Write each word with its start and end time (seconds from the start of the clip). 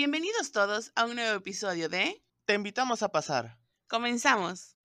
Bienvenidos 0.00 0.52
todos 0.52 0.92
a 0.94 1.06
un 1.06 1.16
nuevo 1.16 1.36
episodio 1.36 1.88
de 1.88 2.22
Te 2.44 2.54
invitamos 2.54 3.02
a 3.02 3.08
pasar. 3.08 3.58
Comenzamos. 3.88 4.76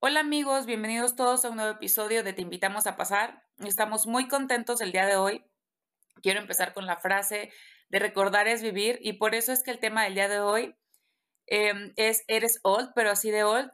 Hola 0.00 0.20
amigos, 0.20 0.66
bienvenidos 0.66 1.16
todos 1.16 1.46
a 1.46 1.48
un 1.48 1.56
nuevo 1.56 1.70
episodio 1.70 2.22
de 2.22 2.34
Te 2.34 2.42
invitamos 2.42 2.86
a 2.86 2.98
pasar. 2.98 3.46
Estamos 3.64 4.06
muy 4.06 4.28
contentos 4.28 4.82
el 4.82 4.92
día 4.92 5.06
de 5.06 5.16
hoy. 5.16 5.46
Quiero 6.20 6.40
empezar 6.40 6.74
con 6.74 6.84
la 6.84 6.98
frase 6.98 7.50
de 7.88 7.98
recordar 8.00 8.48
es 8.48 8.60
vivir 8.60 8.98
y 9.00 9.14
por 9.14 9.34
eso 9.34 9.50
es 9.50 9.62
que 9.62 9.70
el 9.70 9.78
tema 9.78 10.04
del 10.04 10.12
día 10.12 10.28
de 10.28 10.40
hoy 10.40 10.76
em, 11.46 11.94
es 11.96 12.22
eres 12.28 12.60
old, 12.64 12.92
pero 12.94 13.12
así 13.12 13.30
de 13.30 13.44
old, 13.44 13.70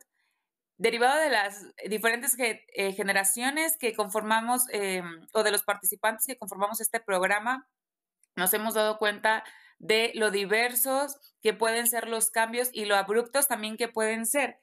derivado 0.83 1.21
de 1.21 1.30
las 1.30 1.64
diferentes 1.89 2.37
eh, 2.39 2.93
generaciones 2.93 3.77
que 3.79 3.95
conformamos 3.95 4.64
em, 4.71 5.25
o 5.32 5.45
de 5.45 5.53
los 5.53 5.63
participantes 5.63 6.27
que 6.27 6.36
conformamos 6.36 6.81
este 6.81 6.99
programa, 6.99 7.68
nos 8.35 8.53
hemos 8.53 8.75
dado 8.75 8.99
cuenta 8.99 9.45
de 9.79 10.11
lo 10.17 10.32
diversos 10.32 11.17
que 11.40 11.54
pueden 11.54 11.87
ser 11.87 12.09
los 12.09 12.31
cambios 12.31 12.68
y 12.73 12.85
lo 12.87 12.96
abruptos 12.96 13.46
también 13.46 13.76
que 13.76 13.87
pueden 13.87 14.26
ser. 14.26 14.59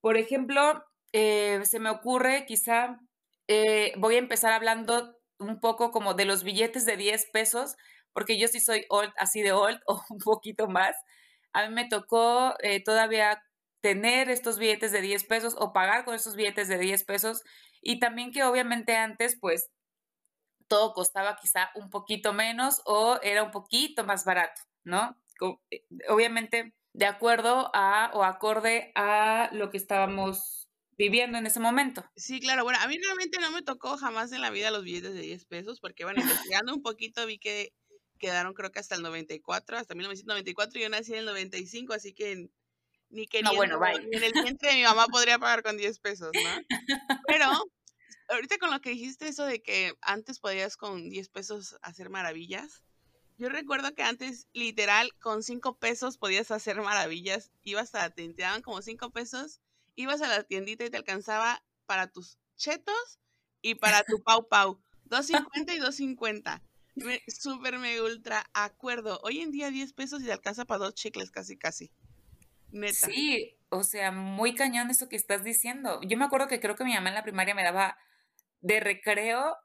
Por 0.00 0.16
ejemplo, 0.16 0.84
eh, 1.12 1.60
se 1.64 1.80
me 1.80 1.90
ocurre 1.90 2.46
quizá, 2.46 3.00
eh, 3.48 3.94
voy 3.96 4.14
a 4.14 4.18
empezar 4.18 4.52
hablando 4.52 5.18
un 5.40 5.58
poco 5.58 5.90
como 5.90 6.14
de 6.14 6.24
los 6.24 6.44
billetes 6.44 6.86
de 6.86 6.96
10 6.96 7.30
pesos, 7.32 7.74
porque 8.12 8.38
yo 8.38 8.46
sí 8.46 8.60
soy 8.60 8.86
old, 8.90 9.12
así 9.18 9.42
de 9.42 9.50
old 9.50 9.80
o 9.88 10.00
un 10.08 10.18
poquito 10.18 10.68
más. 10.68 10.94
A 11.52 11.66
mí 11.66 11.74
me 11.74 11.88
tocó 11.88 12.54
eh, 12.62 12.80
todavía 12.84 13.42
tener 13.84 14.30
estos 14.30 14.58
billetes 14.58 14.92
de 14.92 15.02
10 15.02 15.24
pesos 15.24 15.54
o 15.58 15.74
pagar 15.74 16.06
con 16.06 16.14
estos 16.14 16.36
billetes 16.36 16.68
de 16.68 16.78
10 16.78 17.04
pesos 17.04 17.42
y 17.82 17.98
también 17.98 18.32
que 18.32 18.42
obviamente 18.42 18.96
antes 18.96 19.36
pues 19.38 19.68
todo 20.68 20.94
costaba 20.94 21.36
quizá 21.36 21.68
un 21.74 21.90
poquito 21.90 22.32
menos 22.32 22.80
o 22.86 23.20
era 23.22 23.42
un 23.42 23.50
poquito 23.50 24.02
más 24.02 24.24
barato, 24.24 24.62
¿no? 24.84 25.20
Obviamente 26.08 26.74
de 26.94 27.04
acuerdo 27.04 27.70
a 27.74 28.10
o 28.14 28.24
acorde 28.24 28.90
a 28.94 29.50
lo 29.52 29.68
que 29.68 29.76
estábamos 29.76 30.70
viviendo 30.96 31.36
en 31.36 31.44
ese 31.44 31.60
momento. 31.60 32.06
Sí, 32.16 32.40
claro. 32.40 32.64
Bueno, 32.64 32.78
a 32.80 32.88
mí 32.88 32.96
realmente 32.96 33.38
no 33.38 33.50
me 33.50 33.60
tocó 33.60 33.98
jamás 33.98 34.32
en 34.32 34.40
la 34.40 34.48
vida 34.48 34.70
los 34.70 34.82
billetes 34.82 35.12
de 35.12 35.20
10 35.20 35.44
pesos, 35.44 35.78
porque 35.80 36.04
bueno, 36.04 36.22
investigando 36.56 36.72
un 36.72 36.80
poquito 36.80 37.26
vi 37.26 37.38
que 37.38 37.74
quedaron 38.18 38.54
creo 38.54 38.72
que 38.72 38.78
hasta 38.78 38.94
el 38.94 39.02
94, 39.02 39.76
hasta 39.76 39.94
1994, 39.94 40.80
yo 40.80 40.88
nací 40.88 41.12
en 41.12 41.18
el 41.18 41.26
95, 41.26 41.92
así 41.92 42.14
que 42.14 42.48
ni 43.10 43.26
que 43.26 43.42
no, 43.42 43.54
bueno, 43.54 43.78
ni 43.78 44.16
en 44.16 44.24
el 44.24 44.32
vientre 44.32 44.70
de 44.70 44.76
mi 44.76 44.82
mamá 44.82 45.06
podría 45.06 45.38
pagar 45.38 45.62
con 45.62 45.76
10 45.76 45.98
pesos, 46.00 46.30
¿no? 46.34 46.78
Pero 47.26 47.46
ahorita 48.28 48.58
con 48.58 48.70
lo 48.70 48.80
que 48.80 48.90
dijiste 48.90 49.28
eso 49.28 49.44
de 49.44 49.62
que 49.62 49.94
antes 50.00 50.40
podías 50.40 50.76
con 50.76 51.08
10 51.08 51.28
pesos 51.28 51.76
hacer 51.82 52.10
maravillas, 52.10 52.82
yo 53.36 53.48
recuerdo 53.48 53.94
que 53.94 54.02
antes, 54.02 54.48
literal, 54.52 55.10
con 55.20 55.42
5 55.42 55.78
pesos 55.78 56.18
podías 56.18 56.50
hacer 56.50 56.80
maravillas. 56.80 57.50
Ibas 57.62 57.94
a, 57.96 58.10
te 58.10 58.32
daban 58.32 58.62
como 58.62 58.80
5 58.80 59.10
pesos 59.10 59.60
ibas 59.96 60.22
a 60.22 60.28
la 60.28 60.42
tiendita 60.42 60.84
y 60.84 60.90
te 60.90 60.96
alcanzaba 60.96 61.62
para 61.86 62.08
tus 62.08 62.38
chetos 62.56 63.18
y 63.62 63.76
para 63.76 64.02
tu 64.04 64.22
pau 64.22 64.48
pau. 64.48 64.80
2.50 65.08 65.76
y 65.76 65.80
2.50. 65.80 66.62
Súper 67.28 67.78
me 67.78 68.00
ultra 68.00 68.48
acuerdo. 68.52 69.20
Hoy 69.22 69.40
en 69.40 69.50
día 69.50 69.70
10 69.70 69.92
pesos 69.92 70.22
y 70.22 70.26
te 70.26 70.32
alcanza 70.32 70.64
para 70.64 70.84
dos 70.84 70.94
chicles 70.94 71.30
casi 71.30 71.56
casi. 71.56 71.90
Neta. 72.74 73.06
Sí, 73.06 73.56
o 73.68 73.84
sea, 73.84 74.10
muy 74.10 74.54
cañón 74.56 74.90
eso 74.90 75.08
que 75.08 75.14
estás 75.14 75.44
diciendo. 75.44 76.00
Yo 76.02 76.18
me 76.18 76.24
acuerdo 76.24 76.48
que 76.48 76.58
creo 76.58 76.74
que 76.74 76.84
mi 76.84 76.92
mamá 76.92 77.08
en 77.10 77.14
la 77.14 77.22
primaria 77.22 77.54
me 77.54 77.62
daba 77.62 77.96
de 78.60 78.80
recreo 78.80 79.56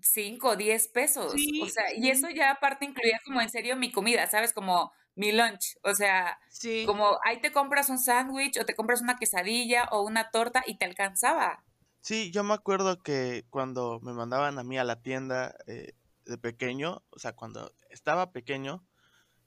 5 0.00 0.50
o 0.50 0.56
10 0.56 0.88
pesos. 0.88 1.34
o 1.34 1.66
sea, 1.66 1.84
y 1.96 2.10
eso 2.10 2.30
ya 2.30 2.52
aparte 2.52 2.84
incluía 2.84 3.18
como 3.24 3.40
en 3.40 3.50
serio 3.50 3.76
mi 3.76 3.90
comida, 3.90 4.28
¿sabes? 4.28 4.52
Como 4.52 4.92
mi 5.16 5.32
lunch. 5.32 5.78
O 5.82 5.94
sea, 5.94 6.38
como 6.86 7.18
ahí 7.24 7.40
te 7.40 7.50
compras 7.50 7.90
un 7.90 7.98
sándwich 7.98 8.56
o 8.60 8.64
te 8.64 8.76
compras 8.76 9.00
una 9.00 9.16
quesadilla 9.16 9.88
o 9.90 10.02
una 10.02 10.30
torta 10.30 10.62
y 10.64 10.78
te 10.78 10.84
alcanzaba. 10.84 11.64
Sí, 12.00 12.30
yo 12.30 12.44
me 12.44 12.54
acuerdo 12.54 13.02
que 13.02 13.44
cuando 13.50 13.98
me 14.00 14.12
mandaban 14.12 14.60
a 14.60 14.62
mí 14.62 14.78
a 14.78 14.84
la 14.84 15.02
tienda 15.02 15.56
eh, 15.66 15.94
de 16.24 16.38
pequeño, 16.38 17.02
o 17.10 17.18
sea, 17.18 17.32
cuando 17.32 17.74
estaba 17.90 18.30
pequeño, 18.30 18.86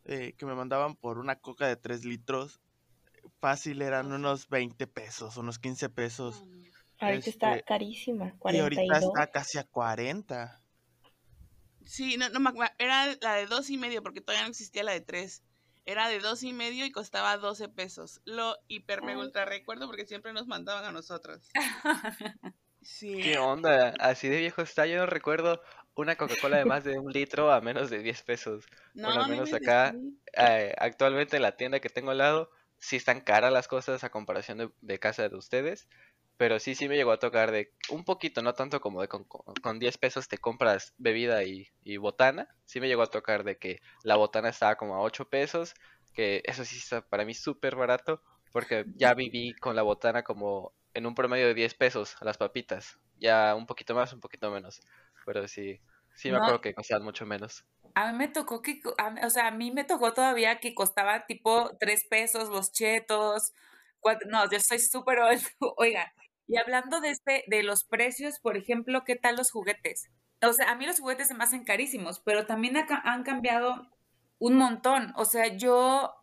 eh, 0.03 0.33
que 0.37 0.45
me 0.45 0.55
mandaban 0.55 0.95
por 0.95 1.19
una 1.19 1.37
coca 1.37 1.67
de 1.67 1.77
3 1.77 2.03
litros, 2.03 2.59
fácil 3.41 3.81
eran 3.81 4.13
unos 4.13 4.47
20 4.47 4.87
pesos, 4.87 5.35
unos 5.35 5.59
15 5.59 5.89
pesos. 5.89 6.45
Ahorita 6.99 7.29
está 7.29 7.55
este, 7.55 7.65
carísima, 7.65 8.35
42. 8.37 8.53
Y 8.53 8.59
ahorita 8.61 8.99
está 8.99 9.27
casi 9.27 9.57
a 9.57 9.63
40. 9.63 10.61
Sí, 11.83 12.15
no, 12.17 12.29
no, 12.29 12.53
era 12.77 13.07
la 13.19 13.33
de 13.33 13.47
dos 13.47 13.69
y 13.71 13.77
medio 13.77 14.03
porque 14.03 14.21
todavía 14.21 14.43
no 14.43 14.51
existía 14.51 14.83
la 14.83 14.93
de 14.93 15.01
tres. 15.01 15.43
Era 15.83 16.07
de 16.07 16.19
dos 16.19 16.43
y 16.43 16.53
medio 16.53 16.85
y 16.85 16.91
costaba 16.91 17.35
12 17.37 17.67
pesos. 17.69 18.21
Lo 18.23 18.55
hiper 18.67 19.01
me 19.01 19.17
ultra 19.17 19.45
recuerdo 19.45 19.87
porque 19.87 20.05
siempre 20.05 20.31
nos 20.31 20.45
mandaban 20.45 20.85
a 20.85 20.91
nosotros. 20.91 21.49
Sí. 22.83 23.21
¿Qué 23.21 23.37
onda? 23.37 23.93
Así 23.99 24.27
de 24.27 24.39
viejo 24.39 24.63
está. 24.63 24.87
Yo 24.87 24.97
no 24.97 25.05
recuerdo 25.05 25.61
una 25.93 26.15
Coca-Cola 26.15 26.57
de 26.57 26.65
más 26.65 26.83
de 26.83 26.97
un 26.97 27.11
litro 27.11 27.51
a 27.51 27.61
menos 27.61 27.91
de 27.91 27.99
10 27.99 28.23
pesos. 28.23 28.65
No, 28.95 29.09
Por 29.09 29.17
lo 29.17 29.27
menos 29.27 29.53
acá, 29.53 29.93
eh, 30.33 30.73
actualmente 30.79 31.35
en 31.35 31.43
la 31.43 31.55
tienda 31.55 31.79
que 31.79 31.89
tengo 31.89 32.09
al 32.09 32.17
lado, 32.17 32.49
sí 32.81 32.97
están 32.97 33.21
caras 33.21 33.53
las 33.53 33.67
cosas 33.67 34.03
a 34.03 34.09
comparación 34.09 34.57
de, 34.57 34.71
de 34.81 34.99
casa 34.99 35.29
de 35.29 35.37
ustedes. 35.37 35.87
Pero 36.37 36.59
sí, 36.59 36.73
sí 36.73 36.89
me 36.89 36.95
llegó 36.95 37.11
a 37.11 37.19
tocar 37.19 37.51
de 37.51 37.71
un 37.89 38.03
poquito, 38.03 38.41
no 38.41 38.53
tanto 38.53 38.81
como 38.81 39.01
de 39.01 39.07
con, 39.07 39.25
con 39.25 39.79
10 39.79 39.97
pesos 39.99 40.27
te 40.27 40.39
compras 40.39 40.95
bebida 40.97 41.43
y, 41.43 41.67
y, 41.83 41.97
botana. 41.97 42.47
Sí 42.65 42.81
me 42.81 42.87
llegó 42.87 43.03
a 43.03 43.11
tocar 43.11 43.43
de 43.43 43.57
que 43.57 43.79
la 44.03 44.15
botana 44.15 44.49
estaba 44.49 44.75
como 44.75 44.95
a 44.95 45.01
8 45.01 45.29
pesos, 45.29 45.75
que 46.15 46.41
eso 46.45 46.65
sí 46.65 46.77
está 46.77 47.01
para 47.07 47.25
mí 47.25 47.35
súper 47.35 47.75
barato, 47.75 48.23
porque 48.51 48.85
ya 48.95 49.13
viví 49.13 49.53
con 49.53 49.75
la 49.75 49.83
botana 49.83 50.23
como 50.23 50.73
en 50.95 51.05
un 51.05 51.13
promedio 51.13 51.45
de 51.45 51.53
10 51.53 51.75
pesos 51.75 52.15
a 52.19 52.25
las 52.25 52.39
papitas. 52.39 52.97
Ya 53.19 53.53
un 53.53 53.67
poquito 53.67 53.93
más, 53.93 54.11
un 54.11 54.19
poquito 54.19 54.49
menos. 54.49 54.81
Pero 55.27 55.47
sí, 55.47 55.79
sí 56.15 56.31
me 56.31 56.37
acuerdo 56.37 56.61
que 56.61 56.73
costaban 56.73 57.03
mucho 57.03 57.27
menos. 57.27 57.63
A 57.95 58.11
mí 58.11 58.17
me 58.17 58.27
tocó 58.27 58.61
que, 58.61 58.81
o 59.23 59.29
sea, 59.29 59.47
a 59.47 59.51
mí 59.51 59.71
me 59.71 59.83
tocó 59.83 60.13
todavía 60.13 60.59
que 60.59 60.73
costaba 60.75 61.25
tipo 61.25 61.71
3 61.79 62.05
pesos 62.09 62.49
los 62.49 62.71
chetos. 62.71 63.53
no, 64.27 64.49
yo 64.49 64.59
soy 64.59 64.79
súper 64.79 65.19
Oiga, 65.77 66.13
y 66.47 66.57
hablando 66.57 66.99
de 67.01 67.09
este, 67.09 67.43
de 67.47 67.63
los 67.63 67.83
precios, 67.85 68.39
por 68.39 68.57
ejemplo, 68.57 69.03
¿qué 69.05 69.15
tal 69.15 69.35
los 69.37 69.51
juguetes? 69.51 70.09
O 70.43 70.53
sea, 70.53 70.71
a 70.71 70.75
mí 70.75 70.85
los 70.85 70.99
juguetes 70.99 71.27
se 71.27 71.33
me 71.33 71.43
hacen 71.43 71.63
carísimos, 71.63 72.19
pero 72.19 72.45
también 72.45 72.75
han 72.77 73.23
cambiado 73.23 73.87
un 74.39 74.57
montón. 74.57 75.13
O 75.15 75.25
sea, 75.25 75.55
yo 75.55 76.13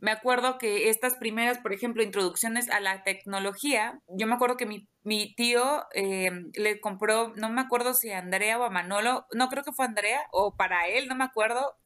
me 0.00 0.10
acuerdo 0.10 0.58
que 0.58 0.90
estas 0.90 1.14
primeras, 1.14 1.58
por 1.58 1.72
ejemplo, 1.72 2.02
introducciones 2.02 2.68
a 2.70 2.80
la 2.80 3.02
tecnología, 3.04 4.00
yo 4.08 4.26
me 4.26 4.34
acuerdo 4.34 4.56
que 4.56 4.66
mi, 4.66 4.88
mi 5.02 5.34
tío 5.34 5.84
eh, 5.94 6.30
le 6.54 6.80
compró, 6.80 7.32
no 7.36 7.48
me 7.48 7.60
acuerdo 7.60 7.94
si 7.94 8.10
a 8.10 8.18
Andrea 8.18 8.58
o 8.58 8.64
a 8.64 8.70
Manolo, 8.70 9.26
no 9.32 9.48
creo 9.48 9.64
que 9.64 9.72
fue 9.72 9.86
Andrea, 9.86 10.26
o 10.30 10.56
para 10.56 10.88
él, 10.88 11.08
no 11.08 11.14
me 11.14 11.24
acuerdo, 11.24 11.76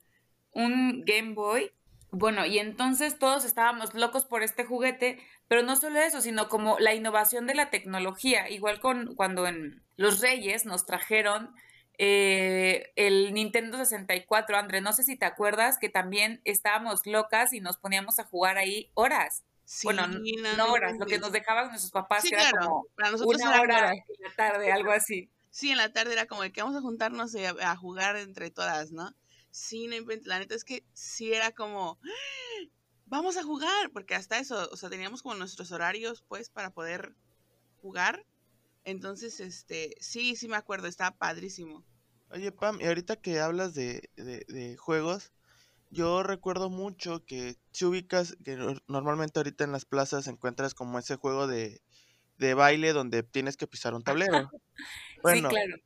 un 0.52 1.04
Game 1.06 1.34
Boy. 1.34 1.70
Bueno, 2.10 2.46
y 2.46 2.58
entonces 2.58 3.18
todos 3.18 3.44
estábamos 3.44 3.94
locos 3.94 4.24
por 4.24 4.42
este 4.42 4.64
juguete, 4.64 5.18
pero 5.46 5.62
no 5.62 5.76
solo 5.76 6.00
eso, 6.00 6.20
sino 6.20 6.48
como 6.48 6.78
la 6.78 6.94
innovación 6.94 7.46
de 7.46 7.54
la 7.54 7.70
tecnología, 7.70 8.48
igual 8.48 8.80
con 8.80 9.14
cuando 9.14 9.46
en 9.46 9.82
Los 9.96 10.20
Reyes 10.20 10.64
nos 10.64 10.86
trajeron 10.86 11.54
eh, 11.98 12.92
el 12.96 13.34
Nintendo 13.34 13.76
64, 13.76 14.56
André, 14.56 14.80
no 14.80 14.92
sé 14.92 15.02
si 15.02 15.16
te 15.16 15.26
acuerdas 15.26 15.78
que 15.78 15.88
también 15.88 16.40
estábamos 16.44 17.00
locas 17.04 17.52
y 17.52 17.60
nos 17.60 17.76
poníamos 17.76 18.18
a 18.18 18.24
jugar 18.24 18.56
ahí 18.56 18.90
horas. 18.94 19.44
bueno, 19.82 20.06
no, 20.06 20.72
horas, 20.72 20.96
lo 20.98 21.06
que 21.06 21.18
nos 21.18 21.32
dejaban 21.32 21.68
nuestros 21.68 21.92
papás, 21.92 22.22
que 22.22 22.34
era 22.34 22.50
como 22.50 22.86
Para 22.96 23.10
nosotros 23.10 23.42
una 23.42 23.60
hora 23.60 23.92
en 23.92 24.02
la 24.20 24.34
tarde, 24.36 24.72
algo 24.72 24.92
así. 24.92 25.30
Sí, 25.50 25.70
en 25.70 25.78
la 25.78 25.92
tarde 25.92 26.12
era 26.12 26.26
como 26.26 26.42
de 26.42 26.52
que 26.52 26.62
vamos 26.62 26.76
a 26.76 26.80
juntarnos 26.80 27.34
a 27.34 27.76
jugar 27.76 28.16
entre 28.16 28.50
todas, 28.50 28.92
¿no? 28.92 29.14
sí, 29.50 29.88
la 30.24 30.38
neta 30.38 30.54
es 30.54 30.64
que 30.64 30.84
sí 30.92 31.32
era 31.32 31.52
como, 31.52 31.98
vamos 33.06 33.36
a 33.36 33.42
jugar, 33.42 33.90
porque 33.92 34.14
hasta 34.14 34.38
eso, 34.38 34.68
o 34.70 34.76
sea, 34.76 34.90
teníamos 34.90 35.22
como 35.22 35.34
nuestros 35.34 35.72
horarios, 35.72 36.24
pues, 36.28 36.50
para 36.50 36.70
poder 36.70 37.14
jugar. 37.80 38.24
Entonces, 38.88 39.38
este, 39.40 39.94
sí, 40.00 40.34
sí 40.34 40.48
me 40.48 40.56
acuerdo, 40.56 40.86
estaba 40.86 41.16
padrísimo. 41.18 41.84
Oye, 42.30 42.52
Pam, 42.52 42.80
y 42.80 42.86
ahorita 42.86 43.16
que 43.16 43.38
hablas 43.38 43.74
de, 43.74 44.10
de, 44.16 44.76
juegos, 44.78 45.34
yo 45.90 46.22
recuerdo 46.22 46.70
mucho 46.70 47.22
que 47.26 47.56
si 47.70 47.84
ubicas, 47.84 48.36
que 48.44 48.56
normalmente 48.86 49.38
ahorita 49.38 49.64
en 49.64 49.72
las 49.72 49.84
plazas 49.84 50.26
encuentras 50.26 50.72
como 50.72 50.98
ese 50.98 51.16
juego 51.16 51.46
de, 51.46 51.82
de 52.38 52.54
baile 52.54 52.94
donde 52.94 53.22
tienes 53.22 53.58
que 53.58 53.66
pisar 53.66 53.94
un 53.94 54.02
tablero. 54.02 54.50
Bueno, 55.22 55.50
sí, 55.50 55.56
claro 55.56 55.76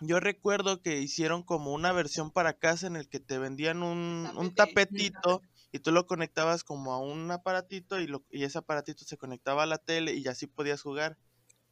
yo 0.00 0.20
recuerdo 0.20 0.80
que 0.80 1.00
hicieron 1.00 1.42
como 1.42 1.72
una 1.72 1.92
versión 1.92 2.30
para 2.30 2.58
casa 2.58 2.86
en 2.86 2.96
el 2.96 3.08
que 3.08 3.20
te 3.20 3.38
vendían 3.38 3.82
un, 3.82 4.30
un 4.36 4.54
tapetito 4.54 5.42
y 5.72 5.80
tú 5.80 5.90
lo 5.90 6.06
conectabas 6.06 6.62
como 6.62 6.92
a 6.92 7.00
un 7.00 7.30
aparatito 7.30 8.00
y, 8.00 8.06
lo, 8.06 8.24
y 8.30 8.44
ese 8.44 8.58
aparatito 8.58 9.04
se 9.04 9.18
conectaba 9.18 9.64
a 9.64 9.66
la 9.66 9.78
tele 9.78 10.14
y 10.14 10.26
así 10.28 10.46
podías 10.46 10.82
jugar. 10.82 11.18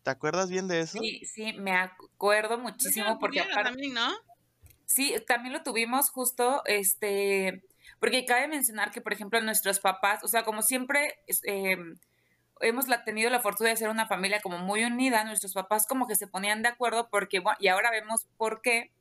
¿Te 0.07 0.13
acuerdas 0.13 0.49
bien 0.49 0.69
de 0.69 0.79
eso? 0.79 1.01
Sí, 1.01 1.25
sí, 1.25 1.53
me 1.55 1.73
acuerdo 1.73 2.59
muchísimo 2.59 3.19
porque 3.19 3.43
también, 3.53 3.93
¿no? 3.93 4.09
Sí, 4.85 5.13
también 5.27 5.53
lo 5.53 5.65
tuvimos 5.65 6.11
justo, 6.11 6.63
este, 6.65 7.65
porque 7.99 8.25
cabe 8.25 8.47
mencionar 8.47 8.93
que, 8.93 9.01
por 9.01 9.13
ejemplo, 9.13 9.41
nuestros 9.41 9.81
papás, 9.81 10.23
o 10.23 10.29
sea, 10.29 10.45
como 10.45 10.63
siempre 10.63 11.19
eh, 11.43 11.77
hemos 12.61 12.87
tenido 13.05 13.31
la 13.31 13.41
fortuna 13.41 13.71
de 13.71 13.77
ser 13.79 13.89
una 13.89 14.07
familia 14.07 14.41
como 14.41 14.59
muy 14.59 14.85
unida, 14.85 15.25
nuestros 15.25 15.55
papás 15.55 15.89
como 15.89 16.07
que 16.07 16.15
se 16.15 16.29
ponían 16.29 16.63
de 16.63 16.69
acuerdo 16.69 17.09
porque, 17.11 17.41
bueno, 17.41 17.59
y 17.61 17.67
ahora 17.67 17.91
vemos 17.91 18.29
por 18.37 18.63
qué, 18.63 18.93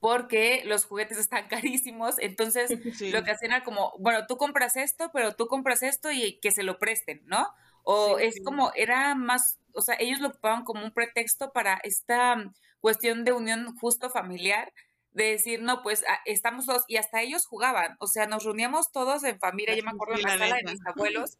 porque 0.00 0.64
los 0.66 0.84
juguetes 0.84 1.16
están 1.16 1.48
carísimos, 1.48 2.16
entonces 2.18 2.68
lo 3.10 3.24
que 3.24 3.30
hacían 3.30 3.52
era 3.52 3.64
como, 3.64 3.94
bueno, 3.98 4.26
tú 4.26 4.36
compras 4.36 4.76
esto, 4.76 5.10
pero 5.14 5.34
tú 5.34 5.46
compras 5.46 5.82
esto 5.82 6.12
y 6.12 6.38
que 6.40 6.50
se 6.50 6.62
lo 6.62 6.78
presten, 6.78 7.22
¿no? 7.24 7.48
O 7.90 8.18
es 8.18 8.42
como, 8.44 8.70
era 8.74 9.14
más, 9.14 9.58
o 9.78 9.82
sea, 9.82 9.96
ellos 10.00 10.18
lo 10.18 10.28
ocupaban 10.28 10.64
como 10.64 10.84
un 10.84 10.92
pretexto 10.92 11.52
para 11.52 11.78
esta 11.84 12.36
cuestión 12.80 13.24
de 13.24 13.32
unión 13.32 13.76
justo 13.76 14.10
familiar, 14.10 14.72
de 15.12 15.30
decir, 15.30 15.62
no, 15.62 15.82
pues 15.82 16.04
ah, 16.08 16.18
estamos 16.24 16.66
todos, 16.66 16.84
y 16.88 16.96
hasta 16.96 17.22
ellos 17.22 17.46
jugaban, 17.46 17.96
o 18.00 18.08
sea, 18.08 18.26
nos 18.26 18.44
reuníamos 18.44 18.90
todos 18.90 19.22
en 19.22 19.38
familia, 19.38 19.76
yo 19.76 19.84
me 19.84 19.92
acuerdo 19.92 20.16
en 20.16 20.22
la 20.22 20.38
sala 20.38 20.56
de 20.56 20.72
mis 20.72 20.86
abuelos, 20.86 21.38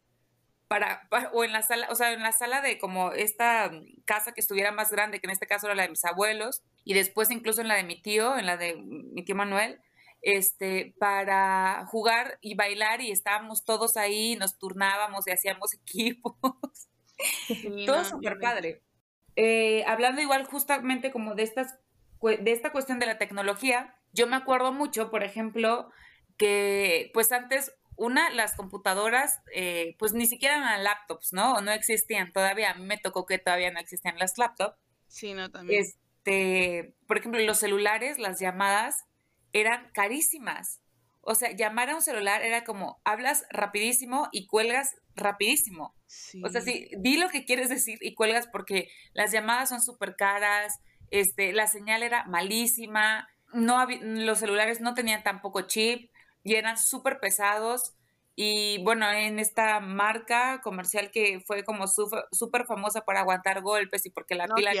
para, 0.69 1.07
o 1.33 1.43
en 1.43 1.51
la 1.51 1.63
sala, 1.63 1.87
o 1.89 1.95
sea, 1.95 2.13
en 2.13 2.21
la 2.21 2.31
sala 2.31 2.61
de 2.61 2.77
como 2.77 3.11
esta 3.11 3.71
casa 4.05 4.31
que 4.31 4.39
estuviera 4.39 4.71
más 4.71 4.89
grande, 4.89 5.19
que 5.19 5.27
en 5.27 5.31
este 5.31 5.47
caso 5.47 5.67
era 5.67 5.75
la 5.75 5.83
de 5.83 5.89
mis 5.89 6.05
abuelos, 6.05 6.63
y 6.85 6.93
después 6.93 7.29
incluso 7.31 7.59
en 7.59 7.67
la 7.67 7.75
de 7.75 7.83
mi 7.83 8.01
tío, 8.01 8.37
en 8.37 8.45
la 8.45 8.55
de 8.55 8.75
mi 8.77 9.25
tío 9.25 9.35
Manuel, 9.35 9.81
este, 10.21 10.93
para 10.97 11.85
jugar 11.87 12.37
y 12.41 12.55
bailar 12.55 13.01
y 13.01 13.11
estábamos 13.11 13.65
todos 13.65 13.97
ahí, 13.97 14.35
nos 14.35 14.57
turnábamos 14.57 15.27
y 15.27 15.31
hacíamos 15.31 15.73
equipos. 15.81 16.88
Todo 17.85 18.03
súper 18.03 18.39
padre. 18.39 18.81
Eh, 19.35 19.83
hablando 19.87 20.21
igual 20.21 20.45
justamente 20.45 21.11
como 21.11 21.35
de, 21.35 21.43
estas, 21.43 21.77
de 22.21 22.51
esta 22.51 22.71
cuestión 22.71 22.99
de 22.99 23.05
la 23.05 23.17
tecnología, 23.17 23.95
yo 24.11 24.27
me 24.27 24.35
acuerdo 24.35 24.73
mucho, 24.73 25.09
por 25.09 25.23
ejemplo, 25.23 25.91
que 26.37 27.11
pues 27.13 27.31
antes 27.31 27.73
una, 27.99 28.29
las 28.29 28.55
computadoras, 28.55 29.41
eh, 29.53 29.95
pues 29.99 30.13
ni 30.13 30.25
siquiera 30.25 30.55
eran 30.55 30.83
laptops, 30.83 31.33
¿no? 31.33 31.53
O 31.53 31.61
no 31.61 31.71
existían 31.71 32.31
todavía. 32.31 32.71
A 32.71 32.75
mí 32.75 32.85
me 32.85 32.97
tocó 32.97 33.25
que 33.25 33.37
todavía 33.37 33.71
no 33.71 33.79
existían 33.79 34.17
las 34.17 34.37
laptops. 34.37 34.77
Sí, 35.07 35.33
no, 35.33 35.51
también. 35.51 35.81
Este, 35.81 36.95
por 37.07 37.17
ejemplo, 37.17 37.41
los 37.41 37.59
celulares, 37.59 38.17
las 38.17 38.39
llamadas 38.39 39.05
eran 39.51 39.91
carísimas. 39.91 40.81
O 41.29 41.35
sea, 41.35 41.51
llamar 41.51 41.91
a 41.91 41.95
un 41.95 42.01
celular 42.01 42.41
era 42.41 42.63
como, 42.63 42.99
hablas 43.05 43.45
rapidísimo 43.51 44.29
y 44.31 44.47
cuelgas 44.47 44.95
rapidísimo. 45.15 45.93
O 46.43 46.49
sea, 46.49 46.59
sí, 46.59 46.89
di 46.97 47.17
lo 47.17 47.29
que 47.29 47.45
quieres 47.45 47.69
decir 47.69 47.99
y 48.01 48.15
cuelgas 48.15 48.47
porque 48.47 48.89
las 49.13 49.31
llamadas 49.31 49.69
son 49.69 49.79
súper 49.79 50.15
caras, 50.15 50.79
este, 51.11 51.53
la 51.53 51.67
señal 51.67 52.01
era 52.01 52.25
malísima, 52.25 53.29
no 53.53 53.85
los 54.01 54.39
celulares 54.39 54.81
no 54.81 54.95
tenían 54.95 55.21
tampoco 55.21 55.61
chip 55.61 56.09
y 56.43 56.55
eran 56.55 56.79
súper 56.79 57.19
pesados. 57.19 57.93
Y 58.35 58.81
bueno, 58.83 59.07
en 59.11 59.37
esta 59.37 59.79
marca 59.81 60.61
comercial 60.63 61.11
que 61.11 61.41
fue 61.45 61.63
como 61.63 61.85
súper 61.85 62.65
famosa 62.65 63.01
por 63.01 63.17
aguantar 63.17 63.61
golpes 63.61 64.03
y 64.07 64.09
porque 64.09 64.33
la 64.33 64.47
pila 64.47 64.71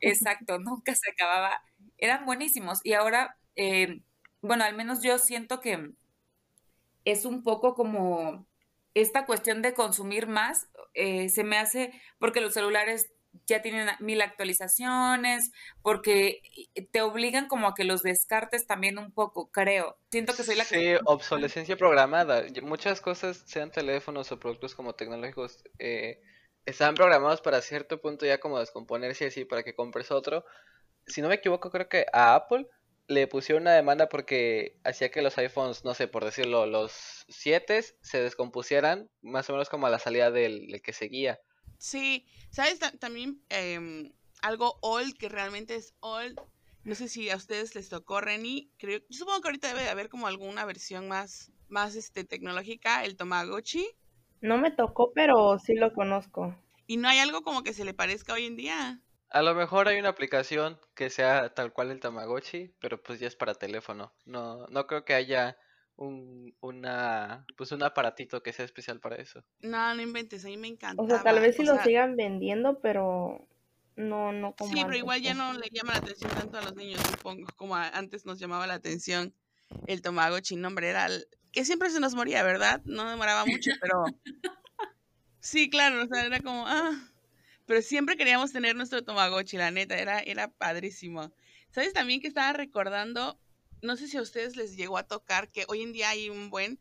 exacto, 0.00 0.58
nunca 0.58 0.94
se 0.94 1.10
acababa, 1.10 1.58
eran 1.96 2.26
buenísimos. 2.26 2.80
Y 2.84 2.92
ahora, 2.92 3.38
eh, 3.56 4.02
bueno, 4.42 4.64
al 4.64 4.74
menos 4.74 5.02
yo 5.02 5.18
siento 5.18 5.60
que 5.60 5.90
es 7.04 7.24
un 7.24 7.42
poco 7.42 7.74
como 7.74 8.46
esta 8.94 9.26
cuestión 9.26 9.62
de 9.62 9.74
consumir 9.74 10.26
más, 10.26 10.68
eh, 10.94 11.28
se 11.28 11.44
me 11.44 11.58
hace 11.58 11.92
porque 12.18 12.40
los 12.40 12.54
celulares 12.54 13.10
ya 13.46 13.62
tienen 13.62 13.88
mil 14.00 14.20
actualizaciones, 14.22 15.52
porque 15.82 16.42
te 16.90 17.02
obligan 17.02 17.46
como 17.46 17.68
a 17.68 17.74
que 17.74 17.84
los 17.84 18.02
descartes 18.02 18.66
también 18.66 18.98
un 18.98 19.12
poco, 19.12 19.50
creo. 19.50 19.96
Siento 20.10 20.34
que 20.34 20.42
soy 20.42 20.56
la 20.56 20.64
sí, 20.64 20.94
obsolescencia 21.04 21.76
programada. 21.76 22.44
Muchas 22.62 23.00
cosas, 23.00 23.42
sean 23.46 23.70
teléfonos 23.70 24.32
o 24.32 24.40
productos 24.40 24.74
como 24.74 24.94
tecnológicos, 24.94 25.62
eh, 25.78 26.20
están 26.66 26.94
programados 26.94 27.40
para 27.40 27.62
cierto 27.62 28.00
punto 28.00 28.26
ya 28.26 28.38
como 28.38 28.58
descomponerse 28.58 29.26
así 29.26 29.44
para 29.44 29.62
que 29.62 29.74
compres 29.74 30.10
otro. 30.10 30.44
Si 31.06 31.22
no 31.22 31.28
me 31.28 31.36
equivoco, 31.36 31.70
creo 31.70 31.88
que 31.88 32.06
a 32.12 32.34
Apple 32.34 32.68
le 33.10 33.26
pusieron 33.26 33.64
una 33.64 33.74
demanda 33.74 34.08
porque 34.08 34.78
hacía 34.84 35.10
que 35.10 35.20
los 35.20 35.36
iPhones, 35.36 35.84
no 35.84 35.94
sé, 35.94 36.06
por 36.06 36.24
decirlo, 36.24 36.66
los 36.66 37.24
7 37.28 37.82
se 38.00 38.22
descompusieran 38.22 39.10
más 39.20 39.50
o 39.50 39.52
menos 39.52 39.68
como 39.68 39.88
a 39.88 39.90
la 39.90 39.98
salida 39.98 40.30
del 40.30 40.80
que 40.80 40.92
seguía. 40.92 41.40
Sí, 41.76 42.24
¿sabes? 42.50 42.78
también 43.00 43.42
em, 43.48 44.12
algo 44.42 44.78
old 44.80 45.18
que 45.18 45.28
realmente 45.28 45.74
es 45.74 45.92
old. 45.98 46.40
No 46.84 46.94
sé 46.94 47.08
si 47.08 47.28
a 47.30 47.36
ustedes 47.36 47.74
les 47.74 47.88
tocó, 47.88 48.20
Reni. 48.20 48.70
Creo, 48.78 49.00
yo 49.00 49.18
supongo 49.18 49.40
que 49.40 49.48
ahorita 49.48 49.68
debe 49.68 49.82
de 49.82 49.90
haber 49.90 50.08
como 50.08 50.28
alguna 50.28 50.64
versión 50.64 51.08
más, 51.08 51.50
más 51.68 51.96
este, 51.96 52.22
tecnológica, 52.22 53.04
el 53.04 53.16
Tamagotchi. 53.16 53.88
No 54.40 54.56
me 54.56 54.70
tocó, 54.70 55.12
pero 55.12 55.58
sí 55.58 55.74
lo 55.74 55.92
conozco. 55.92 56.56
¿Y 56.86 56.96
no 56.96 57.08
hay 57.08 57.18
algo 57.18 57.42
como 57.42 57.64
que 57.64 57.72
se 57.72 57.84
le 57.84 57.92
parezca 57.92 58.34
hoy 58.34 58.46
en 58.46 58.56
día? 58.56 59.00
A 59.30 59.42
lo 59.42 59.54
mejor 59.54 59.88
hay 59.88 59.98
una 59.98 60.08
aplicación 60.08 60.78
que 60.94 61.08
sea 61.08 61.54
tal 61.54 61.72
cual 61.72 61.90
el 61.90 62.00
Tamagotchi, 62.00 62.74
pero 62.80 63.02
pues 63.02 63.20
ya 63.20 63.28
es 63.28 63.36
para 63.36 63.54
teléfono. 63.54 64.12
No, 64.24 64.66
no 64.68 64.86
creo 64.86 65.04
que 65.04 65.14
haya 65.14 65.56
un, 65.96 66.54
una, 66.60 67.46
pues 67.56 67.72
un 67.72 67.82
aparatito 67.82 68.42
que 68.42 68.52
sea 68.52 68.64
especial 68.64 69.00
para 69.00 69.16
eso. 69.16 69.44
No, 69.60 69.94
no 69.94 70.02
inventes, 70.02 70.44
a 70.44 70.48
mí 70.48 70.56
me 70.56 70.68
encanta. 70.68 71.02
O 71.02 71.06
sea, 71.06 71.22
tal 71.22 71.40
vez 71.40 71.56
si 71.56 71.64
lo 71.64 71.80
sigan 71.82 72.16
vendiendo, 72.16 72.80
pero 72.80 73.46
no, 73.96 74.32
no 74.32 74.54
como 74.56 74.72
Sí, 74.72 74.82
pero 74.84 74.96
igual 74.96 75.20
ya 75.20 75.34
no 75.34 75.52
le 75.52 75.68
llama 75.70 75.92
la 75.92 75.98
atención 75.98 76.30
tanto 76.32 76.58
a 76.58 76.62
los 76.62 76.74
niños, 76.74 77.00
supongo, 77.02 77.46
como 77.56 77.76
antes 77.76 78.24
nos 78.26 78.38
llamaba 78.38 78.66
la 78.66 78.74
atención 78.74 79.34
el 79.86 80.02
Tamagotchi, 80.02 80.56
nombre 80.56 80.88
era 80.88 81.06
el, 81.06 81.26
que 81.52 81.64
siempre 81.64 81.90
se 81.90 82.00
nos 82.00 82.14
moría, 82.14 82.42
¿verdad? 82.42 82.80
No 82.84 83.08
demoraba 83.08 83.44
mucho, 83.44 83.70
pero 83.80 84.04
sí, 85.40 85.70
claro, 85.70 86.02
o 86.02 86.06
sea, 86.06 86.24
era 86.24 86.40
como, 86.40 86.66
ah, 86.66 86.92
pero 87.70 87.82
siempre 87.82 88.16
queríamos 88.16 88.50
tener 88.50 88.74
nuestro 88.74 89.04
Tamagotchi, 89.04 89.56
la 89.56 89.70
neta, 89.70 89.96
era, 89.96 90.18
era 90.18 90.48
padrísimo. 90.48 91.32
¿Sabes 91.70 91.92
también 91.92 92.20
que 92.20 92.26
estaba 92.26 92.52
recordando 92.52 93.38
no 93.80 93.96
sé 93.96 94.08
si 94.08 94.16
a 94.16 94.22
ustedes 94.22 94.56
les 94.56 94.76
llegó 94.76 94.98
a 94.98 95.06
tocar 95.06 95.52
que 95.52 95.66
hoy 95.68 95.82
en 95.82 95.92
día 95.92 96.08
hay 96.08 96.30
un 96.30 96.50
buen, 96.50 96.80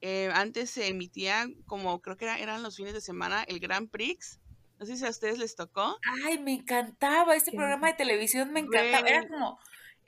eh, 0.00 0.30
antes 0.32 0.70
se 0.70 0.88
emitía 0.88 1.48
como 1.66 2.00
creo 2.00 2.16
que 2.16 2.24
eran 2.24 2.62
los 2.62 2.78
fines 2.78 2.94
de 2.94 3.02
semana 3.02 3.42
el 3.42 3.60
Grand 3.60 3.90
Prix. 3.90 4.40
No 4.78 4.86
sé 4.86 4.96
si 4.96 5.04
a 5.04 5.10
ustedes 5.10 5.36
les 5.36 5.54
tocó. 5.54 5.98
Ay, 6.24 6.38
me 6.38 6.54
encantaba, 6.54 7.36
este 7.36 7.52
programa 7.52 7.88
de 7.88 7.92
televisión 7.92 8.54
me 8.54 8.60
encantaba. 8.60 9.06
Era 9.06 9.28
como, 9.28 9.58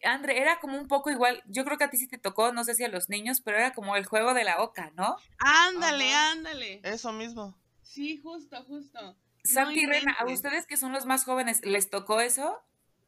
André, 0.04 0.40
era 0.40 0.58
como 0.58 0.78
un 0.78 0.88
poco 0.88 1.10
igual, 1.10 1.42
yo 1.48 1.66
creo 1.66 1.76
que 1.76 1.84
a 1.84 1.90
ti 1.90 1.98
sí 1.98 2.08
te 2.08 2.16
tocó, 2.16 2.50
no 2.50 2.64
sé 2.64 2.74
si 2.74 2.82
a 2.82 2.88
los 2.88 3.10
niños, 3.10 3.42
pero 3.42 3.58
era 3.58 3.74
como 3.74 3.94
el 3.94 4.06
juego 4.06 4.32
de 4.32 4.44
la 4.44 4.62
oca, 4.62 4.90
¿no? 4.96 5.16
Ándale, 5.36 6.14
ándale. 6.14 6.80
Eso 6.82 7.12
mismo. 7.12 7.60
Sí, 7.82 8.16
justo, 8.16 8.64
justo. 8.64 9.18
Santi 9.44 9.80
y 9.82 9.86
Rena, 9.86 10.12
¿a 10.18 10.24
ustedes 10.24 10.66
que 10.66 10.76
son 10.76 10.92
los 10.92 11.06
más 11.06 11.24
jóvenes, 11.24 11.64
les 11.64 11.90
tocó 11.90 12.20
eso? 12.20 12.62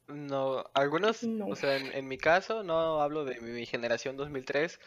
No, 0.07 0.64
algunos, 0.75 1.25
o 1.25 1.57
sea, 1.57 1.76
en, 1.76 2.07
mi 2.07 2.19
caso, 2.19 2.62
no 2.62 3.00
hablo 3.02 3.25
de 3.25 3.40
mi, 3.40 3.66
generación 3.66 4.16
2003, 4.16 4.78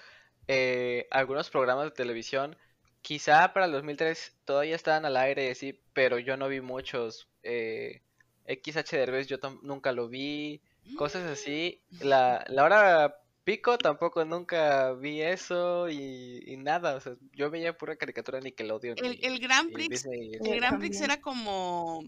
eh, 0.47 1.07
algunos 1.11 1.49
programas 1.49 1.85
de 1.85 1.91
televisión, 1.91 2.55
quizá 3.01 3.51
para 3.51 3.65
el 3.65 3.71
2003 3.73 4.37
todavía 4.45 4.75
estaban 4.75 5.05
al 5.05 5.17
aire, 5.17 5.53
sí, 5.55 5.81
pero 5.93 6.19
yo 6.19 6.37
no 6.37 6.47
vi 6.47 6.61
muchos. 6.61 7.27
Eh, 7.43 8.01
XH 8.47 8.95
Derbez 8.95 9.27
yo 9.27 9.37
nunca 9.61 9.91
lo 9.91 10.07
vi, 10.07 10.61
cosas 10.97 11.23
así. 11.23 11.81
La, 11.99 12.45
la 12.47 12.63
hora 12.63 13.19
pico 13.49 13.77
tampoco 13.77 14.25
nunca 14.25 14.93
vi 14.93 15.21
eso 15.21 15.89
y, 15.89 16.55
nada, 16.57 16.95
o 16.95 16.99
sea, 16.99 17.15
yo 17.33 17.49
veía 17.49 17.77
pura 17.77 17.95
caricatura 17.95 18.39
Nickelodeon. 18.39 18.97
El, 18.97 19.19
el 19.23 19.39
Grand 19.39 19.71
Prix, 19.71 20.05
el 20.05 20.55
Grand 20.55 20.79
Prix 20.79 21.01
era 21.01 21.19
como... 21.21 22.03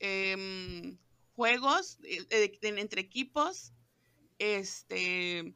Eh, 0.00 0.96
juegos 1.38 1.98
eh, 2.02 2.58
entre 2.62 3.00
equipos, 3.00 3.72
este, 4.40 5.54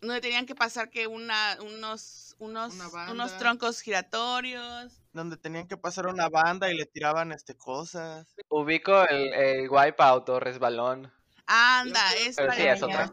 donde 0.00 0.20
tenían 0.20 0.44
que 0.44 0.56
pasar 0.56 0.90
que 0.90 1.06
una, 1.06 1.56
unos, 1.60 2.34
unos, 2.40 2.74
unos 3.12 3.38
troncos 3.38 3.80
giratorios. 3.80 5.00
Donde 5.12 5.36
tenían 5.36 5.68
que 5.68 5.76
pasar 5.76 6.08
una 6.08 6.28
banda 6.28 6.68
y 6.68 6.76
le 6.76 6.86
tiraban 6.86 7.30
este 7.30 7.56
cosas. 7.56 8.34
Ubico 8.48 9.06
el, 9.08 9.32
el 9.32 9.70
wipeout 9.70 10.28
o 10.30 10.40
resbalón. 10.40 11.12
Anda, 11.46 12.12
es 12.14 12.38
es 12.38 12.82
otra. 12.82 13.12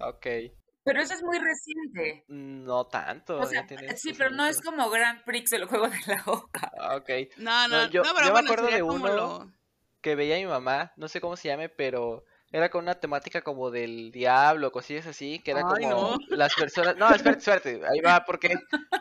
Ok. 0.00 0.26
Pero 0.84 1.00
eso 1.00 1.14
es 1.14 1.22
muy 1.22 1.38
reciente. 1.38 2.24
No 2.28 2.86
tanto. 2.86 3.40
sí, 3.96 4.12
pero 4.16 4.30
no 4.30 4.46
es 4.46 4.60
como 4.60 4.88
Grand 4.88 5.24
Prix 5.24 5.52
el 5.52 5.64
juego 5.64 5.88
de 5.88 5.98
la 6.06 6.22
boca. 6.24 6.72
Ok. 6.96 7.10
No, 7.38 7.66
no, 7.68 7.82
no, 7.84 7.90
yo, 7.90 8.02
pero 8.02 8.32
me 8.32 8.40
acuerdo 8.40 8.68
de 8.68 8.82
uno 8.82 9.52
que 10.00 10.14
veía 10.14 10.36
mi 10.36 10.46
mamá, 10.46 10.92
no 10.96 11.08
sé 11.08 11.20
cómo 11.20 11.36
se 11.36 11.48
llame, 11.48 11.68
pero 11.68 12.24
era 12.52 12.70
con 12.70 12.84
una 12.84 12.94
temática 12.94 13.42
como 13.42 13.72
del 13.72 14.12
diablo, 14.12 14.70
cosillas 14.70 15.08
así, 15.08 15.40
que 15.40 15.50
era 15.50 15.62
como 15.62 16.16
las 16.28 16.54
personas, 16.54 16.96
no, 16.96 17.10
espérate, 17.10 17.38
espérate, 17.38 17.80
ahí 17.88 18.00
va, 18.00 18.24
porque, 18.24 18.54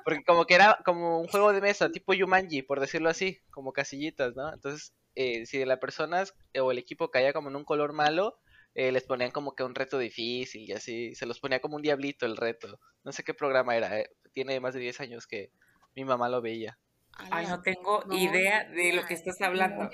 porque 0.04 0.24
como 0.24 0.46
que 0.46 0.56
era 0.56 0.80
como 0.84 1.20
un 1.20 1.28
juego 1.28 1.54
de 1.54 1.62
mesa, 1.62 1.92
tipo 1.92 2.16
Yumanji, 2.16 2.64
por 2.64 2.80
decirlo 2.80 3.10
así, 3.10 3.40
como 3.52 3.72
casillitas, 3.72 4.36
¿no? 4.36 4.52
Entonces, 4.52 4.96
eh, 5.16 5.46
si 5.46 5.58
de 5.58 5.66
las 5.66 5.80
personas 5.80 6.34
o 6.60 6.72
el 6.72 6.78
equipo 6.78 7.12
caía 7.12 7.34
como 7.34 7.50
en 7.50 7.56
un 7.56 7.66
color 7.66 7.94
malo, 7.94 8.38
eh, 8.76 8.92
les 8.92 9.04
ponían 9.04 9.32
como 9.32 9.56
que 9.56 9.64
un 9.64 9.74
reto 9.74 9.98
difícil 9.98 10.70
y 10.70 10.74
así, 10.74 11.16
se 11.16 11.26
los 11.26 11.40
ponía 11.40 11.62
como 11.62 11.78
un 11.78 11.82
diablito 11.82 12.26
el 12.26 12.36
reto. 12.36 12.80
No 13.06 13.14
sé 13.14 13.24
qué 13.24 13.34
programa 13.34 13.76
era, 13.76 14.00
eh, 14.00 14.10
tiene 14.34 14.60
más 14.60 14.74
de 14.74 14.82
10 14.82 15.00
años 15.00 15.28
que 15.28 15.50
mi 15.96 16.04
mamá 16.04 16.28
lo 16.28 16.42
veía. 16.42 16.78
Ay, 17.14 17.48
no 17.48 17.62
tengo 17.62 18.04
idea 18.12 18.66
de 18.66 18.92
lo 18.92 19.06
que 19.06 19.14
estás 19.14 19.40
hablando. 19.42 19.90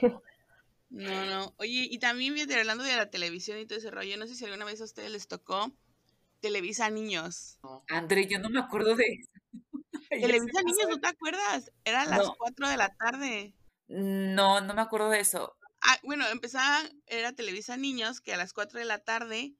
No, 0.90 1.26
no. 1.26 1.54
Oye, 1.58 1.88
y 1.90 2.00
también 2.00 2.36
hablando 2.52 2.84
de 2.84 2.96
la 2.96 3.10
televisión 3.10 3.60
y 3.60 3.68
todo 3.68 3.78
ese 3.78 3.92
rollo, 3.92 4.18
no 4.18 4.28
sé 4.28 4.36
si 4.36 4.46
alguna 4.46 4.66
vez 4.66 4.82
a 4.82 4.86
ustedes 4.86 5.12
les 5.12 5.28
tocó 5.28 5.72
Televisa 6.42 6.90
Niños. 6.90 7.60
André, 7.88 8.28
yo 8.28 8.40
no 8.40 8.50
me 8.50 8.60
acuerdo 8.60 8.96
de 8.96 9.06
eso. 9.06 9.32
Televisa 10.10 10.64
Niños, 10.64 10.90
¿no 10.90 11.00
te 11.00 11.08
acuerdas? 11.08 11.72
Era 11.86 12.02
a 12.02 12.06
las 12.06 12.30
4 12.36 12.68
de 12.68 12.78
la 12.78 12.90
tarde. 12.90 13.54
No, 13.92 14.62
no 14.62 14.74
me 14.74 14.82
acuerdo 14.82 15.10
de 15.10 15.20
eso. 15.20 15.58
Ah, 15.82 15.98
bueno, 16.04 16.26
empezaba, 16.28 16.82
era 17.08 17.34
Televisa 17.34 17.76
Niños, 17.76 18.22
que 18.22 18.34
a 18.34 18.38
las 18.38 18.54
4 18.54 18.80
de 18.80 18.86
la 18.86 19.00
tarde, 19.00 19.54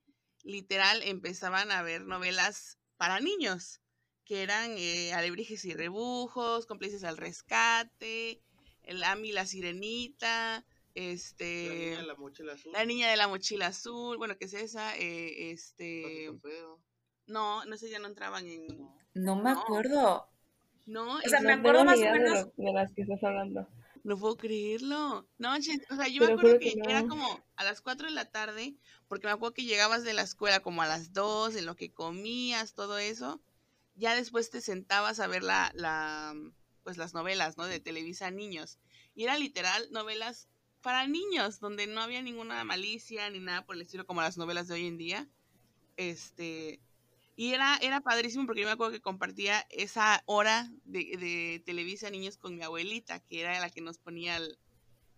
literal, 0.44 1.02
empezaban 1.04 1.72
a 1.72 1.82
ver 1.82 2.06
novelas 2.06 2.78
para 2.96 3.20
niños, 3.20 3.82
que 4.24 4.44
eran 4.44 4.72
eh, 4.78 5.14
Alebrijes 5.14 5.66
y 5.66 5.74
Rebujos, 5.74 6.66
Cómplices 6.66 7.04
al 7.04 7.18
Rescate, 7.18 8.42
El 8.84 9.04
Ami 9.04 9.34
la 9.34 9.46
Sirenita, 9.46 10.66
este... 10.96 11.68
La 11.68 11.74
niña 11.74 12.00
de 12.00 12.08
la 12.08 12.16
mochila 12.16 12.54
azul. 12.54 12.72
La 12.72 12.86
niña 12.86 13.10
de 13.10 13.18
la 13.18 13.28
mochila 13.28 13.68
azul, 13.68 14.18
bueno, 14.18 14.38
que 14.38 14.46
es 14.46 14.54
esa, 14.54 14.96
eh, 14.96 15.52
este... 15.52 16.32
No, 17.28 17.66
no 17.66 17.78
sé, 17.78 17.90
ya 17.90 18.00
no 18.00 18.08
entraban 18.08 18.48
en... 18.48 18.68
No 19.14 19.36
me 19.36 19.52
acuerdo. 19.52 20.28
No, 20.86 21.18
o 21.18 21.22
sea, 21.22 21.42
me 21.42 21.54
acuerdo 21.54 21.84
más 21.84 22.00
o 22.00 22.02
menos... 22.02 22.56
De, 22.56 22.72
las 22.72 22.94
que 22.94 23.02
estás 23.02 23.24
hablando. 23.24 23.68
No 24.04 24.18
puedo 24.18 24.38
creerlo. 24.38 25.28
No, 25.38 25.56
o 25.56 25.62
sea, 25.62 26.08
yo 26.08 26.26
me 26.26 26.34
acuerdo 26.34 26.60
que, 26.60 26.74
era 26.84 27.08
como 27.08 27.44
a 27.56 27.64
las 27.64 27.82
4 27.82 28.08
de 28.08 28.14
la 28.14 28.26
tarde, 28.26 28.76
porque 29.08 29.28
me 29.28 29.34
acuerdo 29.34 29.54
que 29.54 29.66
llegabas 29.66 30.04
de 30.04 30.14
la 30.14 30.24
escuela 30.24 30.62
como 30.62 30.82
a 30.82 30.88
las 30.88 31.14
2, 31.14 31.56
en 31.56 31.66
lo 31.66 31.76
que 31.76 31.92
comías, 31.94 32.74
todo 32.74 32.98
eso. 32.98 33.42
Ya 33.96 34.16
después 34.16 34.50
te 34.50 34.62
sentabas 34.62 35.20
a 35.20 35.28
ver 35.28 35.44
la, 35.44 35.72
la, 35.76 36.34
pues 36.84 36.98
las 36.98 37.14
novelas, 37.14 37.58
¿no? 37.58 37.66
De 37.66 37.80
Televisa 37.80 38.32
Niños. 38.32 38.80
Y 39.14 39.24
era 39.24 39.38
literal 39.38 39.88
novelas 39.92 40.48
para 40.82 41.08
niños, 41.08 41.60
donde 41.60 41.88
no 41.88 42.02
había 42.02 42.22
ninguna 42.22 42.64
malicia 42.64 43.30
ni 43.30 43.40
nada 43.40 43.66
por 43.66 43.76
el 43.76 43.84
estilo 43.84 44.06
como 44.06 44.22
las 44.22 44.38
novelas 44.38 44.68
de 44.68 44.76
hoy 44.76 44.88
en 44.88 44.98
día. 44.98 45.30
Este, 45.98 46.80
y 47.36 47.54
era, 47.54 47.78
era 47.82 48.02
padrísimo 48.02 48.46
porque 48.46 48.62
yo 48.62 48.68
me 48.68 48.74
acuerdo 48.74 48.94
que 48.94 49.02
compartía 49.02 49.66
esa 49.70 50.22
hora 50.26 50.70
de, 50.84 51.18
de 51.18 51.64
Televisa 51.66 52.10
Niños 52.10 52.38
con 52.38 52.56
mi 52.56 52.64
abuelita, 52.64 53.20
que 53.20 53.42
era 53.42 53.60
la 53.60 53.70
que 53.70 53.82
nos 53.82 53.98
ponía 53.98 54.40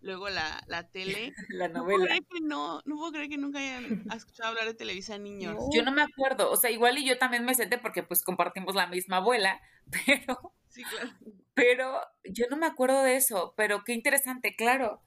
luego 0.03 0.29
la, 0.29 0.62
la 0.67 0.88
tele. 0.89 1.34
la 1.50 1.70
novela. 1.70 2.15
No, 2.41 2.82
no, 2.86 2.96
puedo 2.98 3.12
creer 3.13 3.29
que 3.29 3.38
nunca 3.38 3.60
hayan 3.60 4.05
escuchado 4.15 4.50
hablar 4.50 4.65
de 4.65 4.74
Televisa 4.75 5.17
Niños. 5.17 5.58
Yo 5.74 5.84
no 5.84 5.91
me 5.91 6.03
acuerdo, 6.03 6.51
o 6.51 6.58
sea, 6.58 6.70
igual 6.70 6.98
y 6.98 7.05
yo 7.05 7.17
también 7.17 7.46
me 7.46 7.55
senté 7.55 7.77
porque 7.77 8.03
pues 8.03 8.22
compartimos 8.22 8.75
la 8.75 8.88
misma 8.88 9.17
abuela, 9.17 9.60
pero... 10.05 10.53
Sí, 10.67 10.84
claro. 10.84 11.12
Pero 11.55 12.01
yo 12.24 12.46
no 12.50 12.58
me 12.58 12.65
acuerdo 12.65 13.03
de 13.03 13.15
eso, 13.15 13.53
pero 13.55 13.84
qué 13.84 13.93
interesante, 13.93 14.55
claro. 14.55 15.01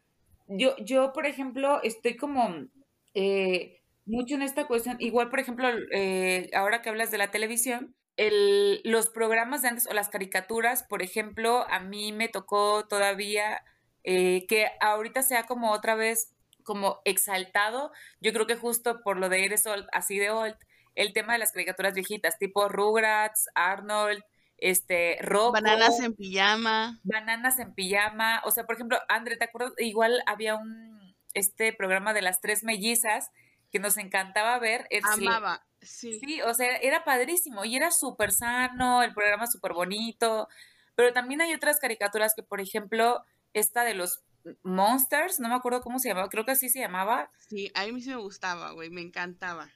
Yo, 0.48 0.76
yo 0.78 1.12
por 1.12 1.26
ejemplo, 1.26 1.82
estoy 1.82 2.16
como... 2.16 2.68
Eh, 3.14 3.82
mucho 4.06 4.34
en 4.36 4.42
esta 4.42 4.66
cuestión. 4.66 4.96
Igual, 5.00 5.28
por 5.28 5.40
ejemplo, 5.40 5.68
eh, 5.92 6.48
ahora 6.54 6.80
que 6.80 6.88
hablas 6.88 7.10
de 7.10 7.18
la 7.18 7.30
televisión, 7.30 7.94
el, 8.16 8.80
los 8.84 9.10
programas 9.10 9.62
de 9.62 9.68
antes 9.68 9.86
o 9.86 9.92
las 9.92 10.08
caricaturas, 10.08 10.84
por 10.84 11.02
ejemplo, 11.02 11.66
a 11.68 11.80
mí 11.80 12.12
me 12.12 12.28
tocó 12.28 12.86
todavía 12.88 13.62
eh, 14.04 14.46
que 14.48 14.70
ahorita 14.80 15.22
sea 15.22 15.44
como 15.44 15.72
otra 15.72 15.94
vez 15.94 16.32
como 16.62 17.00
exaltado. 17.04 17.92
Yo 18.20 18.32
creo 18.32 18.46
que 18.46 18.56
justo 18.56 19.00
por 19.02 19.18
lo 19.18 19.28
de 19.28 19.44
Eres 19.44 19.66
old, 19.66 19.86
así 19.92 20.18
de 20.18 20.30
old, 20.30 20.56
el 20.94 21.12
tema 21.12 21.34
de 21.34 21.38
las 21.38 21.52
caricaturas 21.52 21.94
viejitas, 21.94 22.38
tipo 22.38 22.68
Rugrats, 22.68 23.48
Arnold, 23.54 24.22
este, 24.56 25.18
Rocco. 25.20 25.52
Bananas 25.52 26.00
en 26.00 26.14
pijama. 26.14 26.98
Bananas 27.04 27.58
en 27.58 27.74
pijama. 27.74 28.40
O 28.44 28.50
sea, 28.50 28.64
por 28.64 28.76
ejemplo, 28.76 28.98
André, 29.08 29.36
¿te 29.36 29.44
acuerdas? 29.44 29.74
Igual 29.78 30.22
había 30.26 30.56
un, 30.56 31.14
este 31.34 31.72
programa 31.72 32.14
de 32.14 32.22
las 32.22 32.40
tres 32.40 32.64
mellizas 32.64 33.30
que 33.70 33.78
nos 33.78 33.96
encantaba 33.96 34.58
ver. 34.58 34.88
Amaba, 35.02 35.66
sí. 35.80 36.18
Sí, 36.20 36.40
o 36.42 36.54
sea, 36.54 36.76
era 36.76 37.04
padrísimo 37.04 37.64
y 37.64 37.76
era 37.76 37.90
súper 37.90 38.32
sano, 38.32 39.02
el 39.02 39.14
programa 39.14 39.46
súper 39.46 39.72
bonito, 39.72 40.48
pero 40.94 41.12
también 41.12 41.40
hay 41.40 41.54
otras 41.54 41.78
caricaturas 41.78 42.32
que, 42.34 42.42
por 42.42 42.60
ejemplo, 42.60 43.24
esta 43.52 43.84
de 43.84 43.94
los 43.94 44.22
Monsters, 44.62 45.40
no 45.40 45.48
me 45.48 45.54
acuerdo 45.54 45.80
cómo 45.80 45.98
se 45.98 46.08
llamaba, 46.08 46.28
creo 46.28 46.44
que 46.44 46.52
así 46.52 46.68
se 46.68 46.80
llamaba. 46.80 47.30
Sí, 47.48 47.70
a 47.74 47.86
mí 47.86 48.00
sí 48.00 48.10
me 48.10 48.16
gustaba, 48.16 48.72
güey, 48.72 48.90
me 48.90 49.00
encantaba. 49.00 49.68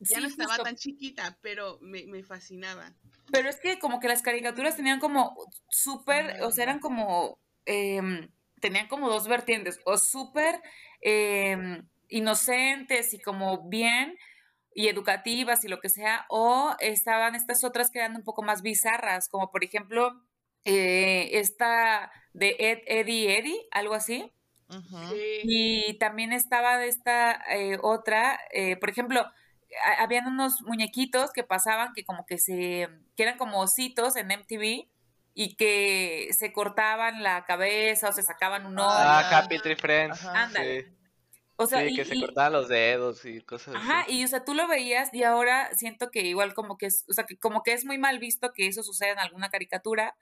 Ya 0.00 0.20
no 0.20 0.28
estaba 0.28 0.58
tan 0.58 0.76
chiquita, 0.76 1.38
pero 1.40 1.78
me, 1.80 2.06
me, 2.06 2.22
fascinaba. 2.22 2.92
Pero 3.32 3.48
es 3.48 3.58
que 3.58 3.78
como 3.78 3.98
que 3.98 4.08
las 4.08 4.22
caricaturas 4.22 4.76
tenían 4.76 5.00
como 5.00 5.36
súper, 5.68 6.42
o 6.42 6.52
sea, 6.52 6.64
eran 6.64 6.78
como, 6.78 7.40
eh, 7.66 8.28
tenían 8.60 8.88
como 8.88 9.08
dos 9.08 9.26
vertientes, 9.28 9.80
o 9.84 9.98
súper... 9.98 10.60
Eh, 11.00 11.82
inocentes 12.08 13.14
y 13.14 13.20
como 13.20 13.68
bien 13.68 14.16
y 14.74 14.88
educativas 14.88 15.64
y 15.64 15.68
lo 15.68 15.80
que 15.80 15.88
sea, 15.88 16.24
o 16.28 16.74
estaban 16.78 17.34
estas 17.34 17.64
otras 17.64 17.90
que 17.90 17.98
eran 17.98 18.14
un 18.16 18.22
poco 18.22 18.42
más 18.42 18.62
bizarras, 18.62 19.28
como 19.28 19.50
por 19.50 19.64
ejemplo 19.64 20.22
eh, 20.64 21.30
esta 21.38 22.12
de 22.32 22.56
Ed, 22.58 22.78
Eddie, 22.86 23.38
Eddie, 23.38 23.66
algo 23.72 23.94
así. 23.94 24.32
Y 25.44 25.98
también 25.98 26.32
estaba 26.32 26.76
de 26.76 26.88
esta 26.88 27.42
eh, 27.50 27.78
otra, 27.82 28.38
eh, 28.52 28.76
por 28.76 28.90
ejemplo, 28.90 29.24
habían 29.98 30.26
unos 30.26 30.60
muñequitos 30.62 31.32
que 31.32 31.42
pasaban 31.42 31.92
que 31.94 32.04
como 32.04 32.26
que 32.26 32.38
se, 32.38 32.88
que 33.16 33.22
eran 33.22 33.38
como 33.38 33.60
ositos 33.60 34.14
en 34.16 34.30
MTV 34.30 34.88
y 35.34 35.56
que 35.56 36.28
se 36.32 36.52
cortaban 36.52 37.22
la 37.22 37.44
cabeza 37.44 38.10
o 38.10 38.12
se 38.12 38.22
sacaban 38.22 38.66
un 38.66 38.78
ojo. 38.78 38.90
Ah, 38.90 39.38
Happy 39.38 39.58
Tree 39.58 39.76
Friends. 39.76 40.24
Ándale. 40.24 40.97
O 41.60 41.66
sea, 41.66 41.84
sí, 41.84 41.96
que 41.96 42.04
se 42.04 42.20
cortaban 42.20 42.52
los 42.52 42.68
dedos 42.68 43.24
y 43.24 43.40
cosas 43.40 43.74
ajá, 43.74 44.06
y 44.08 44.24
o 44.24 44.28
sea, 44.28 44.44
tú 44.44 44.54
lo 44.54 44.68
veías 44.68 45.12
y 45.12 45.24
ahora 45.24 45.68
siento 45.74 46.12
que 46.12 46.22
igual 46.22 46.54
como 46.54 46.78
que 46.78 46.86
es, 46.86 47.04
o 47.08 47.12
sea, 47.12 47.24
que 47.24 47.36
como 47.36 47.64
que 47.64 47.72
es 47.72 47.84
muy 47.84 47.98
mal 47.98 48.20
visto 48.20 48.52
que 48.52 48.68
eso 48.68 48.84
suceda 48.84 49.10
en 49.10 49.18
alguna 49.18 49.48
caricatura, 49.48 50.16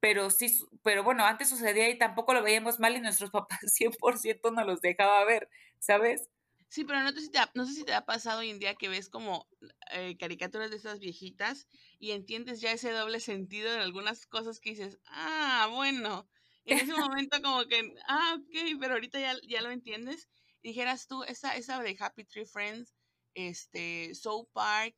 pero 0.00 0.28
sí, 0.28 0.52
pero 0.82 1.02
bueno, 1.02 1.24
antes 1.24 1.48
sucedía 1.48 1.88
y 1.88 1.96
tampoco 1.96 2.34
lo 2.34 2.42
veíamos 2.42 2.78
mal 2.78 2.94
y 2.94 3.00
nuestros 3.00 3.30
papás 3.32 3.58
100% 3.72 4.52
no 4.52 4.64
los 4.64 4.82
dejaba 4.82 5.24
ver, 5.24 5.48
¿sabes? 5.78 6.28
Sí, 6.68 6.84
pero 6.84 7.00
no, 7.02 7.10
sé 7.12 7.22
si 7.22 7.30
te 7.30 7.38
ha, 7.38 7.50
no 7.54 7.64
sé 7.64 7.72
si 7.72 7.84
te 7.84 7.94
ha 7.94 8.04
pasado 8.04 8.40
hoy 8.40 8.50
en 8.50 8.58
día 8.58 8.74
que 8.74 8.90
ves 8.90 9.08
como 9.08 9.48
eh, 9.92 10.18
caricaturas 10.18 10.70
de 10.70 10.76
esas 10.76 10.98
viejitas 10.98 11.68
y 11.98 12.10
entiendes 12.10 12.60
ya 12.60 12.72
ese 12.72 12.90
doble 12.90 13.20
sentido 13.20 13.72
en 13.72 13.80
algunas 13.80 14.26
cosas 14.26 14.60
que 14.60 14.70
dices, 14.70 14.98
ah, 15.06 15.68
bueno, 15.72 16.28
en 16.66 16.80
ese 16.80 16.92
momento 17.14 17.40
como 17.40 17.64
que, 17.64 17.94
ah, 18.08 18.36
ok, 18.38 18.78
pero 18.78 18.92
ahorita 18.92 19.18
ya, 19.18 19.34
ya 19.48 19.62
lo 19.62 19.70
entiendes 19.70 20.28
dijeras 20.62 21.06
tú, 21.06 21.22
esa, 21.24 21.56
esa 21.56 21.82
de 21.82 21.96
Happy 21.98 22.24
Tree 22.24 22.46
Friends, 22.46 22.94
este, 23.34 24.14
Soul 24.14 24.48
Park, 24.52 24.94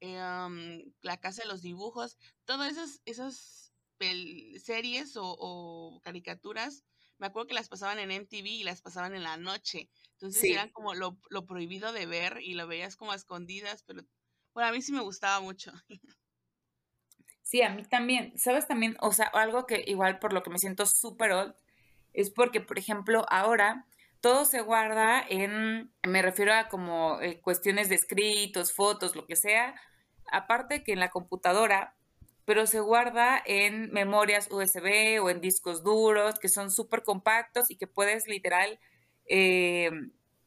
em, 0.00 0.92
La 1.00 1.18
Casa 1.18 1.42
de 1.42 1.48
los 1.48 1.62
Dibujos, 1.62 2.18
todas 2.44 2.72
esas, 2.72 3.00
esas 3.04 3.72
series 4.64 5.14
o, 5.16 6.00
caricaturas, 6.02 6.84
me 7.18 7.28
acuerdo 7.28 7.46
que 7.46 7.54
las 7.54 7.68
pasaban 7.68 8.00
en 8.00 8.10
MTV 8.10 8.46
y 8.46 8.64
las 8.64 8.82
pasaban 8.82 9.14
en 9.14 9.22
la 9.22 9.36
noche. 9.36 9.88
Entonces 10.14 10.42
eran 10.42 10.70
como 10.70 10.94
lo, 10.94 11.18
lo, 11.30 11.46
prohibido 11.46 11.92
de 11.92 12.06
ver 12.06 12.40
y 12.42 12.54
lo 12.54 12.66
veías 12.66 12.96
como 12.96 13.12
a 13.12 13.16
escondidas, 13.16 13.84
pero 13.84 14.02
bueno, 14.54 14.68
a 14.68 14.72
mí 14.72 14.82
sí 14.82 14.92
me 14.92 15.02
gustaba 15.02 15.40
mucho. 15.40 15.72
Sí, 17.44 17.60
a 17.60 17.68
mí 17.68 17.84
también. 17.84 18.32
¿Sabes 18.38 18.66
también? 18.66 18.96
O 19.00 19.12
sea, 19.12 19.26
algo 19.26 19.66
que 19.66 19.84
igual 19.86 20.18
por 20.18 20.32
lo 20.32 20.42
que 20.42 20.48
me 20.48 20.58
siento 20.58 20.86
súper 20.86 21.32
old 21.32 21.54
es 22.14 22.30
porque, 22.30 22.62
por 22.62 22.78
ejemplo, 22.78 23.26
ahora 23.28 23.86
todo 24.22 24.44
se 24.44 24.60
guarda 24.62 25.22
en, 25.28 25.92
me 26.04 26.22
refiero 26.22 26.54
a 26.54 26.68
como 26.68 27.20
eh, 27.20 27.40
cuestiones 27.42 27.88
de 27.88 27.96
escritos, 27.96 28.72
fotos, 28.72 29.16
lo 29.16 29.26
que 29.26 29.36
sea, 29.36 29.74
aparte 30.30 30.84
que 30.84 30.92
en 30.92 31.00
la 31.00 31.10
computadora, 31.10 31.96
pero 32.44 32.66
se 32.66 32.80
guarda 32.80 33.42
en 33.44 33.90
memorias 33.92 34.48
USB 34.50 35.20
o 35.22 35.28
en 35.28 35.40
discos 35.40 35.82
duros 35.82 36.38
que 36.38 36.48
son 36.48 36.70
súper 36.70 37.02
compactos 37.02 37.70
y 37.70 37.76
que 37.76 37.88
puedes 37.88 38.28
literal, 38.28 38.78
eh, 39.26 39.90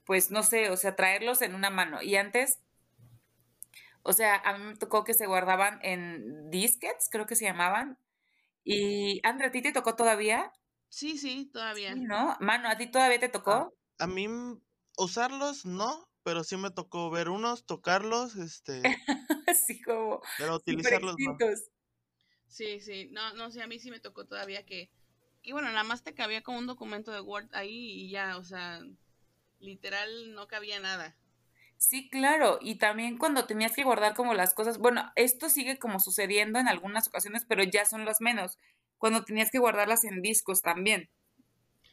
pues 0.05 0.31
no 0.31 0.43
sé, 0.43 0.69
o 0.69 0.77
sea, 0.77 0.95
traerlos 0.95 1.41
en 1.41 1.53
una 1.53 1.69
mano. 1.69 2.01
Y 2.01 2.15
antes, 2.15 2.59
o 4.03 4.13
sea, 4.13 4.35
a 4.37 4.57
mí 4.57 4.63
me 4.63 4.75
tocó 4.77 5.03
que 5.03 5.13
se 5.13 5.27
guardaban 5.27 5.79
en 5.81 6.49
disquets, 6.49 7.09
creo 7.11 7.25
que 7.25 7.35
se 7.35 7.45
llamaban. 7.45 7.97
Y 8.63 9.19
Andrea, 9.23 9.49
¿a 9.49 9.51
ti 9.51 9.61
te 9.61 9.73
tocó 9.73 9.95
todavía? 9.95 10.51
Sí, 10.95 11.17
sí, 11.17 11.49
todavía. 11.51 11.93
¿no? 11.93 12.37
Mano, 12.39 12.69
¿a 12.69 12.77
ti 12.77 12.87
todavía 12.87 13.19
te 13.19 13.27
tocó? 13.27 13.77
A, 13.99 14.07
mí 14.07 14.29
usarlos 14.97 15.65
no, 15.65 16.07
pero 16.23 16.45
sí 16.45 16.55
me 16.55 16.71
tocó 16.71 17.09
ver 17.09 17.27
unos, 17.27 17.65
tocarlos, 17.65 18.37
este. 18.37 18.81
sí, 19.67 19.81
como. 19.81 20.21
Pero 20.37 20.55
utilizarlos 20.55 21.17
no. 21.19 21.37
Sí, 22.47 22.79
sí, 22.79 23.09
no, 23.11 23.33
no, 23.33 23.51
sí, 23.51 23.59
a 23.59 23.67
mí 23.67 23.77
sí 23.77 23.91
me 23.91 23.99
tocó 23.99 24.25
todavía 24.25 24.65
que, 24.65 24.89
Y 25.41 25.51
bueno, 25.51 25.67
nada 25.67 25.83
más 25.83 26.01
te 26.01 26.13
cabía 26.13 26.43
como 26.43 26.59
un 26.59 26.67
documento 26.67 27.11
de 27.11 27.19
Word 27.19 27.49
ahí 27.51 28.03
y 28.03 28.09
ya, 28.09 28.37
o 28.37 28.45
sea, 28.45 28.79
literal 29.59 30.33
no 30.33 30.47
cabía 30.47 30.79
nada. 30.79 31.17
Sí, 31.75 32.09
claro, 32.09 32.57
y 32.61 32.75
también 32.75 33.17
cuando 33.17 33.47
tenías 33.47 33.73
que 33.73 33.83
guardar 33.83 34.15
como 34.15 34.33
las 34.33 34.53
cosas, 34.53 34.77
bueno, 34.77 35.11
esto 35.17 35.49
sigue 35.49 35.77
como 35.77 35.99
sucediendo 35.99 36.57
en 36.57 36.69
algunas 36.69 37.09
ocasiones, 37.09 37.43
pero 37.45 37.63
ya 37.63 37.83
son 37.83 38.05
las 38.05 38.21
menos, 38.21 38.57
cuando 38.97 39.23
tenías 39.23 39.51
que 39.51 39.59
guardarlas 39.59 40.03
en 40.03 40.21
discos 40.21 40.61
también. 40.61 41.09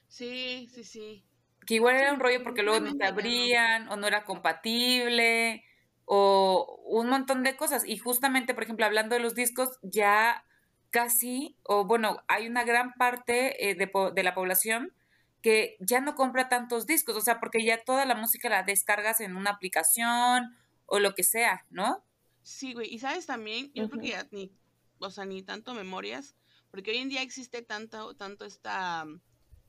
Sí, 0.08 0.68
sí, 0.72 0.84
sí. 0.84 1.24
Que 1.66 1.74
igual 1.74 1.96
era 1.96 2.12
un 2.12 2.20
rollo 2.20 2.42
porque 2.42 2.62
luego 2.62 2.80
no 2.80 2.96
te 2.96 3.04
abrían 3.04 3.88
o 3.88 3.96
no 3.96 4.06
era 4.06 4.24
compatible 4.24 5.64
o 6.04 6.80
un 6.84 7.08
montón 7.08 7.42
de 7.42 7.56
cosas. 7.56 7.84
Y 7.86 7.96
justamente, 7.98 8.54
por 8.54 8.64
ejemplo, 8.64 8.84
hablando 8.84 9.14
de 9.14 9.22
los 9.22 9.34
discos, 9.34 9.78
ya 9.82 10.44
casi, 10.90 11.56
o 11.62 11.84
bueno, 11.84 12.22
hay 12.28 12.46
una 12.46 12.64
gran 12.64 12.92
parte 12.94 13.70
eh, 13.70 13.74
de, 13.74 13.90
de, 14.14 14.22
la 14.22 14.34
población 14.34 14.92
que 15.40 15.76
ya 15.80 16.00
no 16.00 16.14
compra 16.14 16.48
tantos 16.48 16.86
discos, 16.86 17.16
o 17.16 17.20
sea, 17.20 17.40
porque 17.40 17.64
ya 17.64 17.82
toda 17.82 18.04
la 18.04 18.14
música 18.14 18.48
la 18.48 18.62
descargas 18.62 19.20
en 19.20 19.34
una 19.36 19.50
aplicación 19.50 20.54
o 20.86 21.00
lo 21.00 21.14
que 21.14 21.24
sea, 21.24 21.64
¿no? 21.70 22.04
Sí, 22.42 22.74
güey, 22.74 22.92
y 22.94 22.98
sabes 22.98 23.26
también, 23.26 23.72
yo 23.74 23.88
creo 23.88 24.02
que 24.02 24.08
ya 24.08 24.26
ni, 24.30 24.52
o 24.98 25.10
sea, 25.10 25.24
ni 25.24 25.42
tanto 25.42 25.74
memorias, 25.74 26.36
porque 26.72 26.90
hoy 26.90 26.96
en 26.96 27.10
día 27.10 27.22
existe 27.22 27.62
tanto, 27.62 28.16
tanto 28.16 28.44
esta 28.46 29.06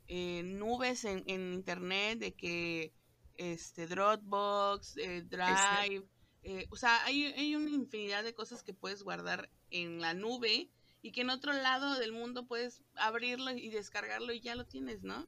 eh, 0.08 0.42
nubes 0.44 1.04
en, 1.04 1.24
en, 1.28 1.54
internet 1.54 2.18
de 2.18 2.34
que 2.34 2.94
este 3.36 3.86
Dropbox, 3.88 4.98
eh, 4.98 5.22
Drive, 5.24 6.08
eh, 6.44 6.66
o 6.72 6.78
sea, 6.78 7.04
hay, 7.04 7.26
hay 7.26 7.56
una 7.56 7.70
infinidad 7.70 8.24
de 8.24 8.34
cosas 8.34 8.64
que 8.64 8.74
puedes 8.74 9.04
guardar 9.04 9.50
en 9.70 10.00
la 10.00 10.14
nube 10.14 10.70
y 11.02 11.12
que 11.12 11.22
en 11.22 11.30
otro 11.30 11.52
lado 11.52 12.00
del 12.00 12.14
mundo 12.14 12.48
puedes 12.48 12.84
abrirlo 12.96 13.52
y 13.52 13.70
descargarlo 13.70 14.32
y 14.32 14.40
ya 14.40 14.56
lo 14.56 14.66
tienes, 14.66 15.04
¿no? 15.04 15.28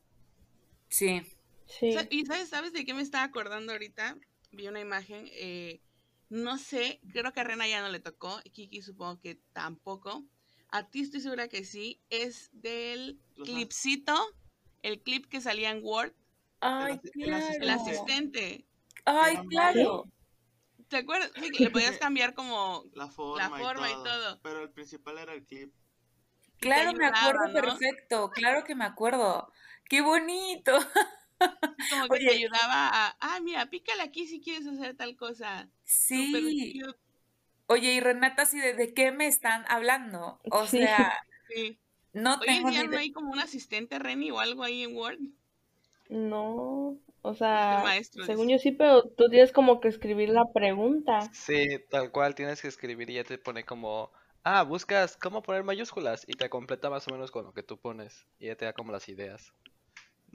Sí. 0.88 1.24
sí. 1.67 1.94
¿Y 2.10 2.25
sabes, 2.25 2.50
sabes 2.50 2.72
de 2.72 2.86
qué 2.86 2.94
me 2.94 3.01
estaba 3.01 3.25
acordando 3.25 3.74
ahorita? 3.74 4.17
Vi 4.51 4.70
una 4.70 4.79
imagen, 4.79 5.27
eh, 5.34 5.82
no 6.29 6.58
sé, 6.58 7.01
creo 7.12 7.34
que 7.34 7.41
a 7.41 7.44
Rena 7.44 7.67
ya 7.67 7.82
no 7.82 7.89
le 7.89 8.00
tocó, 8.00 8.41
Kiki 8.53 8.82
supongo 8.82 9.20
que 9.20 9.41
tampoco. 9.51 10.24
A 10.75 10.89
ti 10.89 11.03
estoy 11.03 11.22
segura 11.22 11.48
que 11.48 11.63
sí, 11.63 12.01
es 12.10 12.50
del 12.51 13.17
clipcito, 13.46 14.13
el 14.82 15.01
clip 15.01 15.25
que 15.27 15.39
salía 15.39 15.70
en 15.70 15.79
Word. 15.82 16.12
Ay, 16.60 17.00
el, 17.01 17.12
claro. 17.12 17.46
el 17.62 17.70
asistente. 17.70 18.65
Ay, 19.05 19.38
claro. 19.48 20.03
¿Te 20.89 20.98
acuerdas? 20.98 21.32
Sí, 21.41 21.50
que 21.51 21.63
le 21.63 21.70
podías 21.70 21.98
cambiar 21.98 22.34
como 22.34 22.84
la 22.94 23.08
forma, 23.08 23.48
la 23.48 23.58
forma 23.58 23.89
y, 23.89 23.94
todo, 23.94 24.01
y, 24.01 24.03
todo, 24.03 24.39
Pero 24.44 24.63
el 24.63 24.70
principal 24.72 25.17
era 25.17 25.34
el 25.34 25.46
clip. 25.46 25.74
Claro, 26.58 26.89
ayudaba, 26.89 27.10
me 27.10 27.20
acuerdo 27.20 27.48
¿no? 27.48 27.53
perfecto. 27.53 28.32
Claro 28.32 28.65
que 28.65 28.75
me 28.75 28.84
acuerdo. 28.84 29.50
¡Qué 29.86 30.01
bonito! 30.01 30.74
Como 31.89 32.08
que 32.10 32.15
Oye, 32.15 32.27
te 32.27 32.36
ayudaba 32.36 32.89
a, 32.89 33.17
ah, 33.22 33.39
mira, 33.41 33.70
pícale 33.70 34.01
aquí 34.01 34.27
si 34.27 34.41
quieres 34.41 34.67
hacer 34.67 34.98
tal 34.98 35.15
cosa. 35.15 35.70
Sí. 35.86 36.82
Oye, 37.68 37.94
y 37.94 38.00
Renata, 38.00 38.44
así 38.44 38.60
de, 38.60 38.74
de 38.74 38.94
qué 38.94 39.12
me 39.12 39.28
están 39.28 39.66
hablando? 39.68 40.40
O 40.50 40.66
sí. 40.68 40.80
sea, 40.80 41.12
sí. 41.50 41.80
no 42.14 42.40
Hoy 42.40 42.48
tengo 42.48 42.70
en 42.70 42.74
día 42.74 42.84
ni 42.84 42.88
no 42.90 42.98
hay 42.98 43.12
como 43.12 43.32
un 43.32 43.40
asistente 43.40 44.00
Reni 44.00 44.32
o 44.32 44.40
algo 44.40 44.64
ahí 44.64 44.84
en 44.84 44.96
Word. 44.96 45.20
No, 46.10 47.00
o 47.22 47.34
sea, 47.36 47.82
maestro, 47.84 48.24
según 48.26 48.50
yo 48.50 48.58
sí, 48.60 48.72
pero 48.72 49.04
tú 49.10 49.30
tienes 49.30 49.52
como 49.52 49.80
que 49.80 49.88
escribir 49.90 50.30
la 50.30 50.52
pregunta. 50.54 51.32
Sí, 51.32 51.80
tal 51.90 52.12
cual 52.12 52.36
tienes 52.36 52.62
que 52.62 52.68
escribir 52.68 53.10
y 53.10 53.16
ya 53.16 53.24
te 53.24 53.38
pone 53.38 53.64
como, 53.66 54.12
ah, 54.44 54.64
buscas 54.64 55.18
cómo 55.18 55.42
poner 55.44 55.64
mayúsculas 55.64 56.24
y 56.28 56.34
te 56.34 56.50
completa 56.50 56.90
más 56.90 57.08
o 57.08 57.12
menos 57.12 57.32
con 57.32 57.46
lo 57.46 57.54
que 57.54 57.64
tú 57.64 57.78
pones 57.80 58.28
y 58.40 58.48
ya 58.48 58.56
te 58.56 58.66
da 58.66 58.74
como 58.74 58.92
las 58.92 59.08
ideas. 59.10 59.54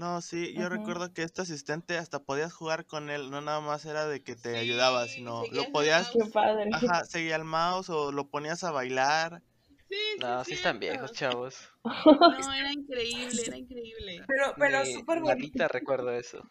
No, 0.01 0.23
sí, 0.23 0.55
yo 0.55 0.71
recuerdo 0.71 1.13
que 1.13 1.23
este 1.23 1.43
asistente 1.43 1.99
hasta 1.99 2.21
podías 2.21 2.55
jugar 2.55 2.87
con 2.87 3.11
él, 3.11 3.31
no 3.31 3.43
nada 3.43 3.61
más 3.61 3.85
era 3.85 4.07
de 4.07 4.23
que 4.23 4.35
te 4.35 4.55
Sí, 4.55 4.57
ayudaba, 4.57 5.07
sino 5.07 5.45
lo 5.53 5.71
podías, 5.73 6.09
Qué 6.11 6.25
padre. 6.33 6.71
ajá, 6.73 7.05
seguía 7.05 7.37
el 7.37 7.45
mouse 7.45 7.91
o 7.91 8.11
lo 8.11 8.31
ponías 8.31 8.65
a 8.65 8.71
bailar. 8.71 9.43
Sí, 9.91 9.97
sí, 10.15 10.21
No, 10.23 10.43
sí 10.43 10.55
están 10.55 10.81
viejos, 10.81 11.13
chavos. 11.13 11.69
No, 11.85 12.53
era 12.55 12.73
increíble, 12.73 13.43
era 13.47 13.59
increíble. 13.59 14.25
Pero, 14.27 14.55
pero 14.59 14.87
súper 14.87 15.21
bonito. 15.21 15.37
nadita 15.37 15.69
recuerdo 15.69 16.13
eso. 16.13 16.51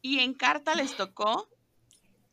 ¿Y 0.00 0.20
en 0.20 0.32
carta 0.32 0.76
les 0.76 0.94
tocó? 0.96 1.48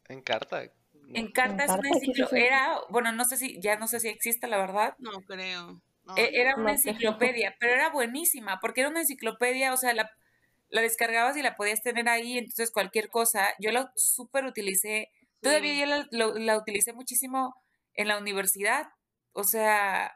En 0.09 0.21
carta. 0.21 0.61
no. 0.93 1.15
En 1.15 1.31
carta 1.31 1.63
es 1.63 1.71
una 1.71 1.81
¿qué 1.81 1.89
es 1.89 1.95
enciclo... 2.03 2.25
eso? 2.27 2.35
Era, 2.35 2.79
bueno, 2.91 3.11
no 3.13 3.25
sé 3.25 3.37
si, 3.37 3.59
ya 3.59 3.77
no 3.77 3.87
sé 3.87 3.99
si 3.99 4.09
existe, 4.09 4.45
la 4.47 4.59
verdad. 4.59 4.93
No 4.99 5.09
creo. 5.21 5.81
No, 6.05 6.17
E- 6.17 6.31
Era 6.33 6.55
una 6.55 6.63
No 6.63 6.69
enciclopedia, 6.71 7.55
pero 7.59 7.73
era 7.73 7.89
buenísima, 7.89 8.59
porque 8.59 8.81
era 8.81 8.89
una 8.89 9.01
enciclopedia, 9.01 9.73
o 9.73 9.77
sea, 9.77 9.93
la, 9.93 10.09
la 10.69 10.81
descargabas 10.81 11.37
y 11.37 11.41
la 11.41 11.55
podías 11.55 11.81
tener 11.81 12.09
ahí, 12.09 12.37
entonces 12.37 12.71
cualquier 12.71 13.09
cosa, 13.09 13.53
yo 13.59 13.71
la 13.71 13.91
súper 13.95 14.45
utilicé, 14.45 15.09
todavía 15.41 15.73
yo 15.85 16.05
la, 16.11 16.57
utilicé 16.57 16.93
muchísimo 16.93 17.55
en 17.93 18.07
la 18.07 18.17
universidad, 18.17 18.87
o 19.33 19.43
sea, 19.43 20.11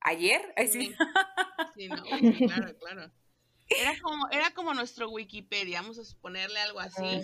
ayer, 0.00 0.40
Ay, 0.56 0.68
sí. 0.68 0.94
Sí, 1.74 1.88
no, 1.88 2.02
claro, 2.46 2.78
claro. 2.78 3.12
Era 3.68 3.92
como, 4.00 4.28
era 4.30 4.50
como 4.54 4.74
nuestro 4.74 5.10
Wikipedia, 5.10 5.82
vamos 5.82 5.98
a 5.98 6.04
suponerle 6.04 6.60
algo 6.60 6.80
así, 6.80 7.20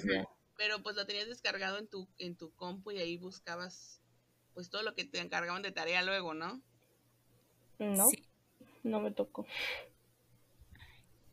pero 0.56 0.82
pues 0.82 0.96
lo 0.96 1.06
tenías 1.06 1.28
descargado 1.28 1.78
en 1.78 1.88
tu, 1.88 2.08
en 2.18 2.36
tu 2.36 2.52
compu 2.54 2.90
y 2.90 2.98
ahí 2.98 3.16
buscabas 3.16 4.02
pues 4.54 4.68
todo 4.68 4.82
lo 4.82 4.94
que 4.94 5.04
te 5.04 5.18
encargaban 5.20 5.62
de 5.62 5.72
tarea 5.72 6.02
luego, 6.02 6.34
¿no? 6.34 6.60
No, 7.82 8.08
Sí. 8.08 8.24
no 8.82 9.00
me 9.00 9.10
tocó. 9.10 9.46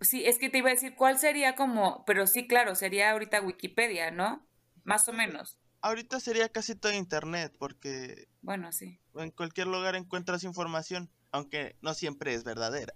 Sí, 0.01 0.25
es 0.25 0.37
que 0.39 0.49
te 0.49 0.59
iba 0.59 0.69
a 0.69 0.73
decir 0.73 0.95
cuál 0.95 1.19
sería 1.19 1.55
como, 1.55 2.05
pero 2.05 2.25
sí, 2.25 2.47
claro, 2.47 2.73
sería 2.75 3.11
ahorita 3.11 3.41
Wikipedia, 3.41 4.11
¿no? 4.11 4.47
Más 4.83 5.07
o 5.09 5.13
menos. 5.13 5.57
Ahorita 5.81 6.19
sería 6.19 6.49
casi 6.49 6.75
todo 6.75 6.93
internet, 6.93 7.53
porque 7.59 8.27
Bueno, 8.41 8.71
sí. 8.71 8.99
en 9.15 9.31
cualquier 9.31 9.67
lugar 9.67 9.95
encuentras 9.95 10.43
información, 10.43 11.09
aunque 11.31 11.75
no 11.81 11.93
siempre 11.93 12.33
es 12.33 12.43
verdadera. 12.43 12.93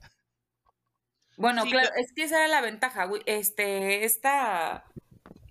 Bueno, 1.37 1.63
Sí, 1.63 1.71
claro, 1.71 1.89
es 1.97 2.13
que 2.13 2.23
esa 2.23 2.37
era 2.37 2.47
la 2.47 2.61
ventaja, 2.61 3.05
güey. 3.05 3.21
Este, 3.25 4.05
esta 4.05 4.85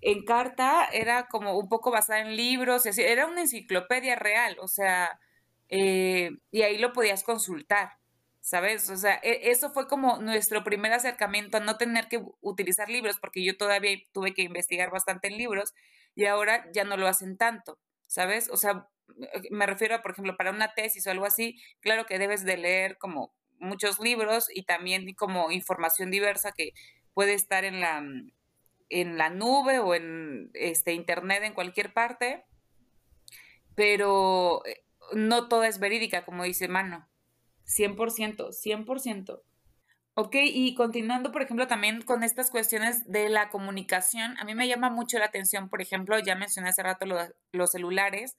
Encarta 0.01 0.85
era 0.91 1.27
como 1.27 1.57
un 1.57 1.69
poco 1.69 1.91
basada 1.91 2.19
en 2.21 2.35
libros, 2.35 2.85
era 2.85 3.25
una 3.27 3.41
enciclopedia 3.41 4.15
real, 4.15 4.57
o 4.59 4.67
sea, 4.67 5.19
eh, 5.73 6.31
y 6.51 6.61
ahí 6.61 6.77
lo 6.77 6.93
podías 6.93 7.23
consultar, 7.23 7.93
¿sabes? 8.41 8.89
O 8.91 8.97
sea, 8.97 9.19
e- 9.23 9.49
eso 9.51 9.71
fue 9.71 9.87
como 9.87 10.17
nuestro 10.19 10.63
primer 10.63 10.93
acercamiento 10.93 11.57
a 11.57 11.61
no 11.61 11.77
tener 11.77 12.07
que 12.09 12.23
utilizar 12.41 12.89
libros, 12.89 13.17
porque 13.19 13.43
yo 13.43 13.57
todavía 13.57 13.97
tuve 14.13 14.33
que 14.35 14.43
investigar 14.43 14.91
bastante 14.91 15.27
en 15.29 15.37
libros 15.37 15.73
y 16.15 16.25
ahora 16.25 16.69
ya 16.73 16.83
no 16.83 16.95
lo 16.97 17.07
hacen 17.07 17.37
tanto, 17.37 17.79
¿sabes? 18.07 18.49
O 18.51 18.57
sea, 18.57 18.87
me 19.51 19.65
refiero 19.65 19.95
a, 19.95 20.01
por 20.03 20.11
ejemplo, 20.11 20.37
para 20.37 20.51
una 20.51 20.73
tesis 20.75 21.07
o 21.07 21.11
algo 21.11 21.25
así, 21.25 21.59
claro 21.81 22.05
que 22.05 22.19
debes 22.19 22.45
de 22.45 22.57
leer 22.57 22.97
como 22.99 23.33
muchos 23.59 23.99
libros 23.99 24.47
y 24.53 24.63
también 24.63 25.13
como 25.15 25.51
información 25.51 26.11
diversa 26.11 26.51
que 26.51 26.73
puede 27.15 27.33
estar 27.33 27.65
en 27.65 27.79
la, 27.79 28.01
mm, 28.01 28.31
en 28.89 29.17
la 29.17 29.29
nube 29.31 29.79
o 29.79 29.95
en 29.95 30.51
este 30.53 30.93
internet 30.93 31.43
en 31.43 31.53
cualquier 31.53 31.93
parte, 31.93 32.45
pero 33.75 34.65
eh, 34.65 34.82
no 35.15 35.47
toda 35.47 35.67
es 35.67 35.79
verídica, 35.79 36.25
como 36.25 36.43
dice 36.43 36.67
Mano. 36.67 37.07
100%, 37.65 38.51
100%. 38.51 39.43
Ok, 40.15 40.35
y 40.43 40.75
continuando, 40.75 41.31
por 41.31 41.41
ejemplo, 41.41 41.67
también 41.67 42.01
con 42.03 42.23
estas 42.23 42.51
cuestiones 42.51 43.09
de 43.09 43.29
la 43.29 43.49
comunicación, 43.49 44.37
a 44.37 44.43
mí 44.45 44.53
me 44.53 44.67
llama 44.67 44.91
mucho 44.91 45.17
la 45.17 45.25
atención, 45.25 45.69
por 45.69 45.81
ejemplo, 45.81 46.19
ya 46.19 46.35
mencioné 46.35 46.69
hace 46.69 46.83
rato 46.83 47.05
lo- 47.07 47.17
los 47.51 47.71
celulares, 47.71 48.37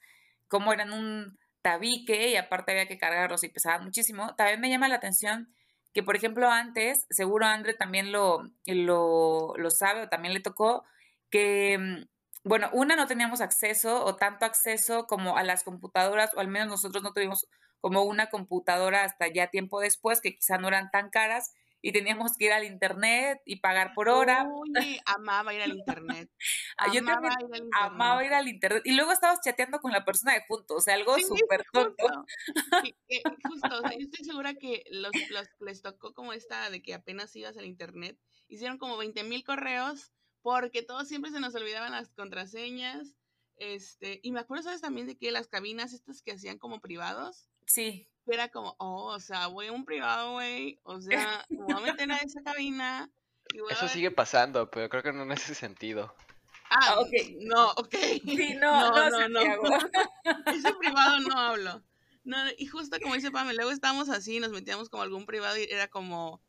cómo 0.48 0.72
eran 0.72 0.92
un 0.92 1.36
tabique 1.62 2.28
y 2.30 2.36
aparte 2.36 2.72
había 2.72 2.86
que 2.86 2.98
cargarlos 2.98 3.42
y 3.42 3.48
pesaban 3.48 3.84
muchísimo. 3.84 4.34
También 4.36 4.60
me 4.60 4.70
llama 4.70 4.86
la 4.88 4.96
atención 4.96 5.52
que, 5.92 6.02
por 6.04 6.14
ejemplo, 6.16 6.48
antes, 6.50 7.06
seguro 7.10 7.46
André 7.46 7.74
también 7.74 8.12
lo, 8.12 8.50
lo, 8.66 9.54
lo 9.56 9.70
sabe 9.70 10.02
o 10.02 10.08
también 10.08 10.34
le 10.34 10.40
tocó, 10.40 10.84
que, 11.30 11.78
mm, 11.78 12.04
bueno, 12.44 12.68
una, 12.72 12.94
no 12.96 13.06
teníamos 13.06 13.40
acceso 13.40 14.04
o 14.04 14.16
tanto 14.16 14.44
acceso 14.44 15.06
como 15.06 15.36
a 15.36 15.42
las 15.42 15.64
computadoras, 15.64 16.30
o 16.34 16.40
al 16.40 16.48
menos 16.48 16.68
nosotros 16.68 17.02
no 17.02 17.12
tuvimos 17.12 17.48
como 17.80 18.02
una 18.02 18.30
computadora 18.30 19.04
hasta 19.04 19.28
ya 19.28 19.48
tiempo 19.48 19.80
después, 19.80 20.20
que 20.20 20.34
quizá 20.34 20.58
no 20.58 20.68
eran 20.68 20.90
tan 20.90 21.10
caras, 21.10 21.52
y 21.80 21.92
teníamos 21.92 22.36
que 22.38 22.46
ir 22.46 22.52
al 22.52 22.64
internet 22.64 23.42
y 23.44 23.56
pagar 23.56 23.92
por 23.94 24.08
hora. 24.08 24.46
Oye, 24.50 25.00
amaba 25.04 25.52
ir 25.52 25.60
al 25.60 25.72
internet. 25.72 26.30
Yo 26.92 27.00
Amaba 27.00 27.28
también 27.28 27.32
ir 27.40 27.54
al 27.54 27.64
internet. 27.64 27.72
amaba 27.72 28.24
ir 28.24 28.32
al 28.32 28.48
internet. 28.48 28.82
Y 28.86 28.94
luego 28.94 29.12
estabas 29.12 29.40
chateando 29.44 29.80
con 29.80 29.92
la 29.92 30.04
persona 30.04 30.32
de 30.32 30.44
junto, 30.48 30.76
o 30.76 30.80
sea, 30.80 30.94
algo 30.94 31.14
Sí, 31.16 31.24
súper 31.24 31.62
tonto. 31.72 32.06
Sí, 32.86 32.96
eh, 33.08 33.22
justo, 33.46 33.68
o 33.76 33.80
sea, 33.82 33.92
yo 33.92 33.98
estoy 34.00 34.24
segura 34.24 34.54
que 34.54 34.84
los, 34.90 35.12
les 35.60 35.82
tocó 35.82 36.14
como 36.14 36.32
esta 36.32 36.70
de 36.70 36.82
que 36.82 36.94
apenas 36.94 37.36
ibas 37.36 37.56
al 37.58 37.66
internet, 37.66 38.18
hicieron 38.48 38.78
como 38.78 38.96
20 38.96 39.22
mil 39.24 39.44
correos 39.44 40.12
porque 40.44 40.82
todos 40.82 41.08
siempre 41.08 41.30
se 41.30 41.40
nos 41.40 41.54
olvidaban 41.54 41.92
las 41.92 42.10
contraseñas. 42.10 43.16
Este, 43.56 44.20
y 44.22 44.30
me 44.30 44.40
acuerdo, 44.40 44.64
¿sabes? 44.64 44.82
También 44.82 45.06
de 45.06 45.16
que 45.16 45.32
las 45.32 45.48
cabinas 45.48 45.94
estas 45.94 46.20
que 46.20 46.32
hacían 46.32 46.58
como 46.58 46.80
privados, 46.80 47.48
Sí. 47.66 48.06
Era 48.26 48.48
como, 48.48 48.76
oh, 48.78 49.06
o 49.06 49.20
sea, 49.20 49.46
voy 49.48 49.68
a 49.68 49.72
un 49.72 49.84
privado, 49.84 50.32
güey. 50.32 50.78
O 50.82 51.00
sea, 51.00 51.46
me 51.48 51.64
voy 51.64 51.74
a 51.74 51.80
meter 51.80 52.12
a 52.12 52.18
esa 52.18 52.42
cabina. 52.42 53.10
Eso 53.70 53.88
sigue 53.88 54.10
pasando, 54.10 54.70
pero 54.70 54.88
creo 54.88 55.02
que 55.02 55.12
no 55.12 55.22
en 55.22 55.32
ese 55.32 55.54
sentido. 55.54 56.14
Ah, 56.70 57.00
ok. 57.00 57.10
No, 57.40 57.70
ok. 57.72 57.94
Sí, 58.24 58.54
no, 58.60 59.10
no, 59.10 59.28
no. 59.28 59.28
no, 59.28 59.42
Ese 60.46 60.74
privado 60.74 61.20
no 61.20 61.38
hablo. 61.38 61.82
No, 62.24 62.36
y 62.56 62.66
justo 62.66 62.98
como 63.02 63.14
dice 63.14 63.30
Pamela, 63.30 63.56
luego 63.56 63.70
estábamos 63.70 64.10
así, 64.10 64.40
nos 64.40 64.50
metíamos 64.50 64.88
como 64.88 65.02
algún 65.02 65.26
privado 65.26 65.58
y 65.58 65.64
era 65.64 65.88
como, 65.88 66.42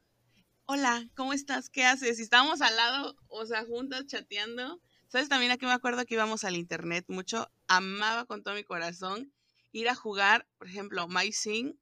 hola, 0.68 1.08
¿cómo 1.16 1.34
estás? 1.34 1.70
¿Qué 1.70 1.86
haces? 1.86 2.20
Y 2.20 2.24
estábamos 2.24 2.62
al 2.62 2.76
lado, 2.76 3.16
o 3.28 3.46
sea, 3.46 3.66
juntas 3.66 4.06
chateando. 4.08 4.82
¿Sabes 5.08 5.30
también 5.30 5.52
aquí 5.52 5.66
me 5.66 5.72
acuerdo 5.72 6.06
que 6.06 6.16
íbamos 6.16 6.44
al 6.44 6.56
internet 6.56 7.06
mucho? 7.08 7.50
Amaba 7.68 8.26
con 8.26 8.44
todo 8.44 8.56
mi 8.56 8.64
corazón 8.64 9.32
ir 9.72 9.90
a 9.90 9.96
jugar, 9.96 10.48
por 10.58 10.68
ejemplo, 10.68 11.08
MySing. 11.08 11.80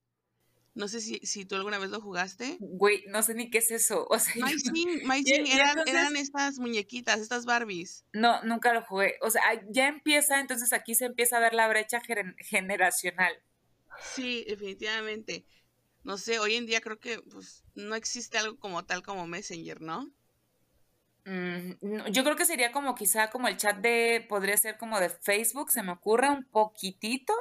No 0.76 0.88
sé 0.88 1.02
si, 1.02 1.19
si 1.19 1.46
tú 1.46 1.56
alguna 1.56 1.78
vez 1.78 1.91
lo 1.91 2.02
jugaste. 2.02 2.58
Güey, 2.60 3.04
no 3.08 3.22
sé 3.22 3.36
ni 3.36 3.52
qué 3.52 3.60
es 3.60 3.69
eso. 3.72 4.08
O 4.10 4.17
sea, 4.17 4.34
MySing, 4.46 5.08
MySing 5.08 5.48
eran, 5.48 5.88
eran 5.88 6.15
estas 6.17 6.58
muñequitas, 6.58 7.19
estas 7.19 7.46
Barbies. 7.46 8.06
No, 8.12 8.41
nunca 8.43 8.74
lo 8.74 8.84
jugué. 8.84 9.17
O 9.22 9.30
sea, 9.30 9.41
ya 9.69 9.88
empieza, 9.88 10.39
entonces 10.39 10.74
aquí 10.74 10.96
se 10.96 11.06
empieza 11.06 11.38
a 11.38 11.41
ver 11.41 11.54
la 11.54 11.67
brecha 11.67 12.02
generacional. 12.39 13.34
Sí, 14.15 14.43
definitivamente. 14.48 15.46
No 16.04 16.18
sé, 16.18 16.39
hoy 16.39 16.56
en 16.56 16.66
día 16.66 16.82
creo 16.82 17.00
que 17.00 17.20
pues, 17.32 17.63
no 17.76 17.96
existe 17.96 18.38
algo 18.38 18.58
como 18.58 18.86
tal 18.86 19.04
como 19.04 19.26
Messenger, 19.26 19.82
¿no? 19.82 20.12
Mm, 21.26 22.12
yo 22.12 22.24
creo 22.24 22.36
que 22.36 22.46
sería 22.46 22.72
como 22.72 22.96
quizá 22.96 23.30
como 23.30 23.48
el 23.48 23.58
chat 23.58 23.78
de, 23.78 24.26
podría 24.28 24.58
ser 24.58 24.78
como 24.78 25.00
de 25.00 25.10
Facebook, 25.10 25.72
se 25.72 25.84
me 25.84 25.94
ocurre 25.94 26.30
un 26.30 26.44
poquitito. 26.46 27.34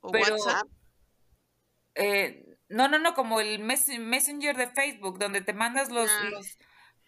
¿O 0.00 0.10
WhatsApp? 0.10 0.66
Eh, 1.94 2.58
no, 2.68 2.88
no, 2.88 2.98
no, 2.98 3.14
como 3.14 3.40
el 3.40 3.60
Messenger 3.60 4.56
de 4.56 4.68
Facebook, 4.68 5.18
donde 5.18 5.40
te 5.40 5.52
mandas 5.52 5.90
los, 5.90 6.10
ah. 6.10 6.28
los 6.30 6.58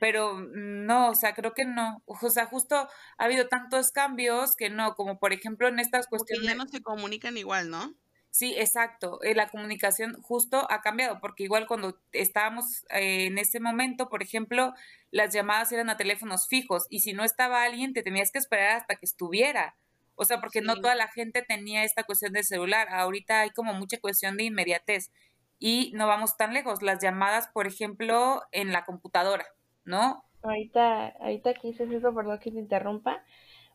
pero 0.02 0.40
no, 0.40 1.10
o 1.10 1.14
sea, 1.14 1.32
creo 1.32 1.54
que 1.54 1.64
no. 1.64 2.02
O 2.06 2.28
sea, 2.28 2.46
justo 2.46 2.74
ha 2.76 3.24
habido 3.24 3.46
tantos 3.46 3.92
cambios 3.92 4.56
que 4.56 4.68
no, 4.68 4.96
como 4.96 5.20
por 5.20 5.32
ejemplo 5.32 5.68
en 5.68 5.78
estas 5.78 6.08
cuestiones. 6.08 6.44
ya 6.44 6.56
no 6.56 6.66
se 6.66 6.82
comunican 6.82 7.36
igual, 7.36 7.70
¿no? 7.70 7.94
Sí, 8.32 8.54
exacto. 8.56 9.22
Eh, 9.22 9.34
la 9.34 9.50
comunicación 9.50 10.14
justo 10.22 10.66
ha 10.70 10.80
cambiado, 10.80 11.20
porque 11.20 11.44
igual 11.44 11.66
cuando 11.66 11.98
estábamos 12.12 12.86
eh, 12.88 13.26
en 13.26 13.36
ese 13.36 13.60
momento, 13.60 14.08
por 14.08 14.22
ejemplo, 14.22 14.72
las 15.10 15.34
llamadas 15.34 15.70
eran 15.70 15.90
a 15.90 15.98
teléfonos 15.98 16.48
fijos 16.48 16.86
y 16.88 17.00
si 17.00 17.12
no 17.12 17.24
estaba 17.24 17.62
alguien, 17.62 17.92
te 17.92 18.02
tenías 18.02 18.32
que 18.32 18.38
esperar 18.38 18.78
hasta 18.78 18.96
que 18.96 19.04
estuviera. 19.04 19.76
O 20.14 20.24
sea, 20.24 20.40
porque 20.40 20.62
no 20.62 20.76
toda 20.76 20.94
la 20.94 21.08
gente 21.08 21.42
tenía 21.46 21.84
esta 21.84 22.04
cuestión 22.04 22.32
de 22.32 22.42
celular. 22.42 22.88
Ahorita 22.88 23.42
hay 23.42 23.50
como 23.50 23.74
mucha 23.74 24.00
cuestión 24.00 24.38
de 24.38 24.44
inmediatez 24.44 25.12
y 25.58 25.92
no 25.94 26.06
vamos 26.06 26.38
tan 26.38 26.54
lejos. 26.54 26.80
Las 26.80 27.02
llamadas, 27.02 27.48
por 27.48 27.66
ejemplo, 27.66 28.40
en 28.50 28.72
la 28.72 28.86
computadora, 28.86 29.44
¿no? 29.84 30.24
Ahorita, 30.42 31.08
ahorita 31.20 31.52
que 31.52 31.68
dices 31.68 31.90
eso, 31.90 32.14
perdón 32.14 32.38
que 32.38 32.50
te 32.50 32.58
interrumpa, 32.58 33.22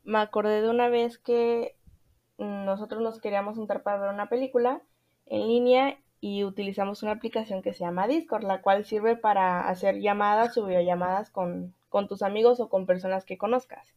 me 0.03 0.17
acordé 0.17 0.63
de 0.63 0.69
una 0.69 0.89
vez 0.89 1.19
que 1.19 1.76
nosotros 2.37 3.01
nos 3.01 3.19
queríamos 3.19 3.55
juntar 3.55 3.83
para 3.83 3.99
ver 3.99 4.09
una 4.09 4.29
película 4.29 4.81
en 5.25 5.47
línea 5.47 5.97
y 6.19 6.43
utilizamos 6.43 7.03
una 7.03 7.13
aplicación 7.13 7.61
que 7.61 7.73
se 7.73 7.83
llama 7.83 8.07
Discord, 8.07 8.43
la 8.43 8.61
cual 8.61 8.85
sirve 8.85 9.15
para 9.15 9.67
hacer 9.67 9.99
llamadas 9.99 10.57
o 10.57 10.65
videollamadas 10.65 11.29
con, 11.29 11.73
con 11.89 12.07
tus 12.07 12.21
amigos 12.21 12.59
o 12.59 12.69
con 12.69 12.85
personas 12.85 13.25
que 13.25 13.37
conozcas. 13.37 13.93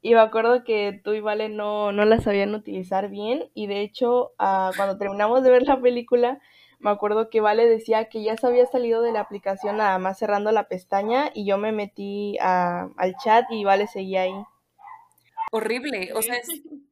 Y 0.00 0.14
me 0.14 0.20
acuerdo 0.20 0.62
que 0.62 1.00
tú 1.02 1.12
y 1.12 1.20
Vale 1.20 1.48
no, 1.48 1.90
no 1.90 2.04
la 2.04 2.20
sabían 2.20 2.54
utilizar 2.54 3.08
bien 3.08 3.50
y 3.54 3.66
de 3.66 3.80
hecho 3.80 4.32
ah, 4.38 4.70
cuando 4.76 4.96
terminamos 4.96 5.42
de 5.42 5.50
ver 5.50 5.62
la 5.64 5.80
película 5.80 6.40
me 6.78 6.90
acuerdo 6.90 7.28
que 7.28 7.40
Vale 7.40 7.66
decía 7.66 8.08
que 8.08 8.22
ya 8.22 8.36
se 8.36 8.46
había 8.46 8.64
salido 8.66 9.02
de 9.02 9.10
la 9.10 9.20
aplicación 9.20 9.78
nada 9.78 9.98
más 9.98 10.18
cerrando 10.18 10.52
la 10.52 10.68
pestaña 10.68 11.30
y 11.34 11.44
yo 11.44 11.58
me 11.58 11.72
metí 11.72 12.38
al 12.38 13.16
chat 13.22 13.46
y 13.50 13.64
Vale 13.64 13.88
seguía 13.88 14.22
ahí 14.22 14.34
horrible. 15.50 16.12
O 16.14 16.22
sea, 16.22 16.36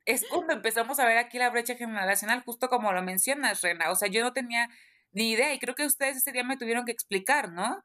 es, 0.05 0.25
cuando 0.29 0.53
empezamos 0.53 0.99
a 0.99 1.07
ver 1.07 1.19
aquí 1.19 1.39
la 1.39 1.51
brecha 1.51 1.75
generacional, 1.75 2.43
justo 2.45 2.69
como 2.69 2.93
lo 2.93 3.03
mencionas, 3.03 3.63
Rena. 3.63 3.91
O 3.91 3.97
sea, 3.97 4.09
yo 4.09 4.23
no 4.23 4.33
tenía 4.33 4.69
ni 5.13 5.31
idea 5.31 5.53
y 5.55 5.59
creo 5.59 5.75
que 5.75 5.87
ustedes 5.87 6.19
ese 6.19 6.33
día 6.33 6.45
me 6.45 6.57
tuvieron 6.57 6.85
que 6.85 6.93
explicar, 6.93 7.53
¿no? 7.53 7.85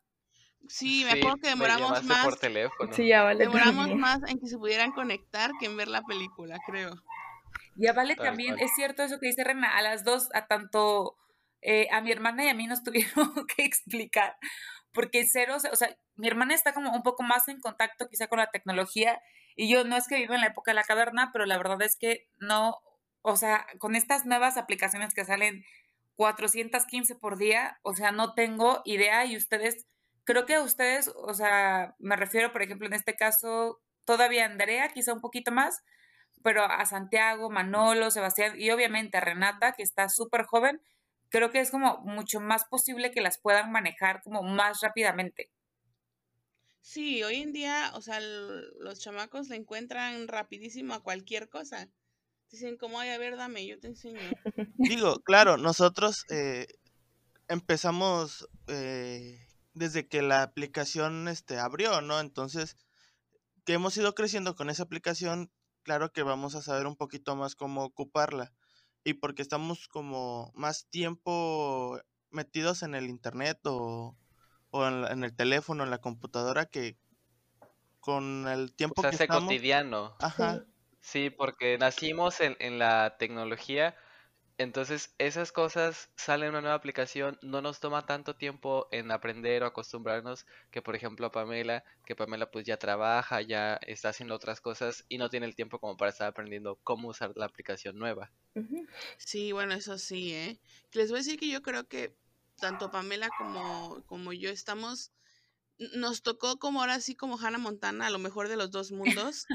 Sí, 0.68 1.04
me 1.06 1.20
acuerdo 1.20 1.38
que 1.38 1.50
demoramos 1.50 2.04
más. 2.04 2.24
Por 2.24 2.38
teléfono. 2.38 2.94
Sí, 2.94 3.08
ya 3.08 3.24
vale. 3.24 3.40
Demoramos 3.40 3.96
más 3.96 4.20
en 4.28 4.40
que 4.40 4.48
se 4.48 4.58
pudieran 4.58 4.92
conectar 4.92 5.52
que 5.60 5.66
en 5.66 5.78
ver 5.78 5.88
la 5.88 6.04
película, 6.04 6.60
creo. 6.66 6.92
Ya 7.76 7.94
vale 7.94 8.16
también, 8.16 8.60
es 8.60 8.72
cierto 8.76 9.04
eso 9.04 9.20
que 9.20 9.28
dice 9.28 9.44
Rena, 9.44 9.78
a 9.78 9.82
las 9.82 10.04
dos, 10.04 10.30
a 10.34 10.48
tanto 10.48 11.18
eh, 11.62 11.88
a 11.92 12.02
mi 12.02 12.12
hermana 12.12 12.46
y 12.46 12.50
a 12.50 12.54
mí 12.54 12.68
nos 12.68 12.84
tuvieron 12.84 13.34
que 13.56 13.64
explicar, 13.64 14.36
porque 14.92 15.26
cero, 15.26 15.56
o 15.72 15.76
sea, 15.76 15.96
mi 16.16 16.28
hermana 16.28 16.54
está 16.54 16.74
como 16.74 16.92
un 16.92 17.04
poco 17.04 17.24
más 17.24 17.48
en 17.48 17.60
contacto 17.60 18.08
quizá 18.10 18.28
con 18.28 18.40
la 18.40 18.52
tecnología 18.52 19.22
y 19.62 19.68
yo 19.68 19.84
no 19.84 19.96
es 19.96 20.08
que 20.08 20.16
vivo 20.16 20.34
en 20.34 20.42
la 20.42 20.48
época 20.48 20.72
de 20.72 20.76
la 20.76 20.84
caverna, 20.84 21.30
pero 21.32 21.46
la 21.46 21.56
verdad 21.56 21.80
es 21.84 21.96
que 21.96 22.28
no, 22.40 22.80
o 23.22 23.36
sea, 23.36 23.68
con 23.78 23.96
estas 23.96 24.26
nuevas 24.26 24.58
aplicaciones 24.58 25.14
que 25.14 25.24
salen 25.24 25.64
415 26.16 27.14
por 27.14 27.38
día, 27.38 27.80
o 27.84 27.94
sea, 27.94 28.12
no 28.12 28.34
tengo 28.34 28.82
idea 28.86 29.24
y 29.26 29.38
ustedes, 29.38 29.86
creo 30.24 30.48
que 30.48 30.58
ustedes, 30.58 31.12
o 31.16 31.36
sea, 31.36 31.94
me 32.00 32.16
refiero, 32.16 32.52
por 32.52 32.64
ejemplo, 32.64 32.88
en 32.88 32.94
este 32.94 33.16
caso, 33.16 33.80
todavía 34.04 34.46
Andrea, 34.46 34.90
quizá 34.90 35.14
un 35.14 35.22
poquito 35.22 35.52
más, 35.52 35.84
pero 36.42 36.64
a 36.64 36.84
Santiago, 36.88 37.52
Manolo, 37.52 38.10
Sebastián 38.10 38.60
y 38.60 38.72
obviamente 38.72 39.20
a 39.20 39.22
Renata, 39.22 39.74
que 39.74 39.84
está 39.84 40.10
súper 40.10 40.46
joven, 40.46 40.82
creo 41.30 41.52
que 41.52 41.60
es 41.60 41.70
como 41.70 42.00
mucho 42.00 42.40
más 42.40 42.66
posible 42.66 43.12
que 43.12 43.22
las 43.22 43.40
puedan 43.40 43.72
manejar 43.72 44.24
como 44.24 44.42
más 44.42 44.82
rápidamente. 44.82 45.52
Sí, 46.82 47.22
hoy 47.24 47.38
en 47.38 47.54
día, 47.54 47.92
o 47.96 48.02
sea, 48.02 48.20
los 48.20 49.00
chamacos 49.00 49.50
le 49.50 49.56
encuentran 49.56 50.28
rapidísimo 50.28 50.94
a 50.94 51.04
cualquier 51.04 51.48
cosa. 51.48 51.90
Dicen 52.50 52.76
como, 52.76 53.00
ay, 53.00 53.12
a 53.12 53.18
ver, 53.18 53.38
dame, 53.38 53.66
yo 53.66 53.80
te 53.80 53.88
enseño. 53.88 54.20
Digo, 54.78 55.22
claro, 55.22 55.58
nosotros 55.58 56.26
eh, 56.30 56.68
empezamos 57.48 58.50
eh, 58.68 59.48
desde 59.74 60.08
que 60.08 60.22
la 60.22 60.42
aplicación 60.44 61.28
este, 61.28 61.60
abrió, 61.60 62.02
¿no? 62.02 62.20
Entonces, 62.20 62.78
que 63.64 63.74
hemos 63.74 63.96
ido 63.96 64.16
creciendo 64.16 64.56
con 64.56 64.70
esa 64.70 64.84
aplicación, 64.84 65.52
claro 65.84 66.12
que 66.12 66.24
vamos 66.24 66.56
a 66.56 66.62
saber 66.62 66.88
un 66.88 66.96
poquito 66.96 67.36
más 67.36 67.56
cómo 67.56 67.84
ocuparla. 67.84 68.52
Y 69.04 69.14
porque 69.14 69.44
estamos 69.44 69.88
como 69.88 70.52
más 70.56 70.88
tiempo 70.88 72.00
metidos 72.32 72.84
en 72.84 72.96
el 72.96 73.10
internet 73.10 73.60
o 73.66 74.18
o 74.72 74.88
en, 74.88 75.24
el 75.24 75.36
teléfono, 75.36 75.84
en 75.84 75.90
la 75.90 76.00
computadora, 76.00 76.66
que 76.66 76.98
con 78.00 78.48
el 78.48 78.74
tiempo 78.74 79.02
que 79.02 79.10
estamos... 79.10 79.44
cotidiano. 79.44 80.16
Ajá. 80.20 80.66
Sí, 81.00 81.30
porque 81.30 81.78
nacimos 81.78 82.40
en, 82.42 82.56
en 82.60 82.80
la 82.80 83.18
tecnología, 83.18 83.96
entonces 84.62 85.16
esas 85.18 85.52
cosas 85.52 86.12
salen 86.16 86.50
en 86.50 86.52
una 86.52 86.62
nueva 86.62 86.76
aplicación, 86.76 87.40
no 87.42 87.64
nos 87.64 87.80
toma 87.80 88.06
tanto 88.06 88.36
tiempo 88.36 88.88
en 88.92 89.10
aprender 89.10 89.64
o 89.64 89.66
acostumbrarnos 89.66 90.46
que 90.70 90.84
por 90.84 90.96
ejemplo 90.96 91.26
a 91.26 91.32
Pamela, 91.32 91.84
que 92.06 92.16
Pamela 92.16 92.52
pues 92.52 92.66
ya 92.66 92.78
trabaja, 92.78 93.42
ya 93.42 93.80
está 93.88 94.10
haciendo 94.10 94.36
otras 94.36 94.62
cosas 94.62 95.04
y 95.10 95.18
no 95.18 95.30
tiene 95.30 95.48
el 95.48 95.56
tiempo 95.56 95.80
como 95.80 95.98
para 95.98 96.12
estar 96.12 96.28
aprendiendo 96.28 96.80
cómo 96.84 97.10
usar 97.10 97.32
la 97.36 97.46
aplicación 97.46 97.98
nueva. 97.98 98.32
Sí, 99.18 99.52
bueno, 99.52 99.74
eso 99.74 99.98
sí, 99.98 100.32
¿eh? 100.34 100.60
Les 100.94 101.10
voy 101.10 101.18
a 101.18 101.24
decir 101.24 101.40
que 101.40 101.50
yo 101.50 101.64
creo 101.64 101.88
que 101.88 102.16
tanto 102.62 102.92
Pamela 102.92 103.30
como, 103.38 104.04
como 104.06 104.32
yo 104.32 104.50
estamos, 104.50 105.12
nos 105.96 106.22
tocó 106.22 106.60
como 106.60 106.82
ahora 106.82 107.02
sí 107.02 107.16
como 107.16 107.40
Hannah 107.40 107.58
Montana, 107.58 108.08
a 108.08 108.12
lo 108.12 108.20
mejor 108.20 108.48
de 108.48 108.56
los 108.56 108.72
dos 108.72 108.92
mundos. 108.92 109.46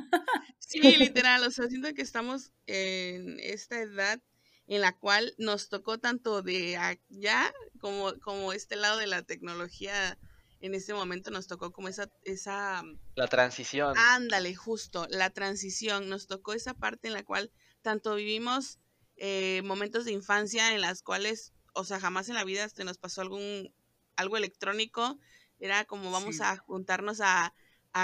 sí, 0.58 0.80
literal, 0.98 1.42
o 1.44 1.50
sea, 1.50 1.68
siento 1.68 1.94
que 1.94 2.02
estamos 2.02 2.52
en 2.66 3.38
esta 3.40 3.80
edad 3.80 4.20
en 4.66 4.80
la 4.80 4.98
cual 4.98 5.34
nos 5.38 5.68
tocó 5.68 5.98
tanto 5.98 6.42
de 6.42 6.76
allá 6.76 7.54
como, 7.80 8.12
como 8.20 8.52
este 8.52 8.76
lado 8.76 8.98
de 8.98 9.06
la 9.06 9.22
tecnología 9.22 10.18
en 10.60 10.74
este 10.74 10.94
momento 10.94 11.30
nos 11.30 11.46
tocó 11.46 11.72
como 11.72 11.88
esa, 11.88 12.10
esa... 12.24 12.82
La 13.14 13.28
transición. 13.28 13.94
Ándale, 13.96 14.54
justo, 14.54 15.06
la 15.10 15.30
transición. 15.30 16.08
Nos 16.08 16.26
tocó 16.26 16.54
esa 16.54 16.74
parte 16.74 17.08
en 17.08 17.14
la 17.14 17.24
cual 17.24 17.50
tanto 17.82 18.14
vivimos 18.14 18.78
eh, 19.16 19.62
momentos 19.64 20.04
de 20.04 20.12
infancia 20.12 20.74
en 20.74 20.80
las 20.80 21.02
cuales 21.02 21.52
o 21.76 21.84
sea, 21.84 22.00
jamás 22.00 22.28
en 22.28 22.34
la 22.34 22.44
vida 22.44 22.68
se 22.68 22.84
nos 22.84 22.98
pasó 22.98 23.20
algún, 23.20 23.72
algo 24.16 24.36
electrónico. 24.36 25.18
Era 25.58 25.84
como 25.84 26.10
vamos 26.10 26.40
a 26.40 26.56
juntarnos 26.56 27.20
a, 27.20 27.54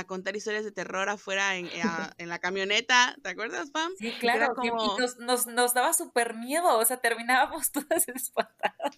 contar 0.06 0.34
historias 0.34 0.64
de 0.64 0.72
terror 0.72 1.10
afuera 1.10 1.56
en, 1.56 1.68
en, 2.16 2.28
la 2.30 2.38
camioneta, 2.40 3.14
¿te 3.22 3.28
acuerdas, 3.28 3.70
Pam? 3.70 3.92
Sí, 3.98 4.10
claro, 4.20 4.54
como... 4.54 4.96
nos, 5.18 5.46
nos, 5.46 5.74
daba 5.74 5.92
súper 5.92 6.34
miedo, 6.34 6.78
o 6.78 6.84
sea, 6.86 6.96
terminábamos 6.96 7.70
todas 7.72 8.08
espantadas. 8.08 8.96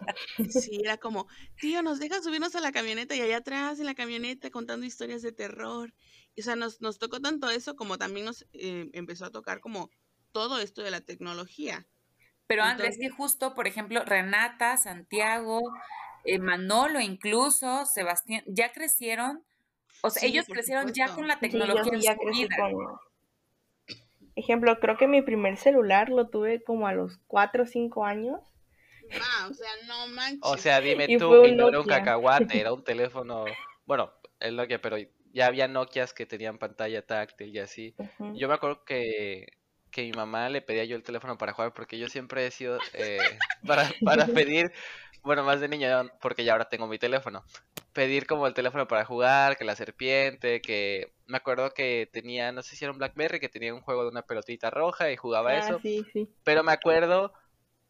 Sí, 0.51 0.83
era 0.85 0.99
como, 0.99 1.27
tío, 1.61 1.83
nos 1.83 1.99
deja 1.99 2.23
subirnos 2.23 2.55
a 2.55 2.61
la 2.61 2.71
camioneta 2.71 3.17
y 3.17 3.23
allá 3.23 3.39
atrás 3.39 3.81
en 3.81 3.87
la 3.87 3.97
camioneta 3.97 4.51
contando 4.51 4.87
historias 4.87 5.23
de 5.23 5.33
terror. 5.33 5.93
o 6.39 6.43
sea, 6.43 6.55
nos, 6.55 6.81
nos 6.81 7.01
tocó 7.01 7.21
tanto 7.21 7.51
eso 7.51 7.75
como 7.75 7.99
también 7.99 8.27
nos 8.27 8.47
eh, 8.53 8.89
empezó 8.93 9.25
a 9.25 9.33
tocar 9.33 9.59
como 9.59 9.91
todo 10.31 10.61
esto 10.61 10.83
de 10.83 10.93
la 10.93 11.01
tecnología. 11.01 11.89
Pero 12.47 12.63
Andrés, 12.63 12.99
que 13.01 13.09
justo, 13.09 13.55
por 13.55 13.67
ejemplo, 13.67 14.05
Renata, 14.05 14.77
Santiago, 14.77 15.61
eh, 16.25 16.39
Manolo 16.39 17.01
incluso, 17.01 17.87
Sebastián, 17.87 18.43
ya 18.47 18.73
crecieron, 18.73 19.45
o 20.03 20.11
sea, 20.11 20.29
ellos 20.29 20.47
crecieron 20.47 20.93
ya 20.93 21.09
con 21.09 21.27
la 21.27 21.39
tecnología 21.39 21.99
ya 21.99 22.17
Ejemplo, 24.37 24.79
creo 24.81 24.97
que 24.97 25.07
mi 25.07 25.23
primer 25.23 25.57
celular 25.57 26.09
lo 26.09 26.29
tuve 26.29 26.63
como 26.63 26.89
a 26.89 26.93
los 26.93 27.19
4 27.29 27.63
o 27.63 27.67
5 27.67 28.05
años. 28.05 28.41
Ah, 29.13 29.49
o 29.49 29.55
sea, 29.55 29.71
no 29.87 30.09
manches. 30.09 30.41
O 30.43 30.57
sea, 30.57 30.81
dime 30.81 31.07
tú, 31.19 31.45
y 31.45 31.53
no 31.53 31.69
era 31.69 31.81
un 31.81 31.87
cacahuate, 31.87 32.61
era 32.61 32.73
un 32.73 32.83
teléfono, 32.83 33.45
bueno, 33.87 34.13
el 34.41 34.57
Nokia, 34.57 34.81
pero 34.81 34.97
ya 35.33 35.47
había 35.47 35.69
Nokias 35.69 36.13
que 36.13 36.27
tenían 36.27 36.59
pantalla 36.59 37.07
táctil 37.07 37.55
y 37.55 37.59
así. 37.59 37.95
Yo 38.35 38.49
me 38.49 38.55
acuerdo 38.55 38.85
que, 38.85 39.47
que 39.95 40.03
mi 40.03 40.13
mamá 40.13 40.49
le 40.49 40.61
pedía 40.61 40.85
yo 40.85 40.97
el 40.97 41.05
teléfono 41.05 41.39
para 41.39 41.53
jugar 41.53 41.73
porque 41.73 41.99
yo 41.99 42.09
siempre 42.09 42.45
he 42.47 42.51
sido 42.51 42.79
eh, 42.95 43.19
para, 43.65 43.89
para 44.05 44.27
pedir, 44.27 44.73
bueno, 45.23 45.45
más 45.45 45.61
de 45.61 45.69
niño, 45.69 46.11
porque 46.21 46.45
ya 46.45 46.53
ahora 46.53 46.69
tengo 46.69 46.89
mi 46.89 46.99
teléfono, 46.99 47.45
pedir 47.93 48.27
como 48.27 48.49
el 48.49 48.55
teléfono 48.55 48.89
para 48.89 49.05
jugar, 49.05 49.57
que 49.57 49.65
la 49.65 49.77
serpiente, 49.77 50.61
que 50.61 51.13
me 51.27 51.37
acuerdo 51.37 51.73
que 51.73 52.11
tenía, 52.13 52.51
no 52.51 52.63
sé 52.63 52.75
si 52.75 52.85
era 52.85 52.93
un 52.93 52.99
Blackberry, 52.99 53.39
que 53.39 53.49
tenía 53.49 53.73
un 53.73 53.83
juego 53.83 54.03
de 54.03 54.09
una 54.09 54.23
pelotita 54.23 54.69
roja 54.69 55.13
y 55.13 55.17
jugaba 55.17 55.51
ah, 55.51 55.59
eso. 55.59 55.79
Sí, 55.81 56.05
sí. 56.13 56.29
Pero 56.43 56.65
me 56.65 56.73
acuerdo 56.73 57.33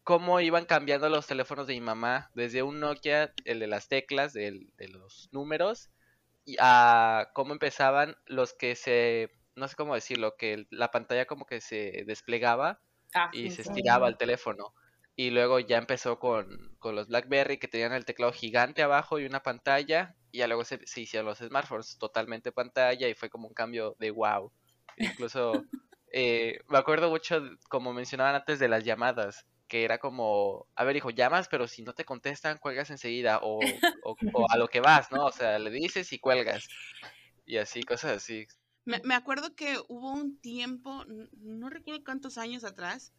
cómo 0.03 0.39
iban 0.39 0.65
cambiando 0.65 1.09
los 1.09 1.25
teléfonos 1.25 1.65
de 1.65 1.73
mi 1.73 1.81
mamá, 1.81 2.29
desde 2.35 2.61
un 2.61 2.79
Nokia, 2.79 3.33
el 3.45 3.59
de 3.59 3.67
las 3.67 3.87
teclas, 3.87 4.33
de 4.33 4.69
los 4.91 5.27
números, 5.31 5.89
y 6.45 6.57
a 6.59 7.31
cómo 7.33 7.53
empezaban 7.53 8.15
los 8.27 8.53
que 8.53 8.75
se, 8.75 9.31
no 9.55 9.67
sé 9.67 9.75
cómo 9.75 9.95
decirlo, 9.95 10.35
que 10.37 10.65
la 10.69 10.91
pantalla 10.91 11.25
como 11.25 11.45
que 11.45 11.61
se 11.61 12.03
desplegaba 12.05 12.79
ah, 13.13 13.29
y 13.33 13.51
se 13.51 13.61
estiraba 13.61 14.07
el 14.07 14.17
teléfono. 14.17 14.73
Y 15.17 15.29
luego 15.29 15.59
ya 15.59 15.77
empezó 15.77 16.19
con, 16.19 16.75
con, 16.79 16.95
los 16.95 17.07
BlackBerry 17.07 17.57
que 17.57 17.69
tenían 17.69 17.93
el 17.93 18.03
teclado 18.03 18.33
gigante 18.33 18.83
abajo 18.83 19.17
y 19.17 19.25
una 19.25 19.41
pantalla. 19.41 20.15
Y 20.31 20.39
ya 20.39 20.47
luego 20.47 20.65
se, 20.65 20.85
se 20.85 21.01
hicieron 21.01 21.25
los 21.25 21.37
smartphones 21.37 21.97
totalmente 21.97 22.51
pantalla 22.51 23.07
y 23.07 23.13
fue 23.13 23.29
como 23.29 23.47
un 23.47 23.53
cambio 23.53 23.95
de 23.99 24.11
wow. 24.11 24.51
Incluso 24.97 25.53
eh, 26.11 26.59
me 26.67 26.77
acuerdo 26.77 27.09
mucho, 27.09 27.41
como 27.69 27.93
mencionaban 27.93 28.35
antes, 28.35 28.59
de 28.59 28.67
las 28.67 28.83
llamadas 28.83 29.45
que 29.67 29.83
era 29.83 29.97
como, 29.97 30.67
a 30.75 30.83
ver, 30.83 30.95
hijo, 30.95 31.09
llamas, 31.09 31.47
pero 31.47 31.67
si 31.67 31.81
no 31.81 31.93
te 31.93 32.05
contestan, 32.05 32.59
cuelgas 32.59 32.91
enseguida, 32.91 33.39
o, 33.41 33.59
o, 34.03 34.45
a 34.49 34.57
lo 34.57 34.67
que 34.67 34.79
vas, 34.79 35.11
¿no? 35.11 35.25
O 35.25 35.31
sea, 35.31 35.57
le 35.57 35.71
dices 35.71 36.13
y 36.13 36.19
cuelgas. 36.19 36.67
Y 37.45 37.57
así, 37.57 37.83
cosas 37.83 38.17
así. 38.17 38.47
Me, 38.85 39.01
me 39.03 39.15
acuerdo 39.15 39.55
que 39.55 39.77
hubo 39.87 40.11
un 40.11 40.39
tiempo, 40.39 41.03
no 41.05 41.69
recuerdo 41.69 42.03
cuántos 42.03 42.37
años 42.37 42.63
atrás, 42.63 43.13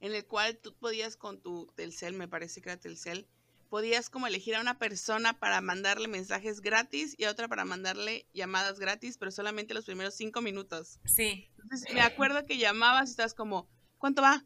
en 0.00 0.14
el 0.14 0.26
cual 0.26 0.58
tú 0.58 0.74
podías 0.74 1.16
con 1.16 1.40
tu 1.40 1.66
Telcel, 1.74 2.14
me 2.14 2.28
parece 2.28 2.60
que 2.60 2.70
era 2.70 2.80
Telcel, 2.80 3.26
podías 3.68 4.10
como 4.10 4.26
elegir 4.26 4.54
a 4.54 4.60
una 4.60 4.78
persona 4.78 5.38
para 5.38 5.60
mandarle 5.60 6.08
mensajes 6.08 6.60
gratis 6.60 7.14
y 7.18 7.24
a 7.24 7.30
otra 7.30 7.48
para 7.48 7.64
mandarle 7.64 8.26
llamadas 8.32 8.78
gratis, 8.78 9.18
pero 9.18 9.30
solamente 9.30 9.74
los 9.74 9.84
primeros 9.84 10.14
cinco 10.14 10.40
minutos. 10.40 11.00
Sí. 11.04 11.50
Entonces 11.62 11.92
me 11.92 12.00
acuerdo 12.00 12.46
que 12.46 12.58
llamabas 12.58 13.08
y 13.08 13.10
estabas 13.12 13.34
como, 13.34 13.68
¿cuánto 13.98 14.22
va? 14.22 14.44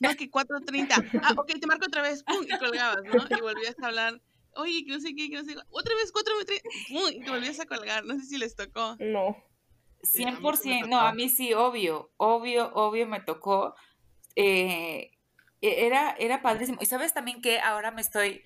No, 0.00 0.16
que 0.16 0.30
4.30. 0.30 1.20
Ah, 1.22 1.34
ok, 1.36 1.52
te 1.60 1.66
marco 1.66 1.86
otra 1.86 2.00
vez. 2.00 2.22
¡Pum! 2.22 2.42
Y 2.42 2.58
colgabas, 2.58 3.02
¿no? 3.04 3.36
Y 3.36 3.40
volvías 3.42 3.76
a 3.82 3.88
hablar. 3.88 4.22
Oye, 4.56 4.82
que 4.84 4.92
no 4.92 5.00
sé 5.00 5.14
qué, 5.14 5.28
que 5.28 5.36
no 5.36 5.44
sé 5.44 5.54
qué. 5.54 5.60
Otra 5.68 5.94
vez, 5.94 6.10
4.30. 6.10 6.62
¡Pum! 6.88 7.12
Y 7.12 7.20
te 7.22 7.30
volvías 7.30 7.60
a 7.60 7.66
colgar. 7.66 8.06
No 8.06 8.18
sé 8.18 8.24
si 8.24 8.38
les 8.38 8.56
tocó. 8.56 8.96
No. 8.98 9.36
100%, 10.02 10.88
no, 10.88 11.00
a 11.00 11.12
mí 11.12 11.28
sí, 11.28 11.52
obvio, 11.54 12.10
obvio, 12.16 12.72
obvio 12.74 13.06
me 13.06 13.20
tocó. 13.20 13.74
Eh, 14.36 15.10
e, 15.60 15.86
era, 15.86 16.14
era 16.18 16.42
padrísimo. 16.42 16.78
Y 16.80 16.86
sabes 16.86 17.12
también 17.12 17.42
que 17.42 17.60
ahora 17.60 17.90
me 17.90 18.00
estoy, 18.00 18.44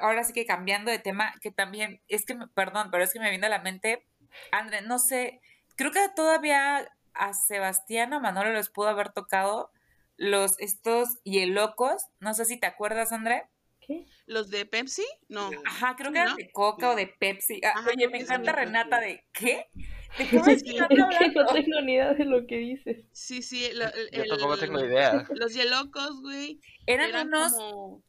ahora 0.00 0.24
sí 0.24 0.32
que 0.32 0.46
cambiando 0.46 0.90
de 0.90 0.98
tema, 0.98 1.34
que 1.40 1.50
también, 1.50 2.00
es 2.08 2.24
que, 2.26 2.36
perdón, 2.54 2.88
pero 2.90 3.04
es 3.04 3.12
que 3.12 3.20
me 3.20 3.30
viene 3.30 3.46
a 3.46 3.50
la 3.50 3.62
mente, 3.62 4.06
André, 4.52 4.82
no 4.82 4.98
sé, 4.98 5.40
creo 5.76 5.90
que 5.90 6.08
todavía 6.14 6.88
a 7.14 7.32
Sebastián 7.32 8.12
o 8.12 8.20
Manolo 8.20 8.52
les 8.52 8.70
pudo 8.70 8.88
haber 8.88 9.12
tocado 9.12 9.70
los 10.16 10.58
estos 10.58 11.20
hielocos, 11.24 12.06
no 12.20 12.34
sé 12.34 12.44
si 12.44 12.58
te 12.58 12.66
acuerdas, 12.66 13.12
André. 13.12 13.48
¿Qué? 13.86 14.06
¿Los 14.26 14.50
de 14.50 14.64
Pepsi? 14.66 15.04
No. 15.28 15.50
Ajá, 15.64 15.94
creo 15.96 16.12
que 16.12 16.18
eran 16.18 16.36
de 16.36 16.50
Coca 16.50 16.90
o 16.90 16.96
de 16.96 17.06
Pepsi. 17.06 17.60
Ah, 17.64 17.84
oye, 17.92 18.08
me 18.08 18.18
encanta 18.18 18.52
Renata 18.52 19.00
de 19.00 19.24
¿qué? 19.32 19.66
¿De 20.18 20.28
qué 20.28 20.40
me 20.40 20.52
estás 20.52 20.80
hablando? 20.80 21.42
no 21.42 21.52
tengo 21.52 21.80
ni 21.82 21.94
idea 21.94 22.14
de 22.14 22.24
lo 22.24 22.46
que 22.46 22.56
dices. 22.56 23.04
Sí, 23.12 23.42
sí. 23.42 23.68
Yo 24.12 24.24
tampoco 24.28 24.56
tengo 24.58 24.84
idea. 24.84 25.26
Los 25.34 25.54
hielocos, 25.54 26.20
güey. 26.22 26.60
Eran, 26.86 27.26
unos, 27.26 27.52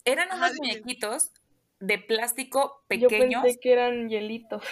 eran 0.05 0.29
unos 0.35 0.53
muñequitos 0.57 1.31
de 1.79 1.97
plástico 1.97 2.83
pequeños. 2.87 3.31
Yo 3.31 3.41
pensé 3.41 3.59
que 3.59 3.73
eran 3.73 4.09
hielitos. 4.09 4.63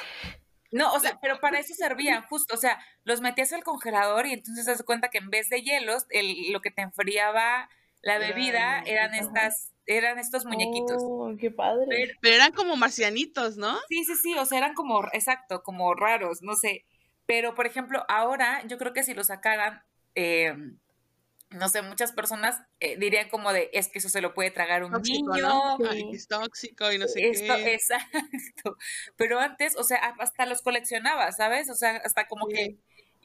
No, 0.72 0.92
o 0.94 1.00
sea, 1.00 1.20
pero 1.22 1.40
para 1.40 1.60
eso 1.60 1.76
servían, 1.76 2.24
justo, 2.24 2.56
o 2.56 2.58
sea, 2.58 2.80
los 3.04 3.22
metías 3.22 3.54
al 3.54 3.64
congelador 3.64 4.26
y 4.26 4.34
entonces 4.34 4.66
te 4.66 4.72
das 4.72 4.82
cuenta 4.82 5.10
que 5.10 5.20
en 5.20 5.30
vez 5.30 5.48
de 5.50 5.62
hielos, 5.62 6.08
el, 6.10 6.52
lo 6.52 6.62
que 6.62 6.72
te 6.72 6.82
enfriaba 6.82 7.70
la 8.04 8.18
bebida 8.18 8.82
eran 8.86 9.14
estas, 9.14 9.73
eran 9.86 10.20
estos 10.20 10.46
muñequitos. 10.46 10.98
Oh, 11.00 11.34
qué 11.40 11.52
padre. 11.52 12.16
Pero, 12.22 12.36
eran 12.36 12.52
como 12.52 12.76
marcianitos, 12.76 13.58
¿no? 13.58 13.78
Sí, 13.90 14.04
sí, 14.06 14.16
sí, 14.16 14.34
o 14.36 14.46
sea, 14.46 14.58
eran 14.58 14.74
como, 14.74 15.04
exacto, 15.14 15.64
como 15.64 15.94
raros, 15.94 16.42
no 16.42 16.56
sé. 16.56 16.86
Pero, 17.26 17.56
por 17.56 17.66
ejemplo, 17.66 18.04
ahora 18.08 18.66
yo 18.68 18.78
creo 18.78 18.94
que 18.94 19.04
si 19.04 19.14
lo 19.14 19.24
sacaran, 19.24 19.84
eh, 20.16 20.56
no 21.54 21.70
sé, 21.70 21.82
muchas 21.82 22.12
personas 22.12 22.62
eh, 22.80 22.98
dirían 22.98 23.30
como 23.30 23.54
de, 23.54 23.70
es 23.74 23.88
que 23.88 24.00
eso 24.00 24.10
se 24.10 24.22
lo 24.22 24.34
puede 24.34 24.52
tragar 24.52 24.84
un 24.84 24.92
niño. 25.02 25.78
Es 26.12 26.28
tóxico 26.28 26.92
y 26.92 26.98
no 26.98 27.08
sé 27.08 27.22
qué. 27.22 27.74
Exacto. 27.74 28.78
Pero 29.16 29.40
antes, 29.40 29.76
o 29.78 29.84
sea, 29.84 29.98
hasta 30.20 30.46
los 30.46 30.62
coleccionaba, 30.62 31.32
¿sabes? 31.32 31.70
O 31.70 31.76
sea, 31.76 32.02
hasta 32.04 32.28
como 32.28 32.48
que, 32.48 32.78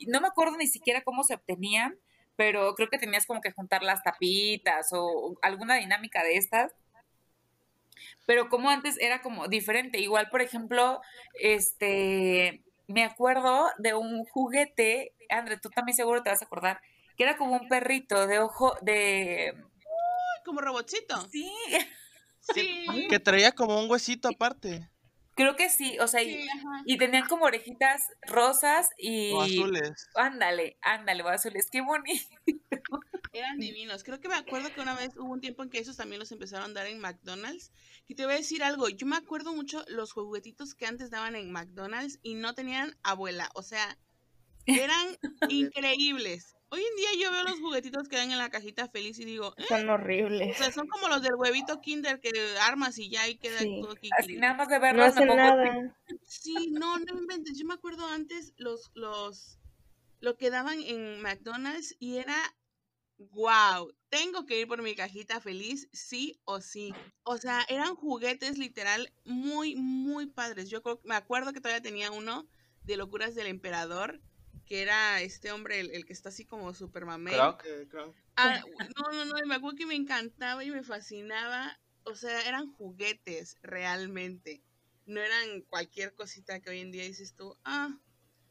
no 0.07 0.21
me 0.21 0.29
acuerdo 0.29 0.57
ni 0.57 0.67
siquiera 0.67 1.03
cómo 1.03 1.25
se 1.25 1.35
obtenían, 1.35 1.99
pero 2.39 2.73
creo 2.77 2.89
que 2.89 2.99
tenías 2.99 3.27
como 3.27 3.41
que 3.41 3.51
juntar 3.51 3.83
las 3.83 4.05
tapitas 4.05 4.91
o 4.93 5.37
alguna 5.43 5.75
dinámica 5.75 6.23
de 6.23 6.37
estas. 6.37 6.73
Pero 8.27 8.49
como 8.49 8.71
antes 8.71 8.97
era 9.01 9.23
como 9.23 9.49
diferente. 9.49 9.99
Igual, 9.99 10.29
por 10.31 10.41
ejemplo, 10.41 11.01
este, 11.35 12.63
me 12.87 13.03
acuerdo 13.03 13.69
de 13.79 13.95
un 13.95 14.25
juguete, 14.25 15.15
André, 15.29 15.59
tú 15.59 15.69
también 15.69 15.97
seguro 15.97 16.23
te 16.23 16.31
vas 16.31 16.41
a 16.41 16.45
acordar, 16.45 16.81
que 17.17 17.25
era 17.25 17.37
como 17.37 17.57
un 17.57 17.67
perrito 17.67 18.29
de 18.29 18.39
ojo, 18.39 18.79
de... 18.83 19.53
como 20.45 20.61
robotcito. 20.61 21.21
Sí. 21.33 21.51
Sí. 22.55 23.09
Que 23.11 23.19
traía 23.19 23.51
como 23.51 23.83
un 23.83 23.91
huesito 23.91 24.29
aparte. 24.29 24.89
Creo 25.39 25.55
que 25.55 25.71
sí, 25.71 25.97
o 26.01 26.09
sea, 26.09 26.21
y, 26.25 26.99
tenían 26.99 27.29
como 27.29 27.45
orejitas 27.45 28.03
rosas 28.23 28.91
y... 28.99 29.31
O 29.31 29.43
azules. 29.43 30.09
Ándale, 30.17 30.79
ándale, 30.83 31.23
o 31.23 31.29
azules, 31.29 31.69
qué 31.71 31.81
bonito. 31.81 32.27
Eran 33.33 33.61
divinos. 33.61 34.03
Creo 34.03 34.19
que 34.19 34.27
me 34.27 34.35
acuerdo 34.35 34.75
que 34.75 34.81
una 34.81 34.97
vez 34.97 35.17
hubo 35.17 35.33
un 35.33 35.41
tiempo 35.41 35.63
en 35.63 35.71
que 35.71 35.79
esos 35.79 35.97
también 35.97 36.19
los 36.19 36.33
empezaron 36.33 36.73
a 36.73 36.75
dar 36.75 36.89
en 36.89 36.99
McDonald's. 36.99 37.71
Y 38.09 38.17
te 38.17 38.25
voy 38.25 38.35
a 38.35 38.39
decir 38.39 38.65
algo, 38.65 38.89
yo 38.89 39.07
me 39.07 39.15
acuerdo 39.15 39.53
mucho 39.53 39.85
los 39.87 40.11
juguetitos 40.11 40.75
que 40.75 40.87
antes 40.87 41.09
daban 41.09 41.37
en 41.37 41.53
McDonald's 41.53 42.19
y 42.25 42.35
no 42.35 42.57
tenían 42.57 42.99
abuela. 43.05 43.49
O 43.55 43.63
sea, 43.63 43.97
eran 44.67 45.19
increíbles. 45.51 46.57
Hoy 46.71 46.81
en 46.81 46.97
día 46.97 47.09
yo 47.25 47.33
veo 47.33 47.45
los 47.45 47.61
juguetitos 47.61 48.09
que 48.09 48.17
dan 48.17 48.31
en 48.31 48.39
la 48.39 48.51
cajita 48.51 48.89
feliz 48.89 49.19
y 49.19 49.25
digo... 49.25 49.55
Eh". 49.57 49.65
Son 49.69 49.89
horribles. 49.89 50.55
O 50.55 50.63
sea, 50.63 50.71
son 50.71 50.87
como 50.87 51.09
los 51.09 51.23
del 51.23 51.35
huevito 51.35 51.81
kinder 51.81 52.21
que 52.21 52.31
armas 52.61 52.99
y 52.99 53.09
ya 53.09 53.23
ahí 53.23 53.37
queda 53.37 53.59
todo 53.59 53.95
Así 54.19 54.37
nada 54.37 54.55
más 54.55 54.69
de 54.69 54.79
verlos 54.79 55.15
no 55.15 55.35
nada. 55.35 55.97
Sí, 56.25 56.69
no, 56.71 56.99
no 56.99 57.19
inventes. 57.19 57.59
Yo 57.59 57.65
me 57.65 57.75
acuerdo 57.75 58.07
antes 58.07 58.53
los, 58.59 58.91
los, 58.95 59.59
lo 60.21 60.37
que 60.37 60.51
daban 60.51 60.81
en 60.83 61.21
McDonald's 61.23 61.97
y 61.99 62.17
era... 62.17 62.37
Wow, 63.33 63.93
tengo 64.11 64.47
que 64.47 64.61
ir 64.61 64.69
por 64.69 64.81
mi 64.81 64.95
cajita 64.95 65.41
feliz, 65.41 65.89
sí 65.93 66.39
o 66.45 66.61
sí. 66.61 66.95
O 67.25 67.37
sea, 67.37 67.67
eran 67.69 67.97
juguetes 67.97 68.59
literal 68.59 69.13
muy, 69.25 69.75
muy 69.75 70.27
padres. 70.27 70.71
Yo 70.71 70.83
me 71.03 71.17
acuerdo 71.17 71.53
que 71.53 71.61
todavía 71.61 71.83
tenía 71.83 72.13
uno 72.13 72.47
de 72.85 72.97
locuras 72.97 73.35
del 73.35 73.49
emperador 73.49 74.21
que 74.69 74.83
era 74.83 75.23
este 75.23 75.51
hombre, 75.51 75.81
el, 75.81 76.05
que 76.05 76.13
está 76.13 76.29
así 76.29 76.45
como 76.45 76.75
super 76.75 77.07
mamey. 77.07 77.35
Eh, 77.35 77.89
ah, 78.37 78.63
no, 78.97 79.13
no, 79.13 79.25
no, 79.25 79.47
me 79.47 79.55
acuerdo 79.55 79.79
que 79.79 79.87
me 79.87 79.95
encantaba 79.95 80.63
y 80.63 80.71
me 80.71 80.83
fascinaba. 80.83 81.81
O 82.05 82.15
sea, 82.15 82.47
eran 82.47 82.73
juguetes 82.75 83.57
realmente. 83.63 84.63
No 85.07 85.21
eran 85.21 85.63
cualquier 85.63 86.15
cosita 86.15 86.61
que 86.61 86.69
hoy 86.69 86.81
en 86.81 86.93
día 86.93 87.05
dices 87.05 87.35
tú, 87.35 87.57
ah, 87.65 87.99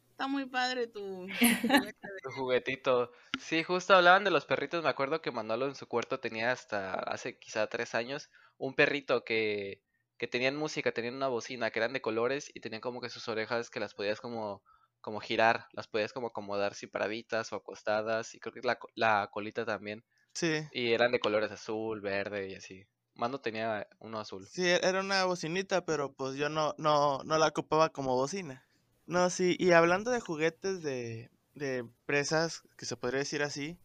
está 0.09 0.27
muy 0.27 0.47
padre 0.47 0.87
tu, 0.87 1.27
tu 2.23 2.31
juguetito. 2.31 3.11
Sí, 3.39 3.61
justo 3.61 3.93
hablaban 3.93 4.23
de 4.23 4.31
los 4.31 4.45
perritos. 4.45 4.83
Me 4.83 4.89
acuerdo 4.89 5.21
que 5.21 5.29
Manolo 5.29 5.67
en 5.67 5.75
su 5.75 5.87
cuarto 5.87 6.19
tenía 6.19 6.51
hasta 6.51 6.93
hace 6.95 7.37
quizá 7.37 7.67
tres 7.67 7.93
años 7.93 8.31
un 8.57 8.73
perrito 8.73 9.23
que, 9.23 9.83
que 10.17 10.25
tenían 10.25 10.55
música, 10.55 10.91
tenían 10.91 11.13
una 11.13 11.27
bocina, 11.27 11.69
que 11.69 11.77
eran 11.77 11.93
de 11.93 12.01
colores 12.01 12.49
y 12.55 12.59
tenían 12.59 12.81
como 12.81 13.01
que 13.01 13.09
sus 13.09 13.27
orejas 13.27 13.69
que 13.69 13.79
las 13.79 13.93
podías 13.93 14.19
como 14.19 14.63
como 15.01 15.19
girar, 15.19 15.67
las 15.73 15.87
podías 15.87 16.13
como 16.13 16.27
acomodar 16.27 16.73
si 16.73 16.87
paraditas 16.87 17.51
o 17.53 17.55
acostadas 17.55 18.35
y 18.35 18.39
creo 18.39 18.53
que 18.53 18.61
la, 18.61 18.77
la 18.95 19.29
colita 19.31 19.65
también. 19.65 20.03
Sí. 20.33 20.67
Y 20.71 20.91
eran 20.91 21.11
de 21.11 21.19
colores 21.19 21.51
azul, 21.51 22.01
verde 22.01 22.49
y 22.49 22.55
así. 22.55 22.85
Mando 23.13 23.41
tenía 23.41 23.87
uno 23.99 24.19
azul. 24.19 24.47
Sí, 24.47 24.65
e-, 24.67 24.79
era 24.83 24.99
una 24.99 25.25
bocinita, 25.25 25.85
pero 25.85 26.13
pues 26.13 26.35
yo 26.35 26.49
no, 26.49 26.75
no, 26.77 27.23
no 27.23 27.37
la 27.37 27.47
ocupaba 27.47 27.89
como 27.89 28.15
bocina. 28.15 28.65
No, 29.05 29.29
sí, 29.29 29.55
y 29.57 29.71
hablando 29.71 30.11
de 30.11 30.19
juguetes 30.19 30.83
de, 30.83 31.31
de 31.55 31.87
presas, 32.05 32.63
que 32.77 32.85
se 32.85 32.97
podría 32.97 33.19
decir 33.19 33.41
así, 33.41 33.79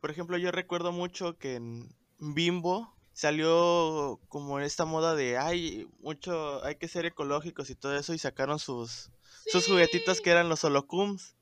por 0.00 0.10
ejemplo, 0.10 0.36
yo 0.38 0.52
recuerdo 0.52 0.92
mucho 0.92 1.38
que 1.38 1.56
en 1.56 1.88
Bimbo 2.18 2.94
salió 3.12 4.20
como 4.28 4.60
esta 4.60 4.84
moda 4.84 5.14
de, 5.16 5.38
ay, 5.38 5.88
mucho, 5.98 6.64
hay 6.64 6.76
que 6.76 6.86
ser 6.86 7.06
ecológicos 7.06 7.70
y 7.70 7.74
todo 7.74 7.96
eso, 7.96 8.14
y 8.14 8.18
sacaron 8.18 8.58
sus, 8.58 9.10
sus 9.48 9.66
juguetitos 9.66 10.20
que 10.20 10.30
eran 10.30 10.48
los 10.48 10.64
holocums, 10.64 11.36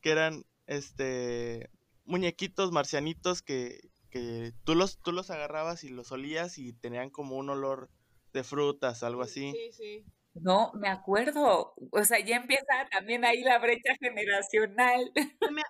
que 0.00 0.10
eran, 0.10 0.44
este, 0.66 1.70
muñequitos 2.04 2.72
marcianitos 2.72 3.42
que, 3.42 3.90
que 4.10 4.52
tú 4.64 4.74
los, 4.74 4.98
tú 4.98 5.12
los 5.12 5.30
agarrabas 5.30 5.84
y 5.84 5.88
los 5.88 6.12
olías 6.12 6.58
y 6.58 6.72
tenían 6.72 7.10
como 7.10 7.36
un 7.36 7.50
olor 7.50 7.90
de 8.32 8.44
frutas, 8.44 9.02
algo 9.02 9.22
así. 9.22 9.52
Sí, 9.52 9.72
sí. 9.72 10.04
No, 10.34 10.72
me 10.74 10.88
acuerdo. 10.88 11.74
O 11.92 12.04
sea, 12.04 12.18
ya 12.18 12.36
empieza 12.36 12.88
también 12.90 13.24
ahí 13.24 13.42
la 13.42 13.58
brecha 13.58 13.94
generacional. 14.00 15.12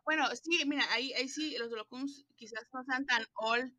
Bueno, 0.05 0.27
sí, 0.43 0.65
mira, 0.67 0.85
ahí, 0.91 1.13
ahí 1.15 1.29
sí, 1.29 1.57
los 1.59 1.71
Holocums 1.73 2.27
quizás 2.37 2.67
no 2.73 2.83
sean 2.85 3.05
tan 3.05 3.25
old, 3.35 3.75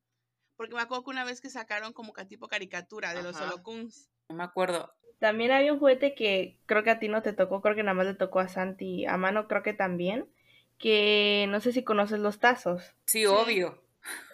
porque 0.56 0.76
me 0.76 0.82
acuerdo 0.82 1.04
que 1.04 1.10
una 1.12 1.24
vez 1.24 1.41
que 1.41 1.50
sacaron 1.50 1.94
como 1.94 2.13
que 2.13 2.26
tipo 2.26 2.48
caricatura 2.48 3.13
de 3.13 3.24
los 3.24 3.36
Holocums. 3.39 4.10
No 4.30 4.36
me 4.36 4.44
acuerdo. 4.44 4.94
También 5.20 5.52
había 5.52 5.74
un 5.74 5.80
juguete 5.80 6.14
que 6.16 6.60
creo 6.66 6.84
que 6.84 6.90
a 6.92 7.00
ti 7.00 7.08
no 7.08 7.22
te 7.22 7.34
tocó, 7.34 7.62
creo 7.62 7.76
que 7.76 7.84
nada 7.84 7.94
más 7.96 8.06
le 8.06 8.14
tocó 8.16 8.40
a 8.40 8.48
Santi, 8.48 9.06
a 9.06 9.18
Mano 9.18 9.48
creo 9.48 9.64
que 9.64 9.74
también, 9.74 10.30
que 10.78 11.46
no 11.50 11.62
sé 11.62 11.72
si 11.72 11.84
conoces 11.84 12.20
los 12.20 12.40
tazos. 12.40 12.84
Sí, 13.06 13.26
obvio. 13.26 13.82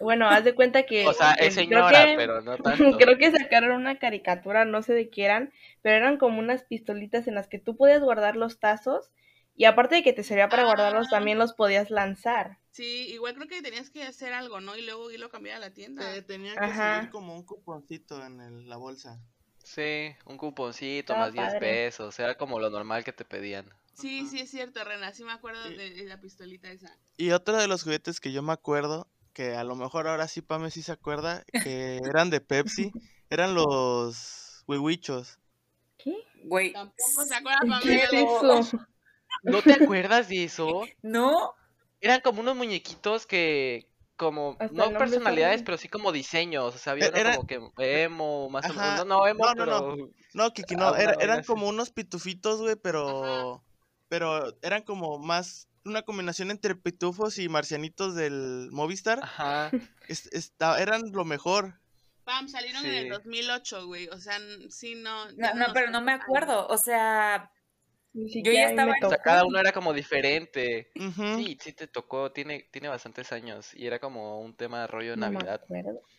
Bueno, 0.00 0.28
haz 0.28 0.44
de 0.44 0.54
cuenta 0.54 0.82
que... 0.84 1.06
O 1.06 1.12
sea, 1.12 1.32
es 1.34 1.54
señora, 1.54 2.04
pero 2.16 2.40
no 2.42 2.56
tanto. 2.62 2.98
Creo 2.98 3.16
que 3.16 3.30
sacaron 3.30 3.72
una 3.72 3.98
caricatura, 3.98 4.64
no 4.64 4.82
sé 4.82 4.92
de 4.92 5.08
qué 5.08 5.24
eran, 5.24 5.52
pero 5.82 5.96
eran 5.96 6.18
como 6.18 6.40
unas 6.40 6.64
pistolitas 6.64 7.28
en 7.28 7.36
las 7.36 7.48
que 7.48 7.58
tú 7.58 7.76
podías 7.76 8.02
guardar 8.02 8.36
los 8.36 8.58
tazos 8.58 9.12
y 9.54 9.66
aparte 9.66 9.96
de 9.96 10.02
que 10.02 10.12
te 10.14 10.24
servía 10.24 10.48
para 10.48 10.64
guardarlos, 10.64 11.06
Ah. 11.08 11.10
también 11.12 11.38
los 11.38 11.52
podías 11.54 11.90
lanzar. 11.90 12.58
Sí, 12.70 13.06
igual 13.12 13.34
creo 13.34 13.48
que 13.48 13.62
tenías 13.62 13.90
que 13.90 14.02
hacer 14.02 14.32
algo, 14.32 14.60
¿no? 14.60 14.76
Y 14.76 14.82
luego 14.84 15.10
irlo 15.10 15.26
a 15.26 15.30
cambiar 15.30 15.56
a 15.58 15.60
la 15.60 15.74
tienda. 15.74 16.10
Te- 16.12 16.22
tenía 16.22 16.54
que 16.54 16.60
Ajá. 16.64 16.94
salir 16.96 17.10
como 17.10 17.34
un 17.36 17.44
cuponcito 17.44 18.24
en 18.26 18.40
el- 18.40 18.68
la 18.68 18.76
bolsa. 18.78 19.20
Sí, 19.64 20.14
un 20.26 20.36
cuponcito 20.36 21.12
Estaba 21.12 21.26
más 21.26 21.32
10 21.32 21.46
padre. 21.46 21.60
pesos. 21.60 22.18
Era 22.18 22.36
como 22.36 22.58
lo 22.58 22.70
normal 22.70 23.04
que 23.04 23.12
te 23.12 23.24
pedían. 23.24 23.70
Sí, 23.94 24.26
sí 24.26 24.40
es 24.40 24.50
cierto, 24.50 24.82
Rena, 24.84 25.12
sí 25.12 25.22
me 25.24 25.32
acuerdo 25.32 25.62
de, 25.64 26.04
la 26.04 26.20
pistolita 26.20 26.70
esa. 26.70 26.96
Y 27.16 27.30
otro 27.30 27.56
de 27.56 27.68
los 27.68 27.82
juguetes 27.82 28.20
que 28.20 28.32
yo 28.32 28.42
me 28.42 28.52
acuerdo, 28.52 29.06
que 29.32 29.54
a 29.54 29.64
lo 29.64 29.76
mejor 29.76 30.08
ahora 30.08 30.28
sí 30.28 30.42
Pame 30.42 30.70
sí 30.70 30.82
se 30.82 30.92
acuerda, 30.92 31.44
que 31.52 31.98
eran 32.04 32.30
de 32.30 32.40
Pepsi, 32.40 32.90
eran 33.30 33.54
los 33.54 34.64
huihuichos. 34.66 35.38
¿Qué? 35.98 36.16
Güey. 36.44 36.72
Tampoco 36.72 37.24
se 37.26 37.34
acuerda 37.34 37.80
¿Qué 37.82 38.04
es? 38.04 38.72
¿No 39.42 39.62
te 39.62 39.74
acuerdas 39.74 40.28
de 40.28 40.44
eso? 40.44 40.82
No, 41.02 41.54
Eran 42.00 42.20
como 42.20 42.40
unos 42.40 42.56
muñequitos 42.56 43.26
que, 43.26 43.88
como, 44.22 44.56
Hasta 44.58 44.74
no 44.74 44.98
personalidades, 44.98 45.62
pero 45.62 45.76
sí 45.78 45.88
como 45.88 46.12
diseños. 46.12 46.74
O 46.74 46.78
sea, 46.78 46.92
había 46.92 47.06
E- 47.06 47.10
uno 47.10 47.18
era- 47.18 47.36
como 47.36 47.46
que 47.74 48.02
emo, 48.04 48.48
más 48.50 48.64
o 48.70 48.72
menos. 48.74 48.98
No, 48.98 49.04
no 49.04 49.26
emo, 49.26 49.44
No, 49.44 49.54
no, 49.54 49.66
no. 49.66 49.94
pero. 49.94 50.10
No, 50.34 50.50
Kiki, 50.52 50.74
Ah, 50.74 50.78
no, 50.78 50.88
una 50.92 51.00
era- 51.02 51.14
eran 51.20 51.38
así. 51.40 51.46
como 51.46 51.68
unos 51.68 51.90
pitufitos, 51.90 52.60
güey, 52.60 52.76
pero... 52.76 53.62
Pero 54.08 54.54
eran 54.62 54.82
como 54.82 55.18
más 55.18 55.68
una 55.84 56.02
combinación 56.02 56.50
entre 56.50 56.74
pitufos 56.74 57.38
y 57.38 57.48
marcianitos 57.48 58.14
del 58.14 58.68
Movistar. 58.72 59.20
Ajá. 59.22 59.70
Es- 60.08 60.52
eran 60.78 61.12
lo 61.12 61.24
mejor. 61.24 61.80
Pam, 62.24 62.48
salieron 62.48 62.84
en 62.86 62.94
el 62.94 63.02
Sí. 63.04 63.08
2008, 63.10 63.86
güey. 63.86 64.08
O 64.08 64.18
sea, 64.18 64.38
sí, 64.70 64.94
no. 64.96 65.30
no, 65.32 65.54
no, 65.54 65.66
pero 65.72 65.90
no 65.90 66.00
me 66.02 66.12
acuerdo. 66.12 66.66
O 66.68 66.76
sea, 66.78 67.50
Yo 68.14 68.52
ya 68.52 68.68
estaba 68.70 68.92
O 69.02 69.08
sea, 69.08 69.18
cada 69.18 69.44
uno 69.46 69.58
era 69.58 69.72
como 69.72 69.92
diferente. 69.94 70.90
Sí, 71.36 71.58
sí 71.60 71.72
te 71.72 71.86
tocó, 71.86 72.30
tiene, 72.30 72.68
tiene 72.70 72.88
bastantes 72.88 73.32
años. 73.32 73.74
Y 73.74 73.86
era 73.86 73.98
como 73.98 74.40
un 74.40 74.54
tema 74.54 74.82
de 74.82 74.86
rollo 74.86 75.10
de 75.12 75.16
No 75.16 75.30
Navidad. 75.30 75.62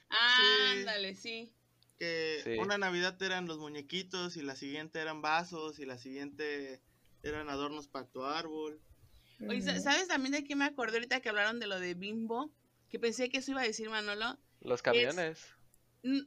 Ah, 0.10 0.36
Sí. 0.38 0.80
Ándale, 0.80 1.16
sí. 1.16 1.54
Que 2.00 2.42
Sí. 2.44 2.58
una 2.58 2.78
Navidad 2.78 3.22
eran 3.22 3.48
los 3.48 3.60
muñequitos 3.60 4.38
y 4.38 4.42
la 4.42 4.56
siguiente 4.56 5.00
eran 5.00 5.22
vasos 5.22 5.80
y 5.80 5.86
la 5.86 5.98
siguiente 6.00 6.82
eran 7.22 7.50
adornos 7.50 7.88
para 7.88 8.08
tu 8.08 8.24
árbol. 8.26 8.82
Oye. 9.48 9.62
¿sabes 9.80 10.08
también 10.08 10.32
de 10.32 10.44
qué 10.44 10.56
me 10.56 10.66
acordé 10.66 10.98
ahorita 10.98 11.20
que 11.20 11.30
hablaron 11.30 11.60
de 11.60 11.68
lo 11.68 11.80
de 11.80 11.94
Bimbo? 11.94 12.52
Que 12.90 13.00
pensé 13.00 13.30
que 13.30 13.38
eso 13.38 13.52
iba 13.52 13.62
a 13.62 13.66
decir 13.66 13.90
Manolo. 13.90 14.38
Los 14.62 14.82
camiones. 14.82 15.46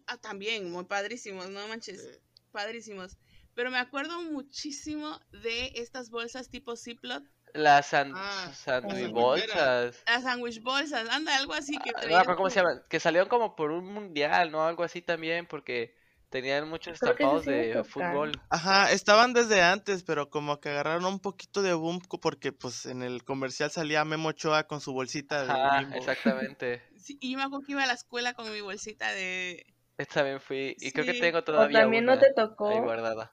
Ah, 0.06 0.16
también, 0.16 0.70
muy 0.70 0.84
padrísimos, 0.84 1.50
no 1.50 1.66
manches. 1.68 2.20
Padrísimos. 2.52 3.16
Pero 3.56 3.70
me 3.70 3.78
acuerdo 3.78 4.22
muchísimo 4.22 5.18
de 5.32 5.72
estas 5.76 6.10
bolsas 6.10 6.50
tipo 6.50 6.76
Ziploc, 6.76 7.24
Las 7.54 7.86
san 7.86 8.12
Ah, 8.12 8.52
sandwich 8.54 9.10
bolsas. 9.10 10.04
las 10.06 10.22
sandwich 10.24 10.62
bolsas, 10.62 11.08
anda, 11.08 11.36
algo 11.36 11.54
así 11.54 11.82
que 11.82 11.92
Ah, 11.94 12.00
No 12.04 12.08
me 12.08 12.18
traían 12.18 12.20
acuerdo 12.20 12.36
cómo 12.38 12.50
se 12.50 12.60
llaman. 12.60 12.82
Que 12.88 13.00
salieron 13.00 13.28
como 13.28 13.56
por 13.56 13.70
un 13.70 13.86
mundial, 13.92 14.50
¿no? 14.50 14.64
Algo 14.66 14.82
así 14.84 15.02
también, 15.02 15.46
porque 15.46 15.94
tenían 16.30 16.68
muchos 16.68 17.00
me 17.02 17.10
de 17.44 17.82
fútbol. 17.84 18.32
Ajá, 18.50 18.92
estaban 18.92 19.32
desde 19.32 19.62
antes, 19.62 20.02
pero 20.04 20.30
como 20.30 20.60
que 20.60 20.68
agarraron 20.70 21.04
un 21.06 21.20
poquito 21.20 21.62
de 21.62 21.74
boom 21.74 22.00
porque 22.20 22.52
pues 22.52 22.86
en 22.86 23.02
el 23.02 23.24
comercial 23.24 23.70
salía 23.70 24.04
Memo 24.04 24.28
Ochoa 24.30 24.64
con 24.66 24.80
su 24.80 24.92
bolsita 24.92 25.46
de 25.46 25.54
Ajá, 25.54 25.70
Bimbo. 25.70 25.98
exactamente. 25.98 26.82
Sí, 26.98 27.18
y 27.20 27.32
yo 27.32 27.38
me 27.38 27.44
acuerdo 27.44 27.64
que 27.66 27.72
iba 27.72 27.82
a 27.84 27.86
la 27.86 27.92
escuela 27.92 28.34
con 28.34 28.50
mi 28.52 28.60
bolsita 28.60 29.12
de... 29.12 29.64
Esta 29.98 30.14
también 30.16 30.40
fui. 30.40 30.74
Y 30.80 30.92
creo 30.92 31.04
que 31.06 31.14
tengo 31.14 31.42
O 31.42 31.44
todavía 31.44 31.68
también 31.70 32.04
no 32.04 32.18
te 32.18 32.32
ahí 32.64 32.78
tocó, 32.78 32.80
guardada. 32.80 33.32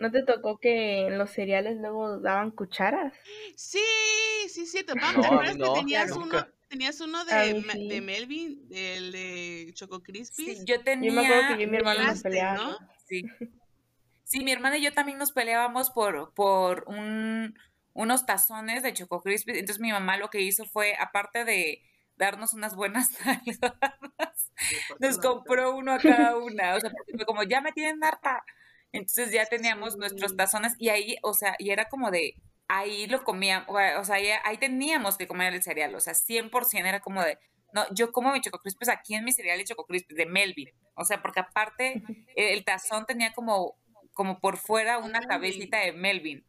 No 0.00 0.10
te 0.10 0.22
tocó 0.22 0.58
que 0.58 1.06
en 1.06 1.18
los 1.18 1.30
cereales 1.30 1.76
luego 1.78 2.18
daban 2.18 2.50
cucharas. 2.50 3.12
Sí, 3.54 3.78
sí, 4.48 4.66
cierto. 4.66 4.94
Pam, 4.94 5.14
No, 5.14 5.20
¿te 5.20 5.26
acuerdas 5.26 5.56
no, 5.56 5.74
que 5.74 5.80
tenías 5.80 6.10
nunca. 6.10 6.38
uno, 6.38 6.46
tenías 6.68 7.00
uno 7.00 7.24
de, 7.24 7.54
mí 7.54 7.60
Ma- 7.60 7.72
sí. 7.74 7.88
de 7.88 8.00
Melvin, 8.00 8.68
del 8.68 9.12
de 9.12 9.70
Choco 9.74 10.02
Crispies? 10.02 10.58
sí, 10.58 10.64
yo 10.66 10.80
tenía. 10.82 11.10
Yo 11.10 11.14
me 11.16 11.26
acuerdo 11.26 11.48
que 11.48 11.54
yo 11.56 11.62
y 11.62 11.66
mi 11.70 11.76
hermano 11.76 12.02
nos 12.04 12.22
peleábamos. 12.22 12.80
¿no? 12.80 12.88
Sí. 13.06 13.24
Sí, 14.24 14.44
mi 14.44 14.52
hermana 14.52 14.78
y 14.78 14.82
yo 14.82 14.92
también 14.92 15.18
nos 15.18 15.32
peleábamos 15.32 15.90
por, 15.90 16.32
por 16.34 16.84
un, 16.86 17.58
unos 17.94 18.26
tazones 18.26 18.82
de 18.82 18.92
Choco 18.94 19.22
Crispy. 19.22 19.52
Entonces 19.58 19.80
mi 19.80 19.90
mamá 19.90 20.16
lo 20.16 20.30
que 20.30 20.40
hizo 20.40 20.64
fue, 20.66 20.94
aparte 20.98 21.44
de 21.44 21.82
darnos 22.16 22.54
unas 22.54 22.76
buenas 22.76 23.10
nalgadas, 23.26 24.52
nos 25.00 25.18
compró 25.18 25.74
uno 25.76 25.92
a 25.92 25.98
cada 25.98 26.36
una. 26.36 26.76
O 26.76 26.80
sea, 26.80 26.90
porque 26.90 27.16
fue 27.16 27.26
como, 27.26 27.42
ya 27.42 27.60
me 27.60 27.72
tienen 27.72 28.02
harta. 28.04 28.44
Entonces 28.92 29.32
ya 29.32 29.46
teníamos 29.46 29.96
nuestros 29.96 30.36
tazones 30.36 30.74
y 30.78 30.88
ahí, 30.88 31.16
o 31.22 31.34
sea, 31.34 31.54
y 31.58 31.70
era 31.70 31.88
como 31.88 32.10
de, 32.10 32.34
ahí 32.68 33.06
lo 33.06 33.22
comíamos, 33.24 33.68
o 33.68 34.04
sea, 34.04 34.16
ahí, 34.16 34.28
ahí 34.44 34.58
teníamos 34.58 35.16
que 35.16 35.26
comer 35.28 35.54
el 35.54 35.62
cereal. 35.62 35.94
O 35.94 36.00
sea, 36.00 36.14
100% 36.14 36.86
era 36.86 37.00
como 37.00 37.22
de, 37.22 37.38
no, 37.72 37.84
yo 37.92 38.12
como 38.12 38.32
mi 38.32 38.40
Choco 38.40 38.58
Crispy 38.58 38.90
aquí 38.90 39.14
en 39.14 39.24
mi 39.24 39.32
cereal 39.32 39.60
y 39.60 39.64
Choco 39.64 39.86
Crispy 39.86 40.14
de 40.14 40.26
Melvin. 40.26 40.70
O 40.94 41.04
sea, 41.04 41.22
porque 41.22 41.40
aparte 41.40 42.02
el, 42.34 42.48
el 42.48 42.64
tazón 42.64 43.06
tenía 43.06 43.32
como, 43.32 43.76
como 44.12 44.40
por 44.40 44.56
fuera 44.56 44.98
una 44.98 45.20
cabecita 45.20 45.78
de 45.78 45.92
Melvin. 45.92 46.44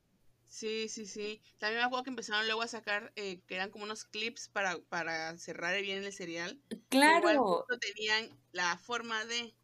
Sí, 0.51 0.89
sí, 0.89 1.05
sí. 1.05 1.41
También 1.59 1.79
me 1.79 1.85
acuerdo 1.85 2.03
que 2.03 2.09
empezaron 2.09 2.45
luego 2.45 2.61
a 2.61 2.67
sacar, 2.67 3.13
eh, 3.15 3.39
que 3.47 3.55
eran 3.55 3.71
como 3.71 3.85
unos 3.85 4.03
clips 4.03 4.49
para, 4.49 4.77
para 4.89 5.37
cerrar 5.37 5.81
bien 5.81 6.03
el 6.03 6.11
cereal. 6.11 6.61
Igual 6.69 7.21
Claro, 7.21 7.43
justo 7.45 7.79
tenían 7.79 8.37
la 8.51 8.77
forma 8.77 9.23
de... 9.23 9.55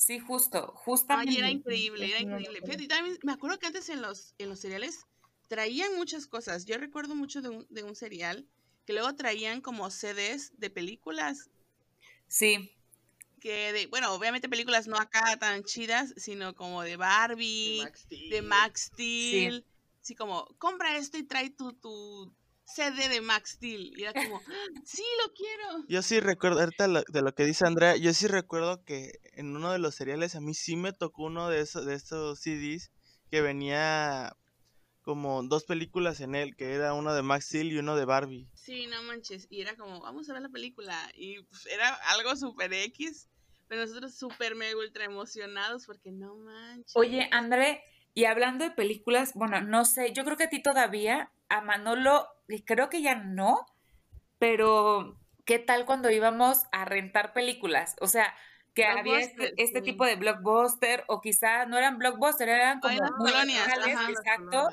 sí, 0.00 0.18
justo, 0.18 0.72
Ay, 0.74 0.82
justamente. 0.84 1.38
era 1.38 1.50
increíble, 1.50 2.08
era 2.08 2.20
increíble. 2.20 2.60
Fíjate, 2.62 2.84
y 2.84 2.88
también 2.88 3.18
me 3.22 3.32
acuerdo 3.32 3.58
que 3.58 3.66
antes 3.66 3.88
en 3.90 4.00
los, 4.00 4.34
en 4.38 4.48
los 4.48 4.60
cereales 4.60 5.06
traían 5.48 5.94
muchas 5.96 6.26
cosas. 6.26 6.64
Yo 6.64 6.78
recuerdo 6.78 7.14
mucho 7.14 7.42
de 7.42 7.50
un, 7.50 7.66
de 7.68 7.82
un 7.82 7.94
cereal 7.94 8.48
que 8.86 8.94
luego 8.94 9.14
traían 9.14 9.60
como 9.60 9.90
CDs 9.90 10.52
de 10.58 10.70
películas. 10.70 11.50
Sí, 12.28 12.72
Que 13.40 13.72
de, 13.72 13.86
bueno, 13.88 14.12
obviamente 14.14 14.48
películas 14.48 14.86
no 14.86 14.96
acá 14.96 15.36
tan 15.38 15.64
chidas, 15.64 16.14
sino 16.16 16.54
como 16.54 16.82
de 16.82 16.96
Barbie, 16.96 17.80
Max 17.82 18.00
Steel. 18.00 18.30
de 18.30 18.42
Max 18.42 18.80
Steel. 18.94 19.66
Así 20.00 20.14
como, 20.14 20.46
compra 20.58 20.96
esto 20.96 21.18
y 21.18 21.24
trae 21.24 21.50
tu, 21.50 21.74
tu 21.74 22.34
CD 22.74 23.08
de 23.08 23.20
Max 23.20 23.50
Steel. 23.52 23.92
Y 23.96 24.02
era 24.02 24.12
como, 24.12 24.36
"Ah, 24.36 24.80
sí, 24.84 25.02
lo 25.26 25.32
quiero. 25.32 25.84
Yo 25.88 26.02
sí 26.02 26.20
recuerdo, 26.20 26.60
ahorita 26.60 26.88
lo- 26.88 27.02
de 27.08 27.22
lo 27.22 27.34
que 27.34 27.44
dice 27.44 27.66
Andrea, 27.66 27.96
yo 27.96 28.12
sí 28.14 28.26
recuerdo 28.26 28.84
que 28.84 29.12
en 29.34 29.54
uno 29.56 29.72
de 29.72 29.78
los 29.78 29.94
cereales 29.94 30.34
a 30.36 30.40
mí 30.40 30.54
sí 30.54 30.76
me 30.76 30.92
tocó 30.92 31.24
uno 31.24 31.48
de 31.48 31.60
esos, 31.60 31.84
de 31.86 31.94
estos 31.94 32.40
CDs 32.40 32.90
que 33.30 33.40
venía 33.42 34.36
como 35.02 35.42
dos 35.42 35.64
películas 35.64 36.20
en 36.20 36.34
él, 36.34 36.54
que 36.56 36.72
era 36.74 36.92
uno 36.94 37.14
de 37.14 37.22
Max 37.22 37.46
Steel 37.46 37.72
y 37.72 37.78
uno 37.78 37.96
de 37.96 38.04
Barbie. 38.04 38.48
Sí, 38.54 38.86
no 38.86 39.02
manches. 39.04 39.46
Y 39.50 39.62
era 39.62 39.74
como, 39.76 40.00
vamos 40.00 40.28
a 40.28 40.34
ver 40.34 40.42
la 40.42 40.48
película. 40.50 41.10
Y 41.14 41.42
pues, 41.44 41.66
era 41.66 41.94
algo 42.12 42.36
super 42.36 42.72
X. 42.72 43.28
Pero 43.68 43.82
nosotros 43.86 44.14
súper 44.14 44.56
mega 44.56 44.76
ultra 44.76 45.04
emocionados 45.04 45.86
porque 45.86 46.10
no 46.10 46.34
manches. 46.36 46.92
Oye, 46.96 47.28
André, 47.32 47.82
y 48.14 48.24
hablando 48.24 48.64
de 48.64 48.72
películas, 48.72 49.32
bueno, 49.34 49.60
no 49.62 49.84
sé, 49.84 50.12
yo 50.12 50.24
creo 50.24 50.36
que 50.36 50.44
a 50.44 50.50
ti 50.50 50.60
todavía, 50.60 51.32
a 51.50 51.60
Manolo, 51.60 52.28
creo 52.64 52.88
que 52.88 53.02
ya 53.02 53.16
no, 53.16 53.66
pero 54.38 55.18
¿qué 55.44 55.58
tal 55.58 55.84
cuando 55.84 56.10
íbamos 56.10 56.62
a 56.72 56.84
rentar 56.86 57.32
películas? 57.34 57.96
O 58.00 58.06
sea, 58.06 58.34
que 58.72 58.84
había 58.86 59.18
este, 59.18 59.52
este 59.56 59.82
tipo 59.82 60.06
de 60.06 60.16
blockbuster, 60.16 61.04
o 61.08 61.20
quizá 61.20 61.66
no 61.66 61.76
eran 61.76 61.98
blockbuster, 61.98 62.48
eran 62.48 62.80
como 62.80 62.98
colonias, 63.18 63.68
exacto, 64.08 64.68